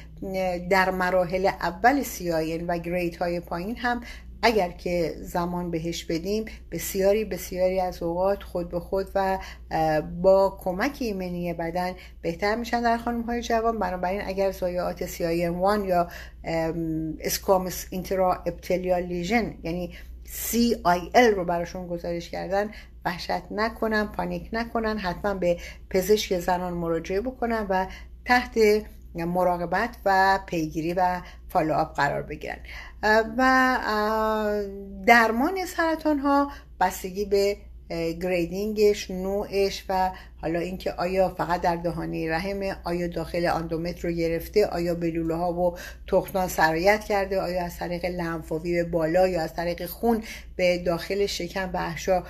در 0.70 0.92
مراحل 0.92 1.46
اول 1.46 2.04
سیاین 2.04 2.68
و 2.68 2.78
گریت 2.78 3.18
های 3.18 3.40
پایین 3.40 3.76
هم 3.76 4.02
اگر 4.42 4.70
که 4.70 5.16
زمان 5.22 5.72
بهش 5.72 6.04
بدیم 6.04 6.46
بسیاری 6.72 7.26
بسیاری 7.26 7.80
از 7.80 8.04
اوقات 8.04 8.44
خود 8.44 8.70
به 8.70 8.80
خود 8.80 9.08
و 9.16 9.40
با 10.22 10.58
کمک 10.62 10.98
ایمنی 11.00 11.54
بدن 11.54 11.94
بهتر 12.22 12.56
میشن 12.56 12.82
در 12.82 12.98
خانم 12.98 13.22
های 13.22 13.42
جوان. 13.42 13.80
بنابراین 13.80 14.22
اگر 14.26 14.52
ضایعات 14.52 15.06
سیاین 15.06 15.50
وان 15.50 15.86
یا 15.86 16.08
squamous 17.20 17.88
intraepithelial 17.90 19.04
lesion 19.04 19.58
یعنی 19.64 19.94
SIL 20.28 21.36
رو 21.36 21.46
براشون 21.46 21.88
گزارش 21.88 22.30
کردن 22.30 22.70
وحشت 23.06 23.52
نکنن 23.52 24.08
panic 24.08 24.50
نکنن 24.54 24.98
حتما 24.98 25.34
به 25.34 25.58
پزشک 25.90 26.40
زنان 26.40 26.74
مراجعه 26.74 27.22
بکنن 27.22 27.66
و 27.70 27.88
تحت 28.28 28.60
مراقبت 29.16 29.98
و 30.06 30.40
پیگیری 30.46 30.94
و 30.94 31.22
follow-up 31.50 31.96
قرار 31.96 32.22
بگیرن. 32.22 32.60
و 33.38 33.80
درمان 35.08 35.66
سرطان 35.66 36.20
ها 36.20 36.52
بستگی 36.80 37.26
به 37.26 37.58
grading 37.90 38.85
ش 38.85 39.12
نوعش 39.12 39.86
و 39.90 40.12
حالا 40.42 40.60
اینکه 40.60 40.92
آیا 40.92 41.30
فقط 41.30 41.62
در 41.62 41.76
دهانه 41.76 42.30
رحم 42.32 42.78
آیا 42.84 43.08
داخل 43.08 43.46
اندومتر 43.46 44.08
رو 44.08 44.14
گرفته 44.14 44.66
آیا 44.66 44.96
لوله 44.96 45.36
ها 45.36 45.54
و 45.54 45.78
تختان 46.08 46.48
سرایت 46.48 47.04
کرده 47.04 47.42
آیا 47.42 47.66
از 47.66 47.78
طریق 47.78 48.06
لنفاوی 48.06 48.74
به 48.74 48.84
بالا 48.84 49.28
یا 49.28 49.42
از 49.42 49.54
طریق 49.54 49.86
خون 49.86 50.24
به 50.56 50.78
داخل 50.78 51.26
شکم 51.26 51.70
و 51.74 51.78
احشا 51.78 52.24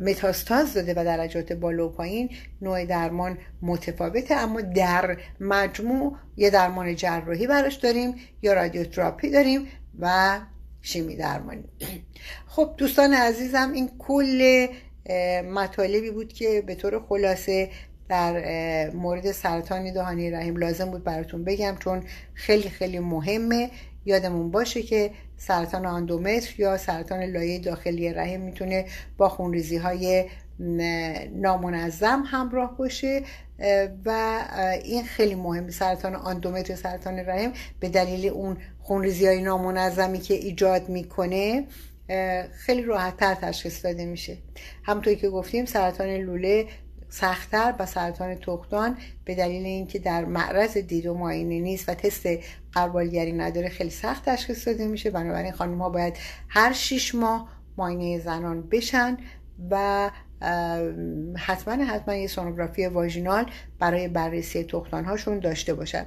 متاستاز 0.00 0.74
داده 0.74 0.92
و 0.92 1.04
درجات 1.04 1.52
بالا 1.52 1.88
و 1.88 1.92
پایین 1.92 2.30
نوع 2.62 2.84
درمان 2.84 3.38
متفاوته. 3.62 4.34
اما 4.34 4.60
در 4.60 5.16
مجموع 5.40 6.16
یه 6.36 6.50
درمان 6.50 6.96
جراحی 6.96 7.46
براش 7.46 7.74
داریم 7.74 8.14
یا 8.42 8.52
رادیوتراپی 8.52 9.30
داریم 9.30 9.68
و 9.98 10.38
شیمی 10.82 11.16
درمانی. 11.16 11.64
خب 12.46 12.74
دوستان 12.76 13.14
عزیزم 13.14 13.72
این 13.74 13.90
کل 13.98 14.66
مطالبی 15.54 16.10
بود 16.10 16.32
که 16.32 16.62
به 16.66 16.74
طور 16.74 17.00
خلاصه 17.08 17.70
در 18.08 18.90
مورد 18.90 19.32
سرطان 19.32 19.92
دهانی 19.92 20.30
رحم 20.30 20.56
لازم 20.56 20.90
بود 20.90 21.04
براتون 21.04 21.44
بگم 21.44 21.76
چون 21.80 22.02
خیلی 22.34 22.68
خیلی 22.68 22.98
مهمه. 22.98 23.70
یادمون 24.04 24.50
باشه 24.50 24.82
که 24.82 25.10
سرطان 25.36 25.86
اندومتر 25.86 26.54
یا 26.58 26.78
سرطان 26.78 27.22
لایه 27.22 27.58
داخلی 27.58 28.12
رحم 28.12 28.40
می‌تونه 28.40 28.86
با 29.16 29.28
خونریزی 29.28 29.76
های 29.76 30.24
نامنظم 31.34 32.22
همراه 32.26 32.76
باشه 32.76 33.22
و 34.04 34.40
این 34.84 35.04
خیلی 35.04 35.34
مهم. 35.34 35.70
سرطان 35.70 36.14
اندومتر 36.14 36.74
سرطان 36.74 37.18
رحم 37.18 37.52
به 37.80 37.88
دلیل 37.88 38.28
اون 38.28 38.56
خونریزی 38.80 39.26
های 39.26 39.42
نامنظمی 39.42 40.18
که 40.18 40.34
ایجاد 40.34 40.88
می‌کنه 40.88 41.64
خیلی 42.52 42.82
راحتتر 42.82 43.34
تشخیص 43.34 43.84
داده 43.84 44.04
میشه. 44.04 44.36
همطوری 44.84 45.16
که 45.16 45.28
گفتیم 45.28 45.64
سرطان 45.64 46.08
لوله 46.08 46.66
سختتر 47.08 47.74
و 47.78 47.86
سرطان 47.86 48.34
تختان 48.34 48.96
به 49.24 49.34
دلیل 49.34 49.66
اینکه 49.66 49.98
در 49.98 50.24
معرض 50.24 50.76
دید 50.76 51.06
و 51.06 51.14
معاینه 51.14 51.60
نیست 51.60 51.88
و 51.88 51.94
تست 51.94 52.26
قربالگری 52.72 53.32
نداره 53.32 53.68
خیلی 53.68 53.90
سخت 53.90 54.24
تشخیص 54.28 54.68
داده 54.68 54.86
میشه. 54.86 55.10
بنابراین 55.10 55.52
خانم 55.52 55.82
ها 55.82 55.88
باید 55.88 56.16
هر 56.48 56.72
شیش 56.72 57.14
ماه 57.14 57.48
معاینه 57.78 58.18
زنان 58.18 58.68
بشن 58.68 59.16
و 59.70 60.10
حتما 61.36 61.84
حتما 61.84 62.14
یه 62.14 62.26
سونوگرافی 62.26 62.86
واژینال 62.86 63.46
برای 63.78 64.08
بررسی 64.08 64.64
تختان 64.64 65.04
هاشون 65.04 65.38
داشته 65.38 65.74
باشن. 65.74 66.06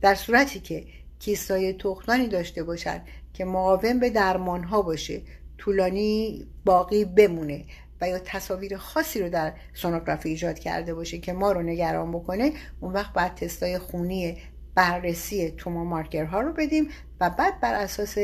در 0.00 0.14
صورتی 0.14 0.60
که 0.60 0.84
کیستای 1.18 1.72
تختانی 1.72 2.28
داشته 2.28 2.62
باشن 2.62 3.00
که 3.32 3.44
مقاوم 3.44 3.98
به 3.98 4.10
درمان 4.10 4.64
ها 4.64 4.82
باشه 4.82 5.20
طولانی 5.58 6.46
باقی 6.64 7.04
بمونه 7.04 7.64
و 8.00 8.08
یا 8.08 8.18
تصاویر 8.18 8.76
خاصی 8.76 9.20
رو 9.20 9.28
در 9.28 9.52
سونوگرافی 9.74 10.28
ایجاد 10.28 10.58
کرده 10.58 10.94
باشه 10.94 11.18
که 11.18 11.32
ما 11.32 11.52
رو 11.52 11.62
نگران 11.62 12.12
بکنه 12.12 12.52
اون 12.80 12.92
وقت 12.92 13.12
باید 13.12 13.34
تستای 13.34 13.78
خونی 13.78 14.38
بررسی 14.74 15.50
توما 15.50 15.84
مارکرها 15.84 16.40
رو 16.40 16.52
بدیم 16.52 16.88
و 17.20 17.30
بعد 17.30 17.60
بر 17.60 17.74
اساس 17.74 18.18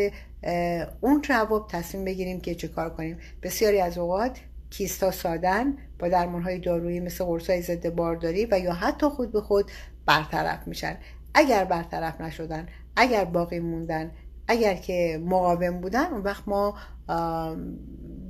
اون 1.00 1.20
جواب 1.20 1.68
تصمیم 1.70 2.04
بگیریم 2.04 2.40
که 2.40 2.54
چه 2.54 2.68
کار 2.68 2.90
کنیم. 2.90 3.18
بسیاری 3.42 3.80
از 3.80 3.98
اوقات 3.98 4.40
کیستا 4.72 5.10
سادن 5.10 5.76
با 5.98 6.08
درمان 6.08 6.42
های 6.42 6.58
دارویی 6.58 7.00
مثل 7.00 7.24
قرصای 7.24 7.62
ضد 7.62 7.94
بارداری 7.94 8.46
و 8.50 8.58
یا 8.58 8.72
حتی 8.72 9.06
خود 9.06 9.32
به 9.32 9.40
خود 9.40 9.70
برطرف 10.06 10.68
میشن. 10.68 10.96
اگر 11.34 11.64
برطرف 11.64 12.20
نشدن 12.20 12.68
اگر 12.96 13.24
باقی 13.24 13.60
موندن 13.60 14.10
اگر 14.48 14.74
که 14.74 15.22
مقاوم 15.24 15.80
بودن 15.80 16.06
اون 16.06 16.22
وقت 16.22 16.48
ما 16.48 16.78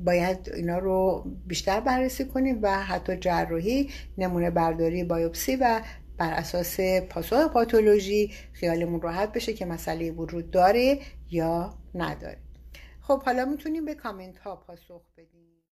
باید 0.04 0.50
اینا 0.54 0.78
رو 0.78 1.24
بیشتر 1.46 1.80
بررسی 1.80 2.24
کنیم 2.24 2.58
و 2.62 2.82
حتی 2.82 3.16
جراحی 3.16 3.90
نمونه 4.18 4.50
برداری 4.50 5.04
بایوپسی 5.04 5.56
و 5.56 5.82
بر 6.18 6.32
اساس 6.32 6.80
پاسخ 7.10 7.52
پاتولوژی 7.52 8.32
خیالمون 8.52 9.00
راحت 9.00 9.32
بشه 9.32 9.52
که 9.52 9.66
مسئله 9.66 10.10
وجود 10.10 10.50
داره 10.50 10.98
یا 11.30 11.74
نداره. 11.94 12.38
خب 13.00 13.22
حالا 13.22 13.44
می‌تونیم 13.44 13.84
به 13.84 13.94
کامنت 13.94 14.38
ها 14.38 14.56
پاسخ 14.56 15.02
بدیم. 15.16 15.31